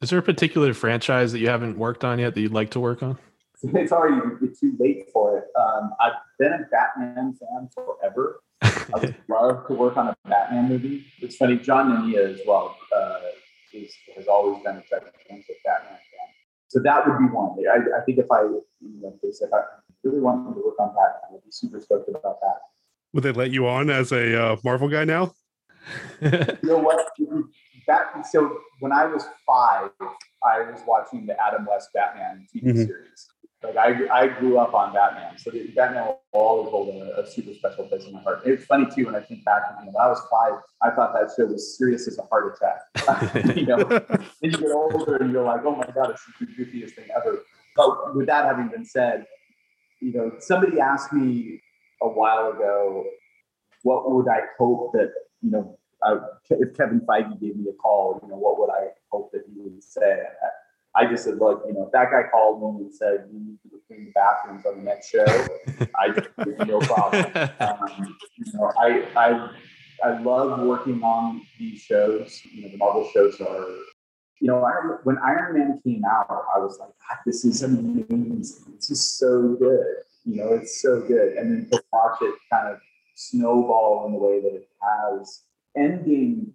Is 0.00 0.10
there 0.10 0.18
a 0.18 0.22
particular 0.22 0.72
franchise 0.72 1.32
that 1.32 1.40
you 1.40 1.48
haven't 1.48 1.76
worked 1.76 2.04
on 2.04 2.18
yet 2.18 2.34
that 2.34 2.40
you'd 2.40 2.52
like 2.52 2.70
to 2.70 2.80
work 2.80 3.02
on? 3.02 3.18
It's 3.62 3.92
already 3.92 4.22
too 4.58 4.74
late 4.78 5.10
for 5.12 5.38
it. 5.38 5.44
Um, 5.58 5.92
I've 6.00 6.14
been 6.38 6.52
a 6.52 6.66
Batman 6.70 7.34
fan 7.34 7.68
forever. 7.74 8.40
I 8.62 8.82
would 8.94 9.16
love 9.28 9.66
to 9.66 9.74
work 9.74 9.96
on 9.96 10.08
a 10.08 10.16
Batman 10.26 10.68
movie. 10.68 11.04
It's 11.18 11.36
funny, 11.36 11.56
John 11.58 11.90
Nania 11.90 12.32
as 12.34 12.40
well 12.46 12.76
uh, 12.96 13.18
is, 13.72 13.94
has 14.16 14.26
always 14.26 14.62
been 14.62 14.76
a 14.76 14.82
gigantic 14.82 15.56
Batman 15.64 15.92
fan. 15.92 16.28
So 16.68 16.80
that 16.80 17.06
would 17.06 17.18
be 17.18 17.24
one. 17.24 17.56
I, 17.68 18.00
I 18.00 18.04
think 18.04 18.18
if 18.18 18.30
I, 18.30 18.42
you 18.42 18.62
know, 18.80 19.12
if 19.14 19.20
they 19.20 19.32
said 19.32 19.50
I 19.52 19.62
really 20.04 20.20
wanted 20.20 20.54
to 20.54 20.60
work 20.64 20.78
on 20.78 20.88
Batman, 20.88 21.34
I'd 21.34 21.44
be 21.44 21.50
super 21.50 21.80
stoked 21.80 22.08
about 22.08 22.40
that. 22.40 22.60
Would 23.12 23.24
they 23.24 23.32
let 23.32 23.50
you 23.50 23.66
on 23.66 23.90
as 23.90 24.12
a 24.12 24.52
uh, 24.52 24.56
Marvel 24.62 24.88
guy 24.88 25.04
now? 25.04 25.34
you 26.22 26.30
know 26.62 26.78
what? 26.78 27.08
That, 27.86 28.26
so 28.30 28.58
when 28.78 28.92
I 28.92 29.06
was 29.06 29.24
five, 29.46 29.90
I 30.44 30.60
was 30.70 30.80
watching 30.86 31.26
the 31.26 31.34
Adam 31.42 31.66
West 31.66 31.88
Batman 31.92 32.46
TV 32.54 32.62
mm-hmm. 32.62 32.84
series. 32.84 33.28
Like 33.62 33.76
I, 33.76 34.22
I 34.22 34.26
grew 34.26 34.58
up 34.58 34.72
on 34.72 34.94
Batman, 34.94 35.36
so 35.36 35.50
Batman 35.76 36.06
will 36.06 36.20
always 36.32 36.70
hold 36.70 36.88
a, 36.88 37.20
a, 37.20 37.26
super 37.26 37.52
special 37.52 37.84
place 37.84 38.06
in 38.06 38.14
my 38.14 38.22
heart. 38.22 38.40
It's 38.46 38.64
funny 38.64 38.86
too 38.94 39.04
when 39.04 39.14
I 39.14 39.20
think 39.20 39.44
back. 39.44 39.62
You 39.80 39.86
know, 39.86 39.92
when 39.92 40.02
I 40.02 40.08
was 40.08 40.18
five, 40.30 40.54
I 40.80 40.94
thought 40.94 41.12
that 41.12 41.30
show 41.36 41.44
was 41.44 41.76
serious 41.76 42.08
as 42.08 42.18
a 42.18 42.22
heart 42.22 42.56
attack. 42.56 43.56
you 43.56 43.66
know, 43.66 43.84
then 43.84 44.24
you 44.40 44.50
get 44.52 44.70
older 44.70 45.16
and 45.16 45.30
you're 45.30 45.44
like, 45.44 45.60
oh 45.66 45.76
my 45.76 45.86
god, 45.94 46.10
it's 46.10 46.24
the 46.38 46.46
goofiest 46.46 46.94
thing 46.94 47.08
ever. 47.14 47.40
But 47.76 48.16
with 48.16 48.26
that 48.28 48.46
having 48.46 48.68
been 48.68 48.86
said, 48.86 49.26
you 50.00 50.14
know, 50.14 50.32
somebody 50.38 50.80
asked 50.80 51.12
me 51.12 51.60
a 52.00 52.08
while 52.08 52.52
ago, 52.52 53.04
what 53.82 54.10
would 54.10 54.28
I 54.28 54.40
hope 54.58 54.92
that, 54.92 55.12
you 55.42 55.50
know, 55.50 55.78
I, 56.02 56.16
if 56.48 56.74
Kevin 56.78 57.00
Feige 57.00 57.38
gave 57.38 57.56
me 57.56 57.68
a 57.68 57.74
call, 57.74 58.20
you 58.22 58.28
know, 58.28 58.36
what 58.36 58.58
would 58.58 58.70
I 58.70 58.88
hope 59.10 59.32
that 59.32 59.42
he 59.46 59.60
would 59.60 59.82
say? 59.82 60.22
I 60.94 61.06
just 61.06 61.24
said, 61.24 61.38
look, 61.38 61.62
you 61.66 61.72
know, 61.72 61.86
if 61.86 61.92
that 61.92 62.10
guy 62.10 62.22
called 62.30 62.60
me 62.60 62.84
and 62.84 62.94
said, 62.94 63.28
you 63.32 63.38
need 63.38 63.58
to 63.62 63.80
clean 63.86 64.06
the 64.06 64.12
bathrooms 64.12 64.66
on 64.66 64.78
the 64.78 64.82
next 64.82 65.08
show, 65.08 65.24
I 65.98 66.08
just 66.08 66.28
no 66.66 66.80
problem. 66.80 67.26
Um, 67.60 68.16
you 68.36 68.52
know, 68.54 68.72
I, 68.80 69.06
I, 69.16 69.50
I 70.02 70.20
love 70.20 70.60
working 70.60 71.02
on 71.02 71.42
these 71.58 71.80
shows. 71.80 72.40
You 72.52 72.62
know, 72.62 72.68
the 72.70 72.76
Marvel 72.78 73.08
shows 73.12 73.40
are, 73.40 73.66
you 74.40 74.48
know, 74.48 74.64
I, 74.64 74.72
when 75.04 75.18
Iron 75.18 75.58
Man 75.58 75.80
came 75.84 76.02
out, 76.04 76.26
I 76.28 76.58
was 76.58 76.78
like, 76.80 76.90
this 77.24 77.44
is 77.44 77.62
amazing. 77.62 78.40
This 78.74 78.90
is 78.90 79.04
so 79.18 79.56
good. 79.60 79.86
You 80.24 80.36
know, 80.36 80.54
it's 80.54 80.82
so 80.82 81.00
good. 81.00 81.34
And 81.34 81.52
then 81.52 81.70
to 81.70 81.82
watch 81.92 82.18
it 82.22 82.34
kind 82.52 82.68
of 82.68 82.78
snowball 83.14 84.06
in 84.06 84.12
the 84.12 84.18
way 84.18 84.40
that 84.40 84.54
it 84.54 84.68
has. 84.82 85.42
Endgame 85.76 86.50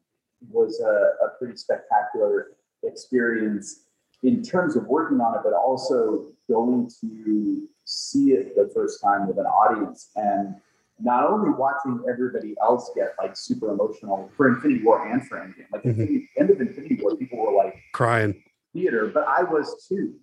was 0.50 0.80
a, 0.82 1.26
a 1.26 1.30
pretty 1.38 1.56
spectacular 1.56 2.48
experience 2.84 3.85
in 4.26 4.42
terms 4.42 4.76
of 4.76 4.86
working 4.88 5.22
on 5.22 5.36
it, 5.36 5.42
but 5.44 5.54
also 5.54 6.26
going 6.50 6.90
to 7.02 7.68
see 7.86 8.32
it 8.32 8.56
the 8.56 8.70
first 8.74 9.00
time 9.02 9.28
with 9.28 9.38
an 9.38 9.46
audience 9.46 10.10
and 10.16 10.56
not 11.00 11.30
only 11.30 11.52
watching 11.52 12.04
everybody 12.10 12.56
else 12.62 12.90
get 12.96 13.14
like 13.22 13.36
super 13.36 13.72
emotional 13.72 14.32
for 14.36 14.48
Infinity 14.48 14.84
War 14.84 15.08
and 15.08 15.28
for 15.28 15.38
Endgame. 15.38 15.68
Like 15.72 15.84
mm-hmm. 15.84 16.06
the 16.06 16.28
end 16.40 16.50
of 16.50 16.60
Infinity 16.60 16.98
War, 17.02 17.16
people 17.16 17.38
were 17.38 17.54
like 17.54 17.76
crying 17.94 18.42
theater, 18.74 19.12
but 19.14 19.28
I 19.28 19.44
was 19.44 19.86
too. 19.88 20.16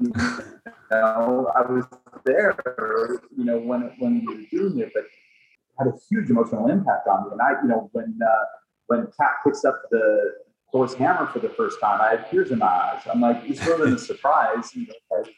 You 0.00 0.10
know, 0.90 1.52
I 1.54 1.70
was 1.70 1.84
there, 2.24 2.56
you 3.36 3.44
know, 3.44 3.58
when 3.58 3.92
when 3.98 4.24
we 4.24 4.34
were 4.34 4.42
doing 4.50 4.80
it, 4.80 4.90
but 4.92 5.04
had 5.78 5.86
a 5.86 5.92
huge 6.10 6.30
emotional 6.30 6.68
impact 6.68 7.06
on 7.06 7.24
me. 7.24 7.30
And 7.32 7.40
I, 7.40 7.62
you 7.62 7.68
know, 7.68 7.88
when 7.92 8.18
uh, 8.20 8.44
when 8.88 9.06
Cap 9.18 9.36
picks 9.44 9.64
up 9.64 9.82
the 9.90 10.32
Thor's 10.74 10.92
hammer 10.94 11.28
for 11.28 11.38
the 11.38 11.50
first 11.50 11.78
time, 11.80 12.00
I 12.00 12.16
had 12.16 12.28
tears 12.28 12.50
in 12.50 12.58
my 12.58 12.66
eyes. 12.66 13.02
I'm 13.08 13.20
like, 13.20 13.40
it's 13.44 13.64
really 13.64 13.92
a 13.92 13.98
surprise. 14.10 14.74
You 14.74 14.88
know, 14.88 15.18
like, 15.18 15.32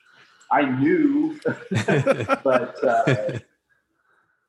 I 0.50 0.62
knew, 0.62 1.38
but 2.42 2.82
uh, 2.82 3.38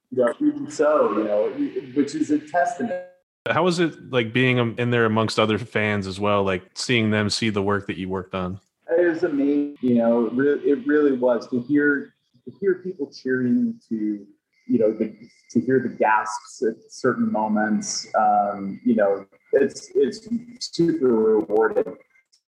you 0.10 0.23
know, 0.23 0.34
even 0.39 0.71
so, 0.71 1.17
you 1.17 1.23
know, 1.26 1.50
which 1.93 2.15
is 2.15 2.32
a 2.32 2.39
testament. 2.39 3.04
How 3.50 3.63
was 3.63 3.80
it 3.80 4.12
like 4.12 4.32
being 4.32 4.78
in 4.78 4.89
there 4.91 5.04
amongst 5.04 5.39
other 5.39 5.58
fans 5.58 6.08
as 6.08 6.21
well, 6.21 6.43
like 6.43 6.63
seeing 6.76 7.12
them 7.12 7.30
see 7.30 7.50
the 7.50 7.62
work 7.62 7.88
that 7.88 7.97
you 7.97 8.08
worked 8.08 8.34
on? 8.34 8.58
It 8.89 9.10
was 9.10 9.23
amazing. 9.23 9.78
You 9.82 9.95
know, 9.95 10.28
it 10.28 10.88
really 10.88 11.17
was 11.17 11.50
to 11.50 11.60
hear 11.63 12.13
to 12.45 12.54
hear 12.62 12.76
people 12.76 13.12
cheering 13.12 13.78
to 13.89 14.26
you 14.67 14.80
know, 14.80 14.91
the, 14.91 15.15
to 15.52 15.62
hear 15.62 15.80
the 15.80 15.89
gasps 15.89 16.62
at 16.62 16.76
certain 16.91 17.32
moments, 17.32 18.08
um, 18.15 18.80
you 18.84 18.95
know, 18.95 19.26
it's 19.53 19.91
it's 19.95 20.27
super 20.75 21.07
rewarding. 21.07 21.95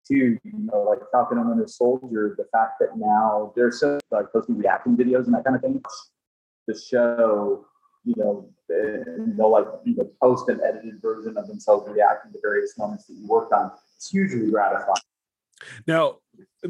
To 0.08 0.14
you 0.14 0.40
know, 0.44 0.82
like 0.82 0.98
Falcon 1.10 1.38
and 1.38 1.48
Winter 1.48 1.66
Soldier, 1.66 2.34
the 2.36 2.44
fact 2.52 2.74
that 2.80 2.98
now 2.98 3.54
they're 3.56 3.72
so 3.72 3.98
like 4.10 4.30
posting 4.32 4.58
reacting 4.58 4.98
videos 4.98 5.24
and 5.24 5.34
that 5.34 5.44
kind 5.44 5.56
of 5.56 5.62
thing. 5.62 5.82
The 6.66 6.78
show, 6.78 7.64
you 8.04 8.14
know, 8.18 8.50
they'll 8.68 9.50
like 9.50 9.64
you 9.84 9.96
know 9.96 10.10
post 10.22 10.50
an 10.50 10.60
edited 10.62 11.00
version 11.00 11.38
of 11.38 11.46
themselves 11.46 11.88
reacting 11.88 12.32
to 12.32 12.38
various 12.42 12.76
moments 12.76 13.06
that 13.06 13.14
you 13.14 13.26
worked 13.26 13.54
on. 13.54 13.70
It's 13.96 14.10
hugely 14.10 14.50
gratifying. 14.50 15.00
Now, 15.86 16.16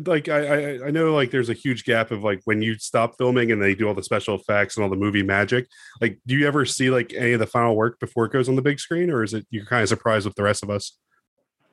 like 0.07 0.29
I, 0.29 0.87
I 0.87 0.91
know 0.91 1.15
like 1.15 1.31
there's 1.31 1.49
a 1.49 1.55
huge 1.55 1.85
gap 1.85 2.11
of 2.11 2.25
like 2.25 2.41
when 2.45 2.63
you 2.63 2.79
stop 2.79 3.17
filming 3.17 3.53
and 3.53 3.63
they 3.63 3.75
do 3.75 3.87
all 3.87 3.95
the 3.95 4.03
special 4.03 4.35
effects 4.35 4.77
and 4.77 4.85
all 4.85 4.91
the 4.91 4.97
movie 4.97 5.23
magic. 5.23 5.69
Like, 6.01 6.19
do 6.27 6.35
you 6.35 6.47
ever 6.47 6.65
see 6.65 6.91
like 6.91 7.13
any 7.15 7.33
of 7.33 7.41
the 7.41 7.47
final 7.47 7.77
work 7.77 8.01
before 8.01 8.25
it 8.27 8.33
goes 8.33 8.49
on 8.49 8.57
the 8.57 8.63
big 8.63 8.81
screen, 8.81 9.11
or 9.11 9.23
is 9.23 9.35
it 9.35 9.47
you're 9.51 9.67
kind 9.67 9.83
of 9.83 9.89
surprised 9.89 10.27
with 10.27 10.35
the 10.35 10.43
rest 10.43 10.63
of 10.63 10.71
us? 10.71 10.99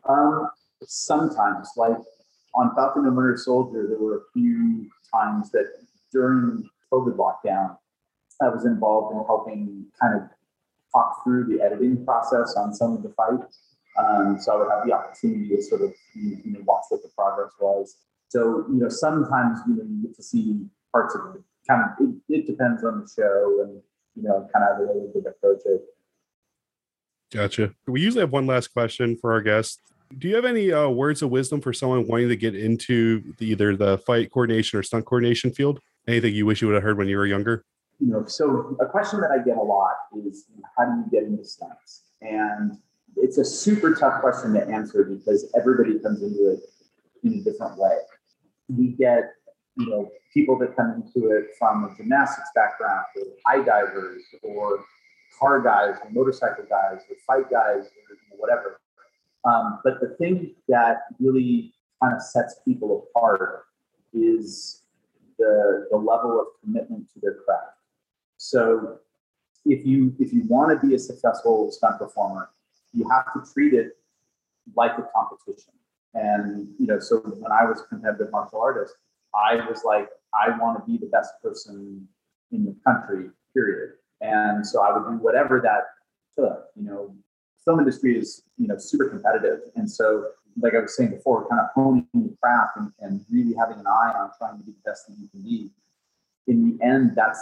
Um, 0.07 0.49
sometimes, 0.83 1.69
like 1.77 1.97
on 2.55 2.75
Falcon 2.75 3.05
and 3.05 3.15
Winter 3.15 3.37
Soldier, 3.37 3.87
there 3.87 3.99
were 3.99 4.17
a 4.17 4.31
few 4.33 4.89
times 5.13 5.51
that 5.51 5.67
during 6.11 6.69
COVID 6.91 7.15
lockdown, 7.15 7.77
I 8.41 8.49
was 8.49 8.65
involved 8.65 9.15
in 9.15 9.23
helping 9.25 9.85
kind 9.99 10.21
of 10.21 10.29
talk 10.93 11.23
through 11.23 11.45
the 11.45 11.63
editing 11.63 12.05
process 12.05 12.55
on 12.57 12.73
some 12.73 12.93
of 12.93 13.03
the 13.03 13.09
fights 13.09 13.70
um, 13.97 14.37
so 14.39 14.53
I 14.53 14.57
would 14.57 14.71
have 14.71 14.85
the 14.85 14.93
opportunity 14.93 15.55
to 15.55 15.61
sort 15.61 15.81
of 15.81 15.93
you 16.15 16.39
know, 16.45 16.59
watch 16.65 16.83
what 16.89 17.01
the 17.01 17.09
progress 17.09 17.51
was. 17.59 17.97
So 18.29 18.65
you 18.69 18.79
know, 18.79 18.89
sometimes 18.89 19.59
you 19.67 19.75
know 19.75 19.83
you 19.83 20.07
get 20.07 20.15
to 20.15 20.23
see 20.23 20.61
parts 20.91 21.15
of 21.15 21.35
it. 21.35 21.41
Kind 21.67 21.83
of, 21.83 22.07
it, 22.07 22.37
it 22.37 22.47
depends 22.47 22.83
on 22.83 23.01
the 23.01 23.09
show 23.15 23.63
and 23.63 23.81
you 24.15 24.23
know, 24.23 24.47
kind 24.53 24.65
of 24.69 24.79
the 24.79 24.93
way 24.93 25.07
we 25.13 25.21
approach 25.21 25.61
it. 25.65 25.81
Gotcha. 27.31 27.73
We 27.87 28.01
usually 28.01 28.21
have 28.21 28.31
one 28.31 28.45
last 28.45 28.69
question 28.73 29.17
for 29.17 29.31
our 29.31 29.41
guests. 29.41 29.79
Do 30.17 30.27
you 30.27 30.35
have 30.35 30.43
any 30.43 30.71
uh, 30.71 30.89
words 30.89 31.21
of 31.21 31.29
wisdom 31.29 31.61
for 31.61 31.71
someone 31.71 32.05
wanting 32.07 32.27
to 32.27 32.35
get 32.35 32.55
into 32.55 33.23
the, 33.37 33.45
either 33.45 33.77
the 33.77 33.97
fight 33.99 34.29
coordination 34.31 34.77
or 34.77 34.83
stunt 34.83 35.05
coordination 35.05 35.51
field? 35.51 35.79
Anything 36.07 36.35
you 36.35 36.45
wish 36.45 36.61
you 36.61 36.67
would 36.67 36.73
have 36.73 36.83
heard 36.83 36.97
when 36.97 37.07
you 37.07 37.15
were 37.15 37.25
younger? 37.25 37.63
You 37.99 38.07
know, 38.07 38.25
so 38.25 38.75
a 38.81 38.85
question 38.85 39.21
that 39.21 39.31
I 39.31 39.37
get 39.37 39.55
a 39.57 39.61
lot 39.61 39.93
is 40.25 40.45
how 40.77 40.85
do 40.85 40.91
you 40.91 41.05
get 41.09 41.23
into 41.23 41.45
stunts? 41.45 42.01
And 42.21 42.77
it's 43.17 43.37
a 43.37 43.45
super 43.45 43.93
tough 43.93 44.21
question 44.21 44.53
to 44.53 44.67
answer 44.67 45.03
because 45.03 45.51
everybody 45.55 45.99
comes 45.99 46.21
into 46.21 46.51
it 46.51 46.59
in 47.23 47.39
a 47.39 47.43
different 47.43 47.77
way. 47.77 47.97
We 48.69 48.89
get, 48.89 49.33
you 49.77 49.89
know, 49.89 50.11
people 50.33 50.57
that 50.59 50.75
come 50.75 51.03
into 51.03 51.29
it 51.31 51.47
from 51.57 51.85
a 51.85 51.95
gymnastics 51.95 52.49
background 52.55 53.05
or 53.17 53.23
high 53.45 53.63
divers 53.63 54.23
or 54.43 54.85
car 55.39 55.61
guys 55.61 55.95
or 56.03 56.09
motorcycle 56.11 56.65
guys 56.69 57.01
or 57.09 57.15
fight 57.27 57.49
guys 57.49 57.85
or 57.85 58.37
whatever. 58.37 58.79
Um, 59.43 59.79
but 59.83 59.99
the 59.99 60.15
thing 60.17 60.53
that 60.67 61.03
really 61.19 61.73
kind 62.01 62.15
of 62.15 62.21
sets 62.21 62.55
people 62.65 63.07
apart 63.15 63.65
is 64.13 64.83
the, 65.37 65.87
the 65.89 65.97
level 65.97 66.39
of 66.39 66.47
commitment 66.63 67.11
to 67.13 67.19
their 67.21 67.35
craft. 67.45 67.77
So 68.37 68.99
if 69.65 69.85
you 69.85 70.15
if 70.19 70.33
you 70.33 70.43
want 70.47 70.71
to 70.71 70.87
be 70.87 70.95
a 70.95 70.99
successful 70.99 71.71
stunt 71.71 71.99
performer, 71.99 72.49
you 72.93 73.09
have 73.09 73.33
to 73.33 73.53
treat 73.53 73.73
it 73.73 73.97
like 74.75 74.91
a 74.97 75.07
competition. 75.15 75.73
And 76.13 76.67
you 76.79 76.87
know, 76.87 76.99
so 76.99 77.17
when 77.19 77.51
I 77.51 77.65
was 77.65 77.81
a 77.81 77.85
competitive 77.85 78.31
martial 78.31 78.61
artist, 78.61 78.95
I 79.33 79.55
was 79.67 79.83
like, 79.85 80.09
I 80.33 80.49
want 80.57 80.79
to 80.79 80.91
be 80.91 80.97
the 80.97 81.07
best 81.07 81.33
person 81.41 82.07
in 82.51 82.65
the 82.65 82.75
country, 82.85 83.29
period. 83.53 83.93
And 84.19 84.65
so 84.65 84.81
I 84.81 84.95
would 84.95 85.09
do 85.09 85.23
whatever 85.23 85.61
that 85.61 85.83
took. 86.37 86.65
You 86.75 86.83
know, 86.83 87.15
film 87.63 87.79
industry 87.79 88.17
is 88.17 88.43
you 88.57 88.67
know 88.67 88.77
super 88.77 89.09
competitive, 89.09 89.59
and 89.75 89.89
so 89.89 90.25
like 90.61 90.73
I 90.75 90.79
was 90.79 90.95
saying 90.95 91.11
before, 91.11 91.47
kind 91.47 91.61
of 91.61 91.67
honing 91.73 92.07
the 92.13 92.35
craft 92.41 92.77
and, 92.77 92.91
and 92.99 93.25
really 93.29 93.55
having 93.57 93.79
an 93.79 93.87
eye 93.87 94.13
on 94.19 94.31
trying 94.37 94.57
to 94.59 94.63
be 94.65 94.71
the 94.71 94.89
best 94.89 95.07
that 95.07 95.15
you 95.17 95.27
can 95.29 95.41
be. 95.41 95.69
In 96.47 96.77
the 96.77 96.85
end, 96.85 97.13
that's 97.15 97.39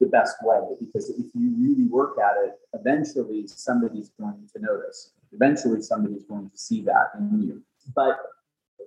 the 0.00 0.06
best 0.06 0.36
way 0.42 0.58
because 0.80 1.10
if 1.10 1.26
you 1.34 1.54
really 1.58 1.86
work 1.88 2.16
at 2.18 2.36
it, 2.44 2.58
eventually 2.72 3.46
somebody's 3.46 4.10
going 4.18 4.48
to 4.52 4.60
notice. 4.60 5.12
Eventually, 5.32 5.82
somebody's 5.82 6.24
going 6.24 6.50
to 6.50 6.56
see 6.56 6.80
that 6.82 7.10
in 7.18 7.42
you. 7.42 7.62
But 7.94 8.18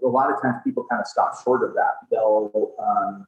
a 0.03 0.07
lot 0.07 0.32
of 0.34 0.41
times, 0.41 0.57
people 0.64 0.86
kind 0.89 0.99
of 0.99 1.07
stop 1.07 1.41
short 1.43 1.64
of 1.64 1.74
that. 1.76 2.07
They'll 2.11 2.74
um, 2.80 3.26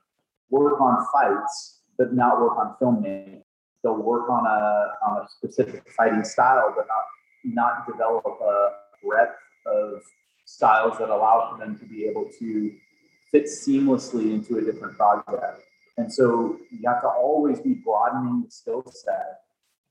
work 0.49 0.81
on 0.81 1.05
fights, 1.13 1.81
but 1.97 2.13
not 2.13 2.41
work 2.41 2.57
on 2.57 2.75
filmmaking. 2.81 3.41
They'll 3.83 4.01
work 4.01 4.29
on 4.29 4.45
a 4.45 4.93
on 5.07 5.23
a 5.23 5.27
specific 5.29 5.89
fighting 5.91 6.23
style, 6.23 6.73
but 6.75 6.87
not 6.87 7.05
not 7.45 7.87
develop 7.87 8.25
a 8.25 8.69
breadth 9.05 9.37
of 9.67 10.01
styles 10.45 10.97
that 10.97 11.09
allow 11.09 11.51
for 11.51 11.63
them 11.63 11.77
to 11.77 11.85
be 11.85 12.05
able 12.05 12.29
to 12.39 12.73
fit 13.31 13.45
seamlessly 13.45 14.33
into 14.33 14.57
a 14.57 14.61
different 14.61 14.97
project. 14.97 15.61
And 15.97 16.11
so 16.11 16.57
you 16.71 16.81
have 16.87 17.01
to 17.01 17.07
always 17.07 17.59
be 17.59 17.73
broadening 17.73 18.43
the 18.43 18.51
skill 18.51 18.83
set. 18.85 19.41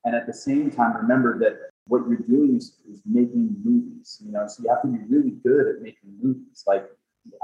And 0.04 0.14
at 0.14 0.26
the 0.26 0.34
same 0.34 0.70
time, 0.70 0.96
remember 0.96 1.38
that 1.38 1.70
what 1.86 2.02
you're 2.08 2.18
doing 2.18 2.56
is, 2.56 2.76
is 2.90 3.00
making 3.06 3.56
movies, 3.64 4.22
you 4.24 4.32
know, 4.32 4.46
so 4.46 4.62
you 4.62 4.68
have 4.68 4.82
to 4.82 4.88
be 4.88 4.98
really 5.08 5.32
good 5.42 5.66
at 5.66 5.82
making 5.82 6.18
movies, 6.22 6.62
like 6.66 6.84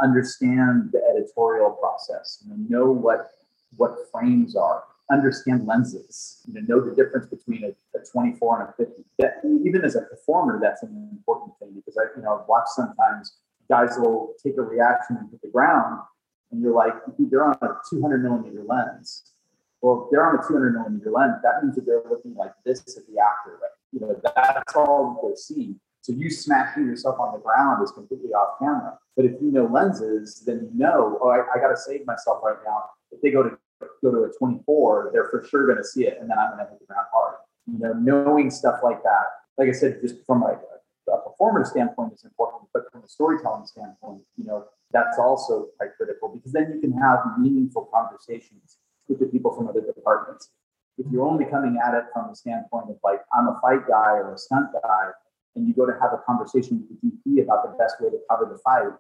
understand 0.03 0.91
the 0.93 1.01
editorial 1.11 1.71
process, 1.71 2.45
you 2.45 2.51
know, 2.51 2.57
know 2.69 2.91
what 2.91 3.31
what 3.77 3.97
frames 4.11 4.57
are, 4.57 4.83
understand 5.13 5.67
lenses, 5.67 6.43
you 6.47 6.55
know, 6.55 6.61
know 6.69 6.85
the 6.85 6.95
difference 6.95 7.27
between 7.27 7.65
a, 7.65 7.99
a 7.99 8.05
24 8.13 8.61
and 8.61 8.69
a 8.69 8.73
50. 8.73 9.05
That, 9.19 9.41
even 9.65 9.85
as 9.85 9.95
a 9.95 10.03
performer, 10.03 10.59
that's 10.61 10.83
an 10.83 11.09
important 11.13 11.53
thing 11.59 11.73
because 11.75 11.97
I, 11.97 12.17
you 12.17 12.23
know, 12.23 12.45
watch 12.49 12.67
sometimes 12.75 13.37
guys 13.69 13.97
will 13.99 14.35
take 14.43 14.57
a 14.59 14.63
reaction 14.63 15.17
and 15.19 15.31
hit 15.31 15.41
the 15.43 15.49
ground, 15.49 16.01
and 16.51 16.61
you're 16.61 16.75
like, 16.75 16.95
they're 17.19 17.45
on 17.45 17.57
a 17.63 17.69
200 17.89 18.23
millimeter 18.23 18.63
lens. 18.67 19.33
Well, 19.83 20.05
if 20.05 20.11
they're 20.11 20.27
on 20.27 20.39
a 20.39 20.47
200 20.47 20.75
millimeter 20.75 21.11
lens, 21.11 21.37
that 21.43 21.63
means 21.63 21.77
that 21.77 21.87
they're 21.87 22.03
looking 22.09 22.35
like 22.35 22.53
this 22.65 22.81
at 22.97 23.07
the 23.07 23.21
actor. 23.21 23.59
Right? 23.63 23.71
You 23.93 24.01
know, 24.01 24.21
that's 24.23 24.75
all 24.75 25.21
they're 25.23 25.37
seeing. 25.37 25.81
So 26.03 26.13
you 26.13 26.31
smashing 26.31 26.87
yourself 26.87 27.19
on 27.21 27.33
the 27.33 27.39
ground 27.39 27.83
is 27.83 27.91
completely 27.93 28.31
off 28.31 28.59
camera. 28.59 28.99
But 29.17 29.27
if 29.27 29.33
you 29.41 29.53
know 29.53 29.67
lenses, 29.67 30.43
then 30.47 30.71
you 30.73 30.79
know, 30.79 31.19
oh, 31.23 31.29
I, 31.29 31.41
I 31.55 31.61
got 31.61 31.69
to 31.69 31.77
save 31.77 32.07
myself 32.07 32.41
right 32.43 32.57
now. 32.65 32.85
If 33.13 33.21
they 33.21 33.31
go 33.31 33.43
to 33.43 33.57
go 34.03 34.11
to 34.11 34.25
a 34.25 34.33
24, 34.39 35.11
they're 35.13 35.29
for 35.29 35.45
sure 35.49 35.67
going 35.67 35.79
to 35.79 35.85
see 35.85 36.07
it, 36.07 36.19
and 36.21 36.29
then 36.31 36.39
I'm 36.39 36.51
going 36.51 36.65
to 36.65 36.71
hit 36.71 36.81
the 36.81 36.87
ground 36.87 37.07
hard. 37.13 37.37
You 37.67 37.79
know, 37.79 37.93
knowing 37.93 38.51
stuff 38.51 38.81
like 38.83 39.03
that. 39.03 39.25
Like 39.59 39.69
I 39.69 39.73
said, 39.73 40.01
just 40.01 40.17
from 40.27 40.43
like 40.43 40.59
a, 40.59 41.13
a 41.13 41.23
performance 41.23 41.71
standpoint 41.71 42.15
is 42.15 42.25
important, 42.25 42.69
but 42.73 42.91
from 42.93 43.03
a 43.05 43.09
storytelling 43.09 43.67
standpoint, 43.67 44.23
you 44.37 44.45
know, 44.45 44.65
that's 44.93 45.19
also 45.19 45.69
quite 45.77 45.91
critical 45.97 46.29
because 46.29 46.53
then 46.53 46.73
you 46.75 46.81
can 46.81 46.93
have 46.93 47.19
meaningful 47.39 47.89
conversations 47.95 48.79
with 49.09 49.21
the 49.21 49.27
people 49.27 49.53
from 49.55 49.69
other 49.69 49.81
departments. 49.81 50.51
If 50.99 51.07
you're 51.11 51.27
only 51.27 51.45
coming 51.45 51.79
at 51.85 51.95
it 51.95 52.05
from 52.13 52.29
the 52.29 52.37
standpoint 52.37 52.91
of 52.91 52.97
like, 53.03 53.21
I'm 53.33 53.49
a 53.49 53.59
fight 53.63 53.87
guy 53.89 54.19
or 54.19 54.35
a 54.35 54.39
stunt 54.39 54.69
guy, 54.73 55.11
and 55.57 55.67
you 55.67 55.75
go 55.75 55.87
to 55.87 55.93
have 56.01 56.13
a 56.13 56.19
conversation 56.27 56.87
with 56.89 57.01
the 57.01 57.09
DP 57.09 57.43
about 57.45 57.65
the 57.65 57.77
best 57.77 58.01
way 58.01 58.11
to 58.11 58.19
cover 58.31 58.47
the 58.51 58.59
fight, 58.59 58.93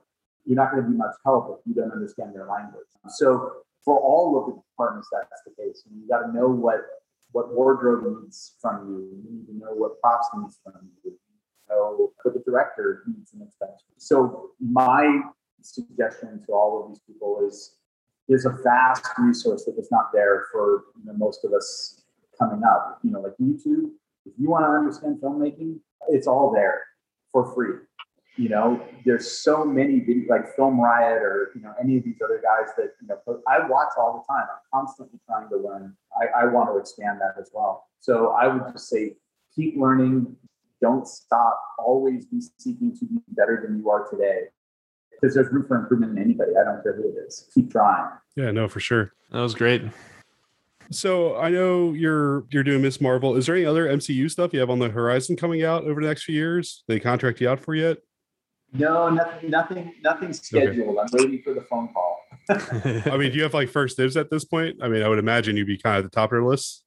you're 0.45 0.57
not 0.57 0.73
going 0.73 0.83
to 0.83 0.89
be 0.89 0.97
much 0.97 1.15
help 1.25 1.61
if 1.61 1.67
you 1.67 1.75
don't 1.75 1.93
understand 1.93 2.35
their 2.35 2.47
language. 2.47 2.87
So 3.09 3.63
for 3.85 3.99
all 3.99 4.39
of 4.39 4.47
the 4.47 4.61
departments, 4.61 5.09
that's 5.13 5.43
the 5.45 5.63
case. 5.63 5.85
You 5.91 6.09
got 6.09 6.27
to 6.27 6.33
know 6.33 6.49
what 6.49 6.81
what 7.33 7.55
wardrobe 7.55 8.23
needs 8.23 8.57
from 8.61 8.89
you. 8.89 9.23
You 9.25 9.39
need 9.39 9.47
to 9.47 9.57
know 9.57 9.73
what 9.73 10.01
props 10.01 10.29
needs 10.37 10.59
from 10.65 10.75
you. 11.05 11.13
you 11.13 11.19
know 11.69 12.11
what 12.23 12.35
the 12.35 12.41
director 12.41 13.05
needs 13.07 13.33
and 13.33 13.43
expects. 13.43 13.85
So 13.99 14.51
my 14.61 15.21
suggestion 15.63 16.43
to 16.47 16.53
all 16.53 16.83
of 16.83 16.89
these 16.89 17.01
people 17.07 17.47
is 17.47 17.77
there's 18.29 18.47
a 18.47 18.57
vast 18.63 19.05
resource 19.19 19.65
that 19.65 19.77
was 19.77 19.91
not 19.91 20.13
there 20.13 20.47
for 20.53 20.85
you 20.99 21.07
know, 21.07 21.15
most 21.15 21.45
of 21.45 21.53
us 21.53 22.03
coming 22.39 22.63
up. 22.65 22.99
You 23.03 23.11
know, 23.11 23.21
like 23.21 23.37
YouTube. 23.41 23.91
If 24.25 24.35
you 24.39 24.49
want 24.49 24.65
to 24.65 24.69
understand 24.69 25.21
filmmaking, 25.21 25.81
it's 26.09 26.27
all 26.27 26.53
there 26.53 26.83
for 27.33 27.53
free. 27.55 27.79
You 28.37 28.49
know 28.49 28.81
there's 29.05 29.31
so 29.31 29.65
many 29.65 30.01
videos 30.01 30.29
like 30.29 30.55
film 30.55 30.81
riot 30.81 31.21
or 31.21 31.51
you 31.55 31.61
know 31.61 31.75
any 31.83 31.99
of 31.99 32.05
these 32.05 32.17
other 32.25 32.41
guys 32.43 32.73
that 32.77 32.93
you 33.03 33.09
know 33.09 33.19
i 33.49 33.59
watch 33.67 33.89
all 33.99 34.25
the 34.27 34.33
time. 34.33 34.47
I'm 34.49 34.81
constantly 34.81 35.19
trying 35.27 35.49
to 35.51 35.57
learn. 35.57 35.95
I, 36.17 36.43
I 36.43 36.45
want 36.47 36.71
to 36.71 36.79
expand 36.79 37.21
that 37.21 37.35
as 37.39 37.51
well. 37.53 37.89
So 37.99 38.29
i 38.29 38.47
would 38.47 38.63
just 38.73 38.89
say 38.89 39.17
keep 39.55 39.77
learning. 39.77 40.37
Don't 40.81 41.07
stop. 41.07 41.61
Always 41.79 42.25
be 42.25 42.41
seeking 42.57 42.97
to 42.99 43.05
be 43.05 43.19
better 43.29 43.63
than 43.67 43.79
you 43.79 43.91
are 43.91 44.09
today 44.09 44.45
because 45.21 45.35
there's 45.35 45.53
room 45.53 45.65
for 45.67 45.77
improvement 45.77 46.17
in 46.17 46.25
anybody 46.25 46.53
i 46.61 46.65
don't 46.65 46.83
care 46.83 46.95
who 46.95 47.09
it 47.09 47.15
is 47.27 47.49
keep 47.55 47.71
trying 47.71 48.09
yeah 48.37 48.51
no 48.51 48.69
for 48.69 48.81
sure 48.81 49.13
that 49.31 49.41
was 49.41 49.55
great 49.55 49.83
so 50.93 51.37
I 51.37 51.51
know 51.51 51.93
you're 51.93 52.45
you're 52.51 52.65
doing 52.65 52.83
Ms. 52.83 53.01
Marvel. 53.01 53.37
Is 53.37 53.47
there 53.47 53.55
any 53.55 53.65
other 53.65 53.87
MCU 53.87 54.29
stuff 54.29 54.53
you 54.53 54.59
have 54.59 54.71
on 54.71 54.81
the 54.81 54.89
horizon 54.89 55.37
coming 55.37 55.65
out 55.65 55.85
over 55.85 56.01
the 56.01 56.09
next 56.09 56.25
few 56.25 56.35
years? 56.35 56.83
They 56.89 56.99
contract 56.99 57.41
you 57.41 57.49
out 57.49 57.61
for 57.61 57.77
yet? 57.77 57.99
No, 58.73 59.09
nothing, 59.09 59.51
nothing, 59.51 59.95
nothing 60.03 60.33
scheduled. 60.33 60.97
Okay. 60.97 61.01
I'm 61.01 61.09
waiting 61.13 61.43
for 61.43 61.55
the 61.55 61.63
phone 61.63 61.89
call. 61.93 62.21
I 62.51 63.17
mean, 63.17 63.31
do 63.31 63.37
you 63.37 63.43
have 63.43 63.55
like 63.55 63.69
first 63.69 63.97
dibs 63.97 64.17
at 64.17 64.31
this 64.31 64.45
point? 64.45 64.79
I 64.83 64.89
mean, 64.89 65.03
I 65.03 65.09
would 65.09 65.19
imagine 65.19 65.57
you'd 65.57 65.67
be 65.67 65.79
kind 65.79 65.97
of 65.97 66.05
the 66.05 66.11
top 66.11 66.31
of 66.31 66.33
your 66.33 66.45
list. 66.45 66.85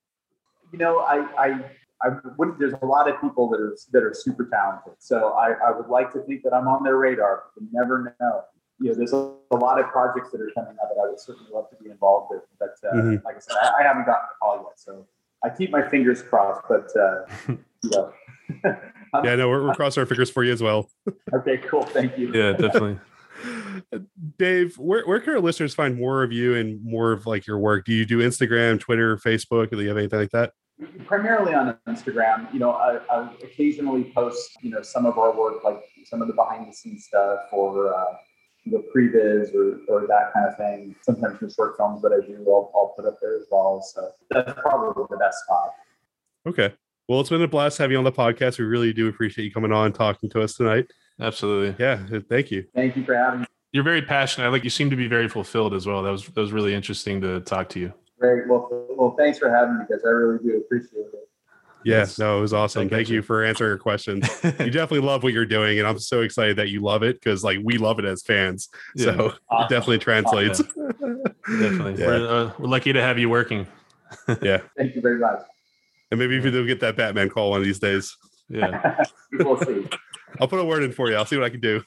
You 0.71 0.79
know, 0.79 0.99
I, 0.99 1.25
I, 1.37 1.65
I 2.03 2.09
would. 2.37 2.55
There's 2.59 2.73
a 2.81 2.85
lot 2.85 3.09
of 3.09 3.19
people 3.21 3.49
that 3.49 3.61
are 3.61 3.75
that 3.91 4.03
are 4.03 4.13
super 4.13 4.45
talented. 4.45 4.93
So 4.99 5.29
I, 5.33 5.53
I 5.65 5.71
would 5.71 5.87
like 5.87 6.11
to 6.13 6.19
think 6.21 6.43
that 6.43 6.53
I'm 6.53 6.67
on 6.67 6.83
their 6.83 6.97
radar. 6.97 7.43
You 7.59 7.67
never 7.71 8.15
know. 8.19 8.41
You 8.79 8.89
know, 8.89 8.95
there's 8.95 9.13
a, 9.13 9.31
a 9.51 9.57
lot 9.57 9.79
of 9.79 9.87
projects 9.87 10.31
that 10.31 10.41
are 10.41 10.51
coming 10.55 10.75
up 10.81 10.89
that 10.89 11.01
I 11.01 11.09
would 11.09 11.19
certainly 11.19 11.49
love 11.53 11.69
to 11.69 11.81
be 11.81 11.89
involved 11.89 12.31
with. 12.31 12.41
But 12.59 12.75
uh, 12.87 12.95
mm-hmm. 12.95 13.25
like 13.25 13.37
I 13.37 13.39
said, 13.39 13.55
I, 13.61 13.71
I, 13.79 13.87
haven't 13.87 14.05
gotten 14.05 14.25
a 14.25 14.37
call 14.43 14.57
yet, 14.67 14.77
so 14.79 15.07
I 15.43 15.49
keep 15.49 15.69
my 15.69 15.87
fingers 15.87 16.21
crossed. 16.21 16.61
But 16.67 16.91
uh, 16.99 17.25
you 17.47 17.89
know. 17.91 18.13
yeah, 19.23 19.35
no, 19.35 19.47
we're, 19.47 19.65
we're 19.65 19.75
crossing 19.75 20.01
our 20.01 20.07
fingers 20.07 20.29
for 20.29 20.43
you 20.43 20.51
as 20.51 20.61
well. 20.61 20.89
okay, 21.33 21.57
cool. 21.57 21.83
Thank 21.83 22.17
you. 22.17 22.33
Yeah, 22.33 22.51
definitely. 22.53 22.99
Dave, 24.37 24.77
where, 24.77 25.05
where 25.05 25.19
can 25.19 25.33
our 25.33 25.39
listeners 25.39 25.73
find 25.73 25.97
more 25.97 26.23
of 26.23 26.31
you 26.31 26.55
and 26.55 26.83
more 26.83 27.11
of 27.11 27.25
like 27.25 27.47
your 27.47 27.59
work? 27.59 27.85
Do 27.85 27.93
you 27.93 28.05
do 28.05 28.19
Instagram, 28.19 28.79
Twitter, 28.79 29.17
Facebook? 29.17 29.69
Do 29.69 29.81
you 29.81 29.87
have 29.87 29.97
anything 29.97 30.19
like 30.19 30.31
that? 30.31 30.51
Primarily 31.05 31.53
on 31.53 31.77
Instagram. 31.87 32.51
You 32.53 32.59
know, 32.59 32.71
I, 32.71 32.99
I 33.09 33.29
occasionally 33.43 34.11
post, 34.15 34.57
you 34.61 34.71
know, 34.71 34.81
some 34.81 35.05
of 35.05 35.17
our 35.17 35.37
work, 35.37 35.63
like 35.63 35.81
some 36.05 36.21
of 36.21 36.27
the 36.27 36.33
behind 36.33 36.67
the 36.67 36.73
scenes 36.73 37.05
stuff 37.05 37.39
or, 37.51 37.93
uh, 37.93 38.15
you 38.63 38.71
know, 38.71 38.83
previs 38.93 39.53
or, 39.53 39.79
or 39.87 40.07
that 40.07 40.33
kind 40.33 40.47
of 40.47 40.57
thing. 40.57 40.95
Sometimes 41.01 41.39
some 41.39 41.49
short 41.51 41.77
films 41.77 42.01
that 42.01 42.11
I 42.11 42.25
do, 42.25 42.43
I'll, 42.47 42.71
I'll 42.75 42.93
put 42.97 43.05
up 43.05 43.17
there 43.21 43.35
as 43.35 43.45
well. 43.51 43.81
So 43.81 44.09
that's 44.31 44.53
probably 44.61 45.05
the 45.09 45.17
best 45.17 45.43
spot. 45.45 45.69
Okay. 46.47 46.73
Well, 47.07 47.19
it's 47.19 47.29
been 47.29 47.41
a 47.41 47.47
blast 47.47 47.77
having 47.77 47.91
you 47.91 47.97
on 47.97 48.03
the 48.03 48.11
podcast. 48.11 48.57
We 48.57 48.65
really 48.65 48.93
do 48.93 49.07
appreciate 49.09 49.45
you 49.45 49.51
coming 49.51 49.71
on 49.71 49.87
and 49.87 49.95
talking 49.95 50.29
to 50.31 50.41
us 50.41 50.55
tonight. 50.55 50.87
Absolutely. 51.19 51.75
Yeah. 51.83 51.99
Thank 52.29 52.49
you. 52.49 52.65
Thank 52.73 52.95
you 52.95 53.05
for 53.05 53.15
having 53.15 53.41
me. 53.41 53.45
You're 53.73 53.83
very 53.83 54.01
passionate. 54.01 54.47
I 54.47 54.49
like 54.49 54.63
you 54.63 54.69
seem 54.69 54.89
to 54.89 54.95
be 54.95 55.07
very 55.07 55.27
fulfilled 55.27 55.73
as 55.73 55.85
well. 55.85 56.03
That 56.03 56.11
was 56.11 56.25
that 56.27 56.39
was 56.39 56.51
really 56.51 56.73
interesting 56.73 57.21
to 57.21 57.41
talk 57.41 57.69
to 57.69 57.79
you. 57.79 57.93
Great. 58.23 58.47
Well, 58.47 58.69
well, 58.91 59.15
thanks 59.17 59.37
for 59.37 59.49
having 59.49 59.77
me 59.79 59.83
guys. 59.89 59.99
I 60.05 60.09
really 60.09 60.39
do 60.41 60.55
appreciate 60.57 60.97
it. 60.99 61.29
Yeah, 61.83 61.97
Yes. 61.97 62.17
no, 62.17 62.37
it 62.37 62.41
was 62.41 62.53
awesome. 62.53 62.79
I 62.79 62.83
Thank 62.87 63.07
gotcha. 63.07 63.13
you 63.15 63.21
for 63.21 63.43
answering 63.43 63.67
your 63.71 63.77
questions. 63.77 64.25
you 64.43 64.49
definitely 64.71 65.01
love 65.01 65.23
what 65.23 65.33
you're 65.33 65.45
doing, 65.45 65.77
and 65.77 65.85
I'm 65.85 65.99
so 65.99 66.21
excited 66.21 66.55
that 66.55 66.69
you 66.69 66.79
love 66.79 67.03
it 67.03 67.15
because 67.19 67.43
like 67.43 67.57
we 67.65 67.77
love 67.77 67.99
it 67.99 68.05
as 68.05 68.23
fans. 68.23 68.69
Yeah, 68.95 69.03
So 69.03 69.25
it 69.25 69.33
Awesome. 69.49 69.69
definitely 69.69 69.97
translates. 70.07 70.59
definitely. 70.61 71.95
Yeah. 72.01 72.07
We're, 72.07 72.27
uh, 72.29 72.53
we're 72.59 72.67
lucky 72.69 72.93
to 72.93 73.01
have 73.01 73.19
you 73.19 73.27
working. 73.29 73.67
yeah, 74.41 74.59
Thank 74.77 74.95
you 74.95 75.01
very 75.01 75.19
much. 75.19 75.41
and 76.09 76.17
maybe 76.17 76.37
if 76.37 76.45
you 76.45 76.51
do 76.51 76.65
get 76.65 76.79
that 76.79 76.95
Batman 76.95 77.29
call 77.29 77.49
one 77.49 77.59
of 77.59 77.65
these 77.65 77.79
days, 77.79 78.15
Yeah. 78.47 79.03
we'll 79.33 79.57
see. 79.57 79.85
I'll 80.39 80.47
put 80.47 80.61
a 80.61 80.65
word 80.65 80.83
in 80.83 80.93
for 80.93 81.09
you. 81.09 81.17
I'll 81.17 81.25
see 81.25 81.35
what 81.35 81.43
I 81.45 81.49
can 81.49 81.59
do. 81.59 81.83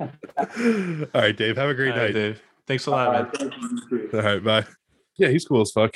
All 0.00 1.20
right, 1.20 1.36
Dave. 1.36 1.58
Have 1.58 1.68
a 1.68 1.74
great 1.74 1.92
All 1.92 1.98
right, 1.98 2.04
night. 2.06 2.14
Dave. 2.14 2.42
Thanks 2.66 2.86
a 2.86 2.90
lot, 2.90 3.12
man. 3.12 3.24
right, 3.24 3.36
thank 3.36 3.54
you. 3.56 3.80
You 3.92 4.08
too. 4.08 4.16
All 4.18 4.24
right, 4.24 4.42
bye. 4.44 4.64
Yeah, 5.16 5.28
he's 5.28 5.44
cool 5.44 5.60
as 5.60 5.70
fuck. 5.70 5.94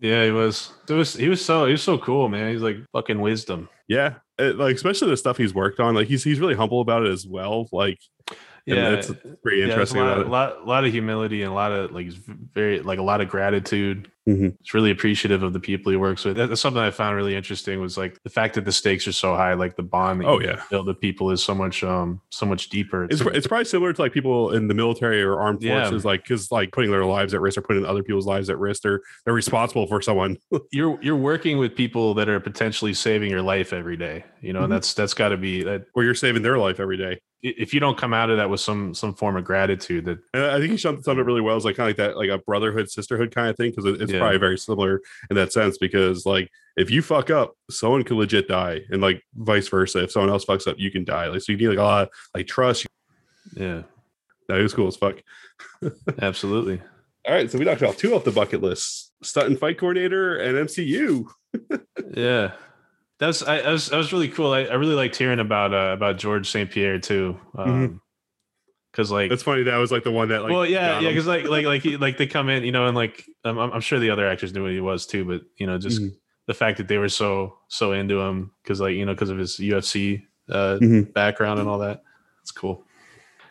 Yeah, 0.00 0.24
he 0.24 0.30
was. 0.30 0.72
It 0.88 0.92
was. 0.94 1.14
He 1.14 1.28
was 1.28 1.44
so. 1.44 1.66
He 1.66 1.72
was 1.72 1.82
so 1.82 1.98
cool, 1.98 2.28
man. 2.28 2.52
He's 2.52 2.62
like 2.62 2.76
fucking 2.92 3.20
wisdom. 3.20 3.68
Yeah, 3.88 4.16
it, 4.38 4.56
like 4.56 4.74
especially 4.76 5.10
the 5.10 5.16
stuff 5.16 5.36
he's 5.36 5.54
worked 5.54 5.80
on. 5.80 5.94
Like 5.94 6.08
he's 6.08 6.22
he's 6.24 6.38
really 6.40 6.54
humble 6.54 6.80
about 6.80 7.04
it 7.04 7.10
as 7.10 7.26
well. 7.26 7.68
Like 7.72 7.98
And 8.28 8.76
Yeah, 8.76 8.90
that's 8.90 9.10
pretty 9.42 9.58
yeah, 9.58 9.64
interesting 9.66 10.00
a 10.00 10.04
lot, 10.04 10.12
about 10.12 10.22
a 10.22 10.26
it. 10.26 10.30
lot, 10.30 10.66
lot 10.66 10.84
of 10.84 10.92
humility 10.92 11.42
and 11.42 11.50
a 11.50 11.54
lot 11.54 11.72
of 11.72 11.90
like 11.92 12.04
he's 12.04 12.14
very 12.16 12.80
like 12.80 12.98
a 13.00 13.02
lot 13.02 13.20
of 13.20 13.28
gratitude. 13.28 14.10
Mhm. 14.28 14.54
It's 14.60 14.72
really 14.72 14.92
appreciative 14.92 15.42
of 15.42 15.52
the 15.52 15.58
people 15.58 15.90
he 15.90 15.96
works 15.96 16.24
with. 16.24 16.36
That's 16.36 16.60
something 16.60 16.80
I 16.80 16.92
found 16.92 17.16
really 17.16 17.34
interesting. 17.34 17.80
Was 17.80 17.98
like 17.98 18.22
the 18.22 18.30
fact 18.30 18.54
that 18.54 18.64
the 18.64 18.70
stakes 18.70 19.08
are 19.08 19.12
so 19.12 19.34
high, 19.34 19.54
like 19.54 19.74
the 19.74 19.82
bond. 19.82 20.20
That 20.20 20.28
Oh, 20.28 20.38
you 20.40 20.46
yeah. 20.46 20.62
build 20.70 20.86
with 20.86 21.00
people 21.00 21.32
is 21.32 21.42
so 21.42 21.54
much, 21.56 21.82
um, 21.82 22.20
so 22.30 22.46
much 22.46 22.68
deeper. 22.68 23.04
It's, 23.10 23.20
it's 23.20 23.48
probably 23.48 23.64
similar 23.64 23.92
to 23.92 24.00
like 24.00 24.12
people 24.12 24.52
in 24.52 24.68
the 24.68 24.74
military 24.74 25.20
or 25.22 25.40
armed 25.40 25.60
Yeah. 25.62 25.82
forces, 25.82 26.04
like 26.04 26.22
because 26.22 26.52
like 26.52 26.70
putting 26.70 26.92
their 26.92 27.04
lives 27.04 27.34
at 27.34 27.40
risk 27.40 27.58
or 27.58 27.62
putting 27.62 27.84
other 27.84 28.04
people's 28.04 28.26
lives 28.26 28.48
at 28.48 28.58
risk. 28.58 28.82
They're 28.82 29.00
they're 29.24 29.34
responsible 29.34 29.88
for 29.88 30.00
someone. 30.00 30.38
you're 30.70 30.98
you're 31.02 31.16
working 31.16 31.58
with 31.58 31.74
people 31.74 32.14
that 32.14 32.28
are 32.28 32.38
potentially 32.38 32.94
saving 32.94 33.28
your 33.30 33.42
life 33.42 33.72
every 33.72 33.96
day. 33.96 34.24
You 34.40 34.52
know, 34.52 34.60
Mhm. 34.60 34.64
and 34.64 34.72
that's 34.72 34.94
that's 34.94 35.14
got 35.14 35.30
to 35.30 35.36
be 35.36 35.64
that. 35.64 35.86
or 35.94 36.04
you're 36.04 36.14
saving 36.14 36.42
their 36.42 36.58
life 36.58 36.78
every 36.78 36.96
day. 36.96 37.18
If 37.44 37.74
you 37.74 37.80
don't 37.80 37.98
come 37.98 38.14
out 38.14 38.30
of 38.30 38.36
that 38.36 38.48
with 38.50 38.60
some 38.60 38.94
some 38.94 39.14
form 39.14 39.36
of 39.36 39.42
gratitude, 39.42 40.04
that 40.04 40.18
And 40.32 40.44
I 40.44 40.58
think 40.60 40.70
he 40.70 40.76
summed 40.76 41.02
summed 41.04 41.18
it 41.18 41.24
really 41.24 41.40
well. 41.40 41.56
It's 41.56 41.64
like 41.64 41.74
kind 41.74 41.90
of 41.90 41.98
like 41.98 42.14
that, 42.14 42.16
like 42.16 42.30
a 42.30 42.38
brotherhood, 42.38 42.88
sisterhood 42.88 43.34
kind 43.34 43.48
of 43.50 43.56
thing. 43.56 43.70
Because 43.74 44.00
it's 44.00 44.11
Yeah. 44.12 44.20
probably 44.20 44.38
very 44.38 44.58
similar 44.58 45.00
in 45.30 45.36
that 45.36 45.52
sense. 45.52 45.78
Because 45.78 46.26
like 46.26 46.50
if 46.76 46.90
you 46.90 47.02
fuck 47.02 47.30
up, 47.30 47.56
someone 47.70 48.02
could 48.04 48.16
legit 48.16 48.48
die, 48.48 48.82
and 48.90 49.02
like 49.02 49.22
vice 49.34 49.68
versa. 49.68 50.04
If 50.04 50.12
someone 50.12 50.30
else 50.30 50.44
fucks 50.44 50.66
up, 50.66 50.78
you 50.78 50.90
can 50.90 51.04
die. 51.04 51.28
Like 51.28 51.42
so, 51.42 51.52
you 51.52 51.58
need 51.58 51.68
like 51.68 51.78
a 51.78 51.82
lot 51.82 52.02
of 52.04 52.08
like 52.34 52.46
trust. 52.46 52.86
yeah, 53.54 53.82
That 54.48 54.58
is 54.58 54.74
cool 54.74 54.88
as 54.88 54.96
fuck. 54.96 55.16
absolutely. 56.22 56.80
All 57.26 57.34
right, 57.34 57.50
so 57.50 57.58
we 57.58 57.64
knocked 57.64 57.82
off 57.82 57.96
two 57.96 58.14
off 58.14 58.24
the 58.24 58.32
bucket 58.32 58.62
list: 58.62 59.12
stunt 59.22 59.48
and 59.48 59.58
fight 59.58 59.78
coordinator 59.78 60.36
and 60.36 60.68
MCU. 60.68 61.26
Yeah, 62.14 62.52
that's 63.18 63.42
I, 63.42 63.58
I 63.58 63.70
was 63.70 63.92
I 63.92 63.96
was 63.96 64.12
really 64.12 64.28
cool. 64.28 64.52
I, 64.52 64.64
I 64.64 64.74
really 64.74 64.94
liked 64.94 65.16
hearing 65.16 65.38
about 65.38 65.72
uh, 65.72 65.92
about 65.94 66.18
George 66.18 66.50
St. 66.50 66.70
Pierre 66.70 66.98
too, 66.98 67.38
mm-hmm. 67.54 67.70
um, 67.70 68.00
because 68.92 69.10
like 69.10 69.30
That's 69.30 69.42
funny. 69.42 69.64
That 69.64 69.78
was 69.78 69.90
like 69.90 70.04
the 70.04 70.12
one 70.12 70.28
that 70.28 70.42
like 70.42 70.52
well 70.52 70.64
yeah 70.66 71.00
yeah 71.00 71.08
because 71.08 71.26
like 71.26 71.44
like 71.48 71.64
like 71.66 71.82
he, 71.82 71.96
like 71.96 72.18
they 72.18 72.26
come 72.26 72.48
in 72.48 72.62
you 72.64 72.70
know 72.72 72.86
and 72.86 72.96
like 72.96 73.24
I'm 73.44 73.58
I'm 73.58 73.80
sure 73.80 73.98
the 73.98 74.10
other 74.10 74.28
actors 74.28 74.52
knew 74.54 74.62
what 74.62 74.72
he 74.72 74.80
was 74.80 75.06
too, 75.06 75.24
but 75.24 75.40
you 75.56 75.66
know 75.66 75.78
just 75.78 76.00
Mhm. 76.00 76.12
the 76.46 76.54
fact 76.54 76.78
that 76.78 76.88
they 76.88 76.98
were 76.98 77.08
so 77.08 77.56
so 77.68 77.92
into 77.92 78.20
him 78.20 78.52
because 78.62 78.80
like 78.80 78.94
you 78.94 79.04
know 79.06 79.12
because 79.14 79.30
of 79.30 79.38
his 79.38 79.56
UFC 79.58 80.22
uh, 80.50 80.78
Mhm. 80.80 81.12
background 81.12 81.58
and 81.60 81.68
all 81.68 81.78
that. 81.80 82.02
It's 82.42 82.50
cool. 82.52 82.84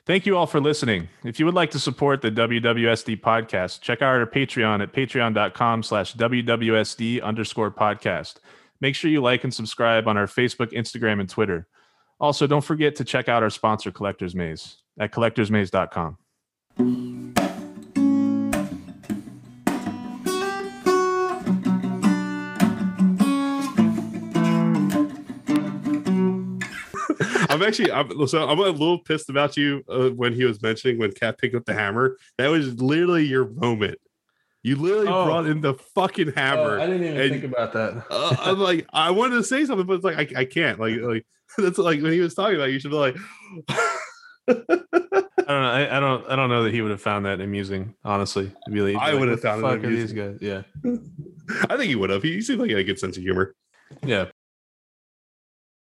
Thank 0.05 0.25
you 0.25 0.35
all 0.35 0.47
for 0.47 0.59
listening. 0.59 1.07
If 1.23 1.39
you 1.39 1.45
would 1.45 1.53
like 1.55 1.71
to 1.71 1.79
support 1.79 2.21
the 2.21 2.31
WWSD 2.31 3.21
podcast, 3.21 3.81
check 3.81 4.01
out 4.01 4.15
our 4.19 4.25
Patreon 4.25 4.81
at 4.81 4.91
patreon.com 4.93 5.83
slash 5.83 6.13
WWSD 6.15 7.21
underscore 7.21 7.69
podcast. 7.71 8.37
Make 8.81 8.95
sure 8.95 9.11
you 9.11 9.21
like 9.21 9.43
and 9.43 9.53
subscribe 9.53 10.07
on 10.07 10.17
our 10.17 10.25
Facebook, 10.25 10.71
Instagram, 10.73 11.19
and 11.19 11.29
Twitter. 11.29 11.67
Also, 12.19 12.47
don't 12.47 12.63
forget 12.63 12.95
to 12.95 13.03
check 13.05 13.29
out 13.29 13.43
our 13.43 13.49
sponsor, 13.51 13.91
Collectors 13.91 14.33
Maze, 14.35 14.77
at 14.99 15.11
collectorsmaze.com. 15.11 16.17
I'm 27.49 27.61
actually 27.63 27.91
I'm 27.91 28.27
so 28.27 28.47
I'm 28.47 28.59
a 28.59 28.63
little 28.63 28.99
pissed 28.99 29.29
about 29.29 29.57
you 29.57 29.83
uh, 29.89 30.09
when 30.09 30.33
he 30.33 30.45
was 30.45 30.61
mentioning 30.61 30.97
when 30.97 31.11
Cap 31.11 31.37
picked 31.37 31.55
up 31.55 31.65
the 31.65 31.73
hammer. 31.73 32.17
That 32.37 32.47
was 32.47 32.81
literally 32.81 33.25
your 33.25 33.49
moment. 33.49 33.97
You 34.63 34.75
literally 34.77 35.07
Oh. 35.07 35.25
brought 35.25 35.47
in 35.47 35.59
the 35.61 35.73
fucking 35.73 36.33
hammer. 36.33 36.79
I 36.79 36.85
didn't 36.87 37.03
even 37.17 37.43
And- 37.43 37.53
about 37.53 37.73
that. 37.73 38.05
Uh, 38.11 38.35
I'm 38.39 38.59
like, 38.59 38.85
I 38.93 39.11
wanted 39.11 39.35
to 39.35 39.43
say 39.43 39.65
something, 39.65 39.85
but 39.87 39.95
it's 39.95 40.03
like 40.03 40.35
I, 40.35 40.41
I 40.41 40.45
can't. 40.45 40.79
Like, 40.79 40.97
like 41.01 41.25
that's 41.57 41.77
like 41.77 42.01
when 42.01 42.13
he 42.13 42.19
was 42.19 42.33
talking 42.35 42.55
about. 42.55 42.69
it, 42.69 42.73
You 42.73 42.79
should 42.79 42.91
be 42.91 42.97
like, 42.97 43.15
I 44.47 44.53
don't 45.53 45.63
know. 45.63 45.71
I, 45.71 45.97
I 45.97 45.99
don't. 45.99 46.29
I 46.29 46.35
don't 46.35 46.49
know 46.49 46.63
that 46.63 46.73
he 46.73 46.81
would 46.81 46.91
have 46.91 47.01
found 47.01 47.25
that 47.25 47.41
amusing. 47.41 47.93
Honestly, 48.03 48.51
He'd 48.65 48.73
be 48.73 48.81
like- 48.81 48.91
he'd 48.93 48.97
I 48.97 49.11
like, 49.11 49.19
would 49.19 49.29
have 49.29 49.37
"What 49.43 49.43
found 49.61 49.63
it 49.63 49.81
fuck 49.81 49.89
these 49.89 50.13
guys. 50.13 50.37
Yeah. 50.41 50.61
I 51.69 51.77
think 51.77 51.89
he 51.89 51.95
would 51.95 52.09
have. 52.09 52.23
He 52.23 52.41
seemed 52.41 52.59
like 52.59 52.67
he 52.67 52.73
had 52.73 52.81
a 52.81 52.85
good 52.85 52.99
sense 52.99 53.17
of 53.17 53.23
humor. 53.23 53.55
Yeah. 54.05 54.25